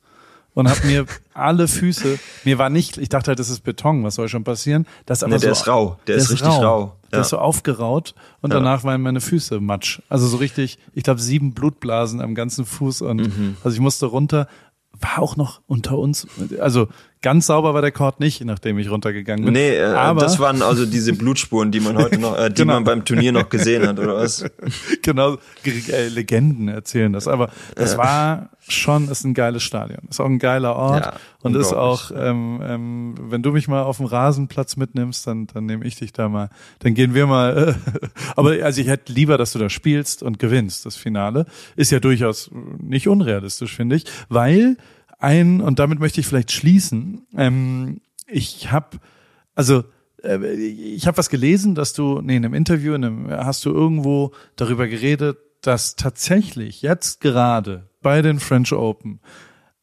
und 0.54 0.70
habe 0.70 0.86
mir 0.86 1.06
alle 1.34 1.68
Füße, 1.68 2.18
mir 2.44 2.58
war 2.58 2.70
nicht, 2.70 2.96
ich 2.96 3.08
dachte 3.08 3.28
halt, 3.28 3.38
das 3.38 3.50
ist 3.50 3.60
Beton, 3.60 4.04
was 4.04 4.14
soll 4.14 4.28
schon 4.28 4.44
passieren? 4.44 4.86
Das 5.04 5.22
aber 5.22 5.34
nee, 5.34 5.40
der 5.40 5.54
so, 5.54 5.60
ist 5.60 5.68
rau, 5.68 5.98
der, 6.06 6.14
der 6.14 6.16
ist 6.16 6.30
richtig 6.30 6.48
rau. 6.48 6.60
rau. 6.60 6.96
Der 7.12 7.20
ist 7.20 7.28
so 7.28 7.38
aufgeraut 7.38 8.14
und 8.40 8.52
ja. 8.52 8.58
danach 8.58 8.82
waren 8.82 9.00
meine 9.00 9.20
Füße 9.20 9.60
matsch. 9.60 10.00
Also 10.08 10.26
so 10.26 10.36
richtig, 10.36 10.78
ich 10.94 11.04
glaube 11.04 11.20
sieben 11.20 11.54
Blutblasen 11.54 12.20
am 12.20 12.34
ganzen 12.34 12.64
Fuß 12.64 13.02
und 13.02 13.18
mhm. 13.18 13.56
also 13.62 13.72
ich 13.72 13.80
musste 13.80 14.06
runter, 14.06 14.48
war 14.98 15.20
auch 15.22 15.36
noch 15.36 15.60
unter 15.68 15.96
uns, 15.96 16.26
also 16.58 16.88
Ganz 17.24 17.46
sauber 17.46 17.72
war 17.72 17.80
der 17.80 17.90
Court 17.90 18.20
nicht, 18.20 18.44
nachdem 18.44 18.78
ich 18.78 18.90
runtergegangen 18.90 19.46
bin. 19.46 19.54
Nee, 19.54 19.78
äh, 19.78 19.84
aber 19.84 20.20
das 20.20 20.38
waren 20.40 20.60
also 20.60 20.84
diese 20.84 21.14
Blutspuren, 21.14 21.72
die 21.72 21.80
man 21.80 21.96
heute 21.96 22.18
noch, 22.18 22.36
äh, 22.36 22.50
die 22.50 22.54
genau. 22.62 22.74
man 22.74 22.84
beim 22.84 23.06
Turnier 23.06 23.32
noch 23.32 23.48
gesehen 23.48 23.88
hat, 23.88 23.98
oder 23.98 24.16
was? 24.16 24.44
genau, 25.02 25.38
äh, 25.64 26.08
Legenden 26.08 26.68
erzählen 26.68 27.14
das. 27.14 27.26
Aber 27.26 27.48
das 27.76 27.92
ja. 27.92 27.98
war 27.98 28.50
schon, 28.68 29.08
ist 29.08 29.24
ein 29.24 29.32
geiles 29.32 29.62
Stadion. 29.62 30.00
Ist 30.10 30.20
auch 30.20 30.26
ein 30.26 30.38
geiler 30.38 30.76
Ort 30.76 31.06
ja, 31.06 31.14
und 31.40 31.56
ist 31.56 31.72
auch, 31.72 32.10
ähm, 32.14 32.60
ähm, 32.62 33.14
wenn 33.18 33.42
du 33.42 33.52
mich 33.52 33.68
mal 33.68 33.84
auf 33.84 33.96
dem 33.96 34.06
Rasenplatz 34.06 34.76
mitnimmst, 34.76 35.26
dann, 35.26 35.46
dann 35.46 35.64
nehme 35.64 35.86
ich 35.86 35.96
dich 35.96 36.12
da 36.12 36.28
mal. 36.28 36.50
Dann 36.80 36.92
gehen 36.92 37.14
wir 37.14 37.26
mal. 37.26 37.74
Äh, 37.74 38.08
aber 38.36 38.50
also 38.62 38.82
ich 38.82 38.86
hätte 38.88 39.14
lieber, 39.14 39.38
dass 39.38 39.54
du 39.54 39.58
da 39.58 39.70
spielst 39.70 40.22
und 40.22 40.38
gewinnst. 40.38 40.84
Das 40.84 40.96
Finale 40.96 41.46
ist 41.74 41.90
ja 41.90 42.00
durchaus 42.00 42.50
nicht 42.82 43.08
unrealistisch, 43.08 43.74
finde 43.74 43.96
ich, 43.96 44.04
weil 44.28 44.76
ein, 45.24 45.60
und 45.60 45.78
damit 45.78 45.98
möchte 45.98 46.20
ich 46.20 46.26
vielleicht 46.26 46.52
schließen, 46.52 47.26
ähm, 47.36 48.00
ich 48.26 48.70
habe, 48.70 48.98
also 49.54 49.84
äh, 50.22 50.38
ich 50.56 51.06
habe 51.06 51.16
was 51.18 51.30
gelesen, 51.30 51.74
dass 51.74 51.92
du, 51.92 52.20
nee, 52.20 52.36
in 52.36 52.44
einem 52.44 52.54
Interview, 52.54 52.94
in 52.94 53.04
einem, 53.04 53.30
hast 53.30 53.64
du 53.64 53.70
irgendwo 53.70 54.32
darüber 54.56 54.86
geredet, 54.86 55.38
dass 55.62 55.96
tatsächlich 55.96 56.82
jetzt 56.82 57.20
gerade 57.20 57.88
bei 58.02 58.22
den 58.22 58.38
French 58.38 58.72
Open 58.72 59.20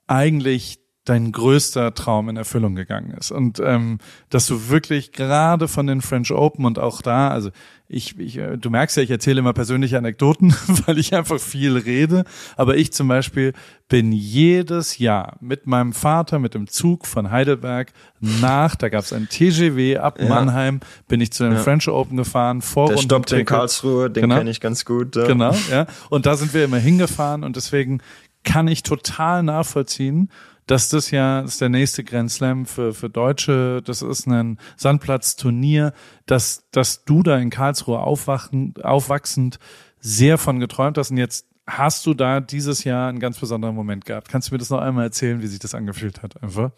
eigentlich 0.07 0.79
dein 1.05 1.31
größter 1.31 1.95
Traum 1.95 2.29
in 2.29 2.37
Erfüllung 2.37 2.75
gegangen 2.75 3.11
ist 3.11 3.31
und 3.31 3.59
ähm, 3.59 3.97
dass 4.29 4.45
du 4.45 4.69
wirklich 4.69 5.11
gerade 5.11 5.67
von 5.67 5.87
den 5.87 6.01
French 6.01 6.31
Open 6.31 6.63
und 6.63 6.77
auch 6.77 7.01
da, 7.01 7.29
also 7.29 7.49
ich, 7.87 8.19
ich 8.19 8.37
äh, 8.37 8.57
du 8.57 8.69
merkst 8.69 8.97
ja, 8.97 9.03
ich 9.03 9.09
erzähle 9.09 9.39
immer 9.39 9.53
persönliche 9.53 9.97
Anekdoten, 9.97 10.53
weil 10.85 10.99
ich 10.99 11.15
einfach 11.15 11.39
viel 11.39 11.75
rede, 11.75 12.23
aber 12.55 12.77
ich 12.77 12.93
zum 12.93 13.07
Beispiel 13.07 13.53
bin 13.89 14.11
jedes 14.11 14.99
Jahr 14.99 15.37
mit 15.41 15.65
meinem 15.65 15.91
Vater 15.91 16.37
mit 16.37 16.53
dem 16.53 16.67
Zug 16.67 17.07
von 17.07 17.31
Heidelberg 17.31 17.91
nach, 18.19 18.75
da 18.75 18.89
gab 18.89 19.03
es 19.03 19.11
ein 19.11 19.27
TGW 19.27 19.97
ab 19.97 20.19
ja. 20.21 20.29
Mannheim, 20.29 20.81
bin 21.07 21.19
ich 21.19 21.33
zu 21.33 21.43
den 21.43 21.53
ja. 21.53 21.59
French 21.59 21.89
Open 21.89 22.15
gefahren, 22.15 22.61
vor 22.61 22.89
Der 22.89 22.97
stoppt 22.97 23.31
in 23.31 23.45
Karlsruhe, 23.47 24.11
den 24.11 24.21
genau. 24.21 24.37
kenne 24.37 24.51
ich 24.51 24.61
ganz 24.61 24.85
gut. 24.85 25.15
Ja. 25.15 25.25
Genau, 25.25 25.55
ja. 25.71 25.87
Und 26.11 26.27
da 26.27 26.37
sind 26.37 26.53
wir 26.53 26.63
immer 26.63 26.77
hingefahren 26.77 27.43
und 27.43 27.55
deswegen 27.55 28.01
kann 28.43 28.67
ich 28.67 28.83
total 28.83 29.43
nachvollziehen, 29.43 30.29
dass 30.67 30.89
das 30.89 31.11
ja 31.11 31.41
das 31.41 31.53
ist 31.53 31.61
der 31.61 31.69
nächste 31.69 32.03
Grand 32.03 32.31
Slam 32.31 32.65
für, 32.65 32.93
für 32.93 33.09
Deutsche, 33.09 33.81
das 33.83 34.01
ist 34.01 34.27
ein 34.27 34.59
Sandplatzturnier, 34.77 35.93
dass, 36.25 36.63
dass 36.71 37.03
du 37.05 37.23
da 37.23 37.37
in 37.37 37.49
Karlsruhe 37.49 37.99
aufwachen, 37.99 38.73
aufwachsend 38.81 39.59
sehr 39.99 40.37
von 40.37 40.59
geträumt 40.59 40.97
hast 40.97 41.11
und 41.11 41.17
jetzt 41.17 41.45
hast 41.67 42.05
du 42.05 42.13
da 42.13 42.39
dieses 42.39 42.83
Jahr 42.83 43.09
einen 43.09 43.19
ganz 43.19 43.39
besonderen 43.39 43.75
Moment 43.75 44.05
gehabt. 44.05 44.29
Kannst 44.29 44.49
du 44.49 44.53
mir 44.55 44.59
das 44.59 44.69
noch 44.69 44.81
einmal 44.81 45.05
erzählen, 45.05 45.41
wie 45.41 45.47
sich 45.47 45.59
das 45.59 45.75
angefühlt 45.75 46.21
hat 46.21 46.41
einfach? 46.41 46.71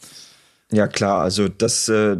Ja 0.72 0.88
klar, 0.88 1.22
also 1.22 1.48
das, 1.48 1.88
äh, 1.90 2.18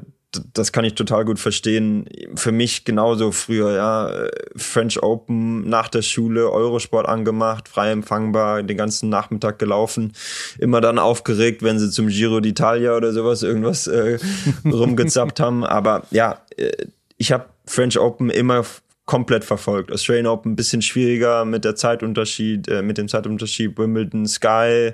das 0.54 0.72
kann 0.72 0.86
ich 0.86 0.96
total 0.96 1.26
gut 1.26 1.40
verstehen. 1.40 2.08
Für 2.36 2.52
mich 2.52 2.86
genauso 2.86 3.32
früher, 3.32 3.74
ja. 3.74 4.30
French 4.56 5.02
Open 5.02 5.68
nach 5.68 5.90
der 5.90 6.02
Schule, 6.02 6.52
Eurosport 6.52 7.08
angemacht, 7.08 7.68
frei 7.68 7.92
empfangbar, 7.92 8.64
den 8.64 8.78
ganzen 8.78 9.10
Nachmittag 9.10 9.60
gelaufen. 9.60 10.14
Immer 10.60 10.82
dann 10.82 11.00
aufgeregt, 11.00 11.64
wenn 11.64 11.80
sie 11.80 11.90
zum 11.90 12.08
Giro 12.08 12.38
d'Italia 12.38 12.96
oder 12.96 13.12
sowas 13.12 13.44
irgendwas 13.44 13.88
äh, 13.88 14.20
rumgezappt 14.66 15.40
haben. 15.40 15.64
Aber 15.64 16.04
ja, 16.12 16.40
äh, 16.58 16.72
ich 17.18 17.32
habe 17.32 17.46
French 17.66 17.98
Open 18.00 18.30
immer 18.30 18.64
komplett 19.06 19.44
verfolgt. 19.44 19.92
Australian 19.92 20.28
Open 20.28 20.54
ein 20.54 20.56
bisschen 20.56 20.82
schwieriger 20.82 21.44
mit 21.44 21.66
der 21.66 21.76
Zeitunterschied, 21.76 22.70
äh, 22.70 22.82
mit 22.82 22.98
dem 22.98 23.10
Zeitunterschied 23.10 23.78
Wimbledon, 23.78 24.26
Sky. 24.26 24.92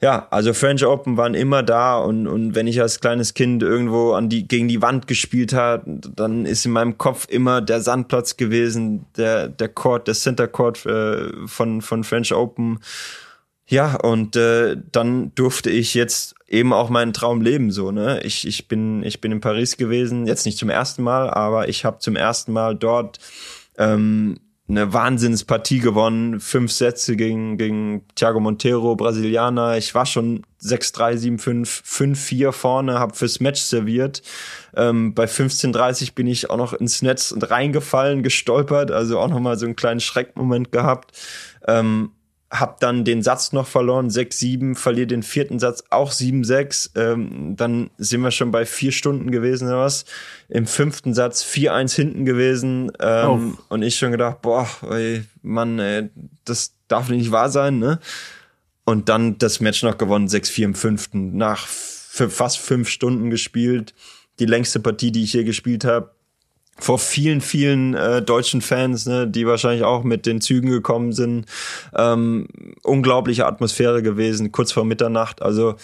Ja, 0.00 0.28
also 0.30 0.54
French 0.54 0.86
Open 0.86 1.16
waren 1.16 1.34
immer 1.34 1.64
da 1.64 1.98
und, 1.98 2.28
und 2.28 2.54
wenn 2.54 2.68
ich 2.68 2.80
als 2.80 3.00
kleines 3.00 3.34
Kind 3.34 3.64
irgendwo 3.64 4.12
an 4.12 4.28
die, 4.28 4.46
gegen 4.46 4.68
die 4.68 4.80
Wand 4.80 5.08
gespielt 5.08 5.52
hat, 5.52 5.82
dann 5.86 6.46
ist 6.46 6.66
in 6.66 6.72
meinem 6.72 6.98
Kopf 6.98 7.26
immer 7.28 7.60
der 7.60 7.80
Sandplatz 7.80 8.36
gewesen, 8.36 9.06
der, 9.16 9.48
der 9.48 9.68
Court, 9.68 10.06
der 10.06 10.14
Center 10.14 10.46
Court 10.46 10.86
äh, 10.86 11.46
von, 11.46 11.82
von 11.82 12.04
French 12.04 12.32
Open. 12.32 12.78
Ja, 13.70 13.96
und 13.96 14.34
äh, 14.34 14.78
dann 14.92 15.34
durfte 15.34 15.68
ich 15.68 15.92
jetzt 15.92 16.34
eben 16.46 16.72
auch 16.72 16.88
meinen 16.88 17.12
Traum 17.12 17.42
leben 17.42 17.70
so, 17.70 17.90
ne? 17.92 18.20
Ich 18.22 18.46
ich 18.46 18.66
bin 18.66 19.02
ich 19.02 19.20
bin 19.20 19.30
in 19.30 19.40
Paris 19.40 19.76
gewesen, 19.76 20.26
jetzt 20.26 20.46
nicht 20.46 20.56
zum 20.56 20.70
ersten 20.70 21.02
Mal, 21.02 21.28
aber 21.28 21.68
ich 21.68 21.84
habe 21.84 21.98
zum 21.98 22.16
ersten 22.16 22.54
Mal 22.54 22.74
dort 22.74 23.18
ähm, 23.76 24.40
eine 24.70 24.94
Wahnsinnspartie 24.94 25.80
gewonnen, 25.80 26.40
fünf 26.40 26.72
Sätze 26.72 27.14
gegen 27.14 27.58
gegen 27.58 28.06
Thiago 28.14 28.40
Monteiro, 28.40 28.96
Brasilianer. 28.96 29.76
Ich 29.76 29.94
war 29.94 30.06
schon 30.06 30.44
6-3, 30.62 31.38
7-5, 31.38 31.82
5-4 32.16 32.52
vorne, 32.52 32.98
habe 32.98 33.14
fürs 33.14 33.38
Match 33.40 33.60
serviert. 33.60 34.22
Ähm, 34.76 35.12
bei 35.12 35.26
15:30 35.26 36.14
bin 36.14 36.26
ich 36.26 36.48
auch 36.48 36.56
noch 36.56 36.72
ins 36.72 37.02
Netz 37.02 37.32
und 37.32 37.50
reingefallen, 37.50 38.22
gestolpert, 38.22 38.90
also 38.92 39.18
auch 39.18 39.28
noch 39.28 39.40
mal 39.40 39.58
so 39.58 39.66
einen 39.66 39.76
kleinen 39.76 40.00
Schreckmoment 40.00 40.72
gehabt. 40.72 41.12
Ähm, 41.66 42.12
hab 42.50 42.80
dann 42.80 43.04
den 43.04 43.22
Satz 43.22 43.52
noch 43.52 43.66
verloren, 43.66 44.08
6-7, 44.08 44.74
verliere 44.74 45.06
den 45.06 45.22
vierten 45.22 45.58
Satz 45.58 45.84
auch 45.90 46.10
7-6. 46.10 46.96
Ähm, 46.96 47.56
dann 47.56 47.90
sind 47.98 48.22
wir 48.22 48.30
schon 48.30 48.50
bei 48.50 48.64
vier 48.64 48.90
Stunden 48.90 49.30
gewesen 49.30 49.68
oder 49.68 49.80
was. 49.80 50.06
Im 50.48 50.66
fünften 50.66 51.12
Satz 51.12 51.44
4-1 51.44 51.94
hinten 51.94 52.24
gewesen. 52.24 52.90
Ähm, 53.00 53.56
oh. 53.58 53.74
Und 53.74 53.82
ich 53.82 53.96
schon 53.96 54.12
gedacht, 54.12 54.40
boah, 54.40 54.66
ey, 54.90 55.24
Mann, 55.42 55.78
ey, 55.78 56.08
das 56.46 56.72
darf 56.88 57.10
nicht 57.10 57.30
wahr 57.30 57.50
sein, 57.50 57.78
ne? 57.78 57.98
Und 58.84 59.10
dann 59.10 59.36
das 59.36 59.60
Match 59.60 59.82
noch 59.82 59.98
gewonnen, 59.98 60.28
6-4 60.28 60.64
im 60.64 60.74
fünften. 60.74 61.36
Nach 61.36 61.66
fast 61.66 62.58
fünf 62.58 62.88
Stunden 62.88 63.28
gespielt. 63.28 63.94
Die 64.38 64.46
längste 64.46 64.80
Partie, 64.80 65.12
die 65.12 65.24
ich 65.24 65.32
hier 65.32 65.44
gespielt 65.44 65.84
habe 65.84 66.12
vor 66.78 66.98
vielen, 66.98 67.40
vielen 67.40 67.94
äh, 67.94 68.22
deutschen 68.22 68.60
Fans, 68.60 69.06
ne, 69.06 69.26
die 69.26 69.46
wahrscheinlich 69.46 69.84
auch 69.84 70.04
mit 70.04 70.26
den 70.26 70.40
Zügen 70.40 70.70
gekommen 70.70 71.12
sind. 71.12 71.46
Ähm, 71.94 72.46
unglaubliche 72.82 73.46
Atmosphäre 73.46 74.02
gewesen, 74.02 74.52
kurz 74.52 74.72
vor 74.72 74.84
Mitternacht. 74.84 75.42
Also 75.42 75.74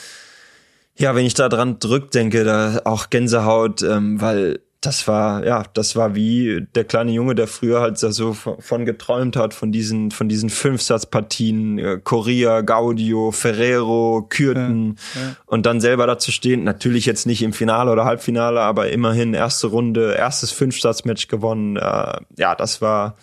ja, 0.96 1.14
wenn 1.16 1.26
ich 1.26 1.35
da 1.35 1.48
dran 1.48 1.78
denke, 2.12 2.44
da 2.44 2.80
auch 2.85 3.11
Gänsehaut, 3.11 3.83
ähm, 3.83 4.20
weil 4.20 4.61
das 4.87 5.09
war, 5.09 5.44
ja, 5.44 5.62
das 5.73 5.97
war 5.97 6.14
wie 6.14 6.66
der 6.75 6.85
kleine 6.85 7.12
Junge, 7.12 7.35
der 7.35 7.47
früher 7.47 7.81
halt 7.81 7.99
so 7.99 8.35
von 8.35 8.85
geträumt 8.85 9.37
hat, 9.37 9.55
von 9.55 9.73
diesen, 9.73 10.11
von 10.11 10.29
diesen 10.29 10.51
Fünfsatzpartien, 10.51 11.79
äh, 11.79 12.01
Korea, 12.03 12.61
Gaudio, 12.61 13.31
Ferrero, 13.31 14.27
Kürten 14.29 14.97
ja, 15.14 15.20
ja. 15.20 15.37
und 15.47 15.66
dann 15.66 15.81
selber 15.81 16.07
dazu 16.07 16.33
stehen. 16.33 16.64
Natürlich 16.64 17.07
jetzt 17.07 17.27
nicht 17.27 17.42
im 17.42 17.53
Finale 17.53 17.90
oder 17.90 18.05
Halbfinale, 18.05 18.61
aber 18.61 18.90
immerhin 18.90 19.35
erste 19.35 19.68
Runde, 19.68 20.14
erstes 20.14 20.51
Fünfsatzmatch 20.51 21.29
gewonnen. 21.29 21.77
Äh, 21.77 22.20
ja, 22.37 22.55
das 22.55 22.83
war, 22.83 23.16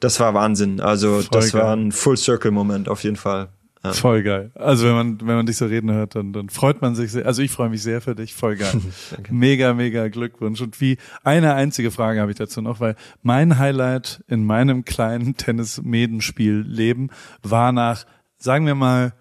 das 0.00 0.20
war 0.20 0.34
Wahnsinn. 0.34 0.80
Also, 0.80 1.20
Voll 1.20 1.28
das 1.32 1.52
geil. 1.52 1.62
war 1.62 1.76
ein 1.76 1.92
Full-Circle-Moment 1.92 2.88
auf 2.88 3.02
jeden 3.02 3.16
Fall. 3.16 3.48
Ja. 3.84 3.92
Voll 3.92 4.22
geil. 4.22 4.50
Also 4.54 4.86
wenn 4.86 4.94
man, 4.94 5.20
wenn 5.20 5.36
man 5.36 5.46
dich 5.46 5.56
so 5.56 5.66
reden 5.66 5.92
hört, 5.92 6.16
dann, 6.16 6.32
dann 6.32 6.48
freut 6.48 6.82
man 6.82 6.94
sich 6.94 7.12
sehr. 7.12 7.26
Also 7.26 7.42
ich 7.42 7.50
freue 7.50 7.68
mich 7.68 7.82
sehr 7.82 8.00
für 8.00 8.14
dich. 8.14 8.34
Voll 8.34 8.56
geil. 8.56 8.72
mega, 9.30 9.72
mega 9.72 10.08
Glückwunsch. 10.08 10.60
Und 10.60 10.80
wie 10.80 10.98
eine 11.22 11.54
einzige 11.54 11.90
Frage 11.90 12.20
habe 12.20 12.32
ich 12.32 12.38
dazu 12.38 12.60
noch, 12.60 12.80
weil 12.80 12.96
mein 13.22 13.58
Highlight 13.58 14.24
in 14.26 14.44
meinem 14.44 14.84
kleinen 14.84 15.36
Tennis-Medenspiel-Leben 15.36 17.10
war 17.42 17.72
nach, 17.72 18.04
sagen 18.36 18.66
wir 18.66 18.74
mal, 18.74 19.14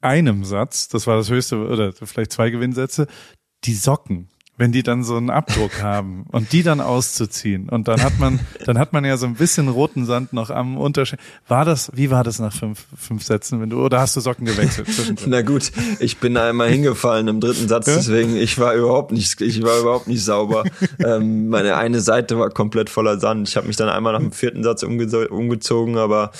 einem 0.00 0.44
Satz, 0.44 0.88
das 0.88 1.06
war 1.06 1.16
das 1.16 1.30
höchste, 1.30 1.58
oder 1.58 1.92
vielleicht 1.92 2.32
zwei 2.32 2.50
Gewinnsätze, 2.50 3.06
die 3.64 3.74
Socken 3.74 4.28
wenn 4.60 4.72
die 4.72 4.82
dann 4.82 5.04
so 5.04 5.16
einen 5.16 5.30
Abdruck 5.30 5.70
haben 5.82 6.26
und 6.30 6.52
die 6.52 6.62
dann 6.62 6.82
auszuziehen 6.82 7.70
und 7.70 7.88
dann 7.88 8.02
hat 8.02 8.18
man, 8.18 8.38
dann 8.66 8.78
hat 8.78 8.92
man 8.92 9.06
ja 9.06 9.16
so 9.16 9.24
ein 9.24 9.34
bisschen 9.34 9.68
roten 9.68 10.04
Sand 10.04 10.34
noch 10.34 10.50
am 10.50 10.76
Unterschied. 10.76 11.18
War 11.48 11.64
das, 11.64 11.90
wie 11.94 12.10
war 12.10 12.24
das 12.24 12.38
nach 12.40 12.52
fünf, 12.52 12.84
fünf 12.94 13.24
Sätzen, 13.24 13.62
wenn 13.62 13.70
du, 13.70 13.82
oder 13.82 14.00
hast 14.00 14.16
du 14.16 14.20
Socken 14.20 14.44
gewechselt? 14.44 14.86
Na 15.26 15.40
gut, 15.40 15.72
ich 15.98 16.18
bin 16.18 16.36
einmal 16.36 16.68
hingefallen 16.68 17.26
im 17.28 17.40
dritten 17.40 17.68
Satz, 17.68 17.86
deswegen, 17.86 18.36
ich 18.36 18.58
war 18.58 18.74
überhaupt 18.74 19.12
nicht, 19.12 19.40
ich 19.40 19.62
war 19.62 19.80
überhaupt 19.80 20.08
nicht 20.08 20.22
sauber. 20.22 20.64
ähm, 20.98 21.48
meine 21.48 21.76
eine 21.76 22.00
Seite 22.00 22.38
war 22.38 22.50
komplett 22.50 22.90
voller 22.90 23.18
Sand. 23.18 23.48
Ich 23.48 23.56
habe 23.56 23.66
mich 23.66 23.76
dann 23.76 23.88
einmal 23.88 24.12
nach 24.12 24.20
dem 24.20 24.32
vierten 24.32 24.62
Satz 24.62 24.82
umge 24.82 25.00
umgezogen, 25.30 25.96
aber 25.96 26.32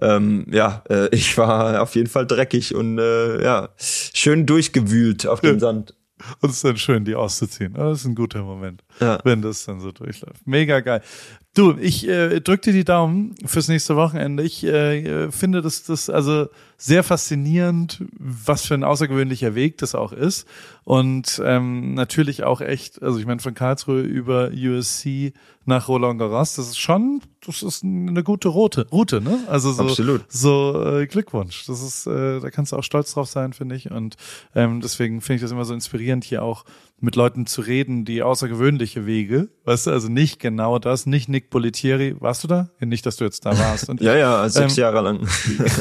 ähm, 0.00 0.46
ja, 0.50 0.82
äh, 0.90 1.08
ich 1.14 1.38
war 1.38 1.80
auf 1.80 1.94
jeden 1.94 2.08
Fall 2.08 2.26
dreckig 2.26 2.74
und 2.74 2.98
äh, 2.98 3.40
ja, 3.40 3.68
schön 3.78 4.46
durchgewühlt 4.46 5.28
auf 5.28 5.40
dem 5.40 5.60
Sand. 5.60 5.94
Und 6.40 6.50
es 6.50 6.56
ist 6.56 6.64
dann 6.64 6.76
schön, 6.76 7.04
die 7.04 7.14
auszuziehen. 7.14 7.74
Das 7.74 8.00
ist 8.00 8.06
ein 8.06 8.14
guter 8.14 8.42
Moment, 8.42 8.82
ja. 9.00 9.18
wenn 9.24 9.42
das 9.42 9.64
dann 9.64 9.80
so 9.80 9.92
durchläuft. 9.92 10.46
Mega 10.46 10.80
geil. 10.80 11.02
Du, 11.54 11.76
ich 11.78 12.06
äh, 12.08 12.40
drück 12.40 12.62
dir 12.62 12.72
die 12.72 12.84
Daumen 12.84 13.34
fürs 13.44 13.68
nächste 13.68 13.96
Wochenende. 13.96 14.42
Ich 14.42 14.64
äh, 14.64 15.30
finde 15.30 15.62
das, 15.62 15.84
das 15.84 16.10
also 16.10 16.48
sehr 16.80 17.02
faszinierend, 17.02 18.04
was 18.18 18.64
für 18.64 18.74
ein 18.74 18.84
außergewöhnlicher 18.84 19.56
Weg 19.56 19.78
das 19.78 19.96
auch 19.96 20.12
ist. 20.12 20.46
Und 20.84 21.42
ähm, 21.44 21.94
natürlich 21.94 22.44
auch 22.44 22.60
echt, 22.60 23.02
also 23.02 23.18
ich 23.18 23.26
meine 23.26 23.40
von 23.40 23.52
Karlsruhe 23.52 24.00
über 24.00 24.50
USC 24.54 25.34
nach 25.66 25.88
Roland 25.88 26.18
Garros, 26.18 26.54
das 26.54 26.68
ist 26.68 26.78
schon, 26.78 27.20
das 27.44 27.62
ist 27.62 27.84
eine 27.84 28.22
gute 28.22 28.48
Route, 28.48 28.86
Route, 28.90 29.20
ne? 29.20 29.40
Also 29.48 29.70
so, 29.72 29.82
Absolut. 29.82 30.24
so 30.28 30.82
äh, 30.82 31.06
Glückwunsch. 31.06 31.66
Das 31.66 31.82
ist, 31.82 32.06
äh, 32.06 32.40
da 32.40 32.48
kannst 32.48 32.72
du 32.72 32.76
auch 32.76 32.84
stolz 32.84 33.12
drauf 33.12 33.28
sein, 33.28 33.52
finde 33.52 33.74
ich. 33.74 33.90
Und 33.90 34.16
ähm, 34.54 34.80
deswegen 34.80 35.20
finde 35.20 35.36
ich 35.36 35.42
das 35.42 35.50
immer 35.50 35.66
so 35.66 35.74
inspirierend, 35.74 36.24
hier 36.24 36.42
auch 36.42 36.64
mit 37.00 37.16
Leuten 37.16 37.46
zu 37.46 37.60
reden, 37.60 38.04
die 38.04 38.22
außergewöhnliche 38.22 39.06
Wege, 39.06 39.48
weißt 39.64 39.86
du, 39.86 39.90
also 39.92 40.08
nicht 40.08 40.40
genau 40.40 40.78
das, 40.78 41.06
nicht 41.06 41.28
Nick 41.28 41.48
Bolitieri, 41.50 42.16
warst 42.18 42.42
du 42.42 42.48
da? 42.48 42.70
Nicht, 42.80 43.06
dass 43.06 43.16
du 43.16 43.24
jetzt 43.24 43.46
da 43.46 43.56
warst. 43.56 43.88
Und, 43.88 44.00
ja, 44.00 44.16
ja, 44.16 44.48
sechs 44.48 44.76
ähm, 44.76 44.82
Jahre 44.82 45.00
lang. 45.02 45.28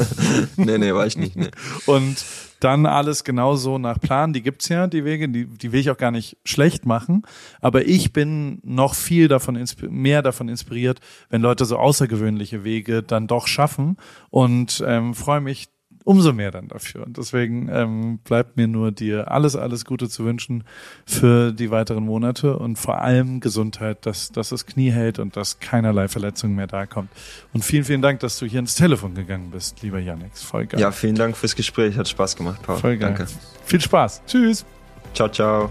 nee, 0.57 0.77
nee, 0.87 0.93
war 0.93 1.05
ich 1.05 1.17
nicht. 1.17 1.35
Nee. 1.35 1.49
Und 1.85 2.25
dann 2.59 2.85
alles 2.85 3.23
genauso 3.23 3.77
nach 3.77 3.99
Plan, 3.99 4.33
die 4.33 4.41
gibt's 4.41 4.69
ja, 4.69 4.87
die 4.87 5.05
Wege, 5.05 5.29
die, 5.29 5.45
die 5.45 5.71
will 5.71 5.79
ich 5.79 5.91
auch 5.91 5.97
gar 5.97 6.11
nicht 6.11 6.37
schlecht 6.43 6.85
machen, 6.85 7.23
aber 7.61 7.85
ich 7.85 8.13
bin 8.13 8.59
noch 8.63 8.95
viel 8.95 9.27
davon, 9.27 9.63
mehr 9.89 10.21
davon 10.21 10.49
inspiriert, 10.49 10.99
wenn 11.29 11.41
Leute 11.41 11.65
so 11.65 11.77
außergewöhnliche 11.77 12.63
Wege 12.63 13.03
dann 13.03 13.27
doch 13.27 13.47
schaffen 13.47 13.97
und 14.29 14.83
ähm, 14.85 15.13
freue 15.13 15.41
mich 15.41 15.67
umso 16.07 16.31
mehr 16.31 16.51
dann 16.51 16.69
dafür. 16.69 17.05
Und 17.05 17.17
deswegen 17.17 17.67
ähm, 17.69 18.19
bleibt 18.19 18.55
mir 18.55 18.67
nur 18.67 18.93
dir 18.93 19.29
alles, 19.29 19.57
alles 19.57 19.83
Gute 19.83 20.07
zu 20.07 20.23
wünschen 20.23 20.63
für 21.05 21.51
die 21.51 21.69
weiteren 21.69 22.05
Monate 22.05 22.57
und 22.57 22.77
vor 22.77 23.01
allem 23.01 23.41
Gesundheit, 23.41 24.05
dass, 24.05 24.31
dass 24.31 24.49
das 24.49 24.65
Knie 24.65 24.89
hält 24.89 25.19
und 25.19 25.35
dass 25.35 25.59
keinerlei 25.59 26.07
Verletzung 26.07 26.55
mehr 26.55 26.67
da 26.67 26.85
kommt. 26.85 27.09
Und 27.53 27.65
vielen, 27.65 27.83
vielen 27.83 28.01
Dank, 28.01 28.21
dass 28.21 28.39
du 28.39 28.45
hier 28.45 28.59
ins 28.59 28.75
Telefon 28.75 29.15
gegangen 29.15 29.51
bist, 29.51 29.81
lieber 29.81 29.99
Yannick. 29.99 30.37
Voll 30.37 30.67
geil. 30.67 30.79
Ja, 30.79 30.91
vielen 30.91 31.15
Dank 31.15 31.35
fürs 31.35 31.57
Gespräch. 31.57 31.97
Hat 31.97 32.07
Spaß 32.07 32.37
gemacht, 32.37 32.61
Paul. 32.63 32.77
Voll 32.77 32.97
geil. 32.97 33.13
Danke. 33.13 33.27
Viel 33.65 33.81
Spaß. 33.81 34.21
Tschüss. 34.25 34.65
Ciao, 35.13 35.27
ciao. 35.27 35.69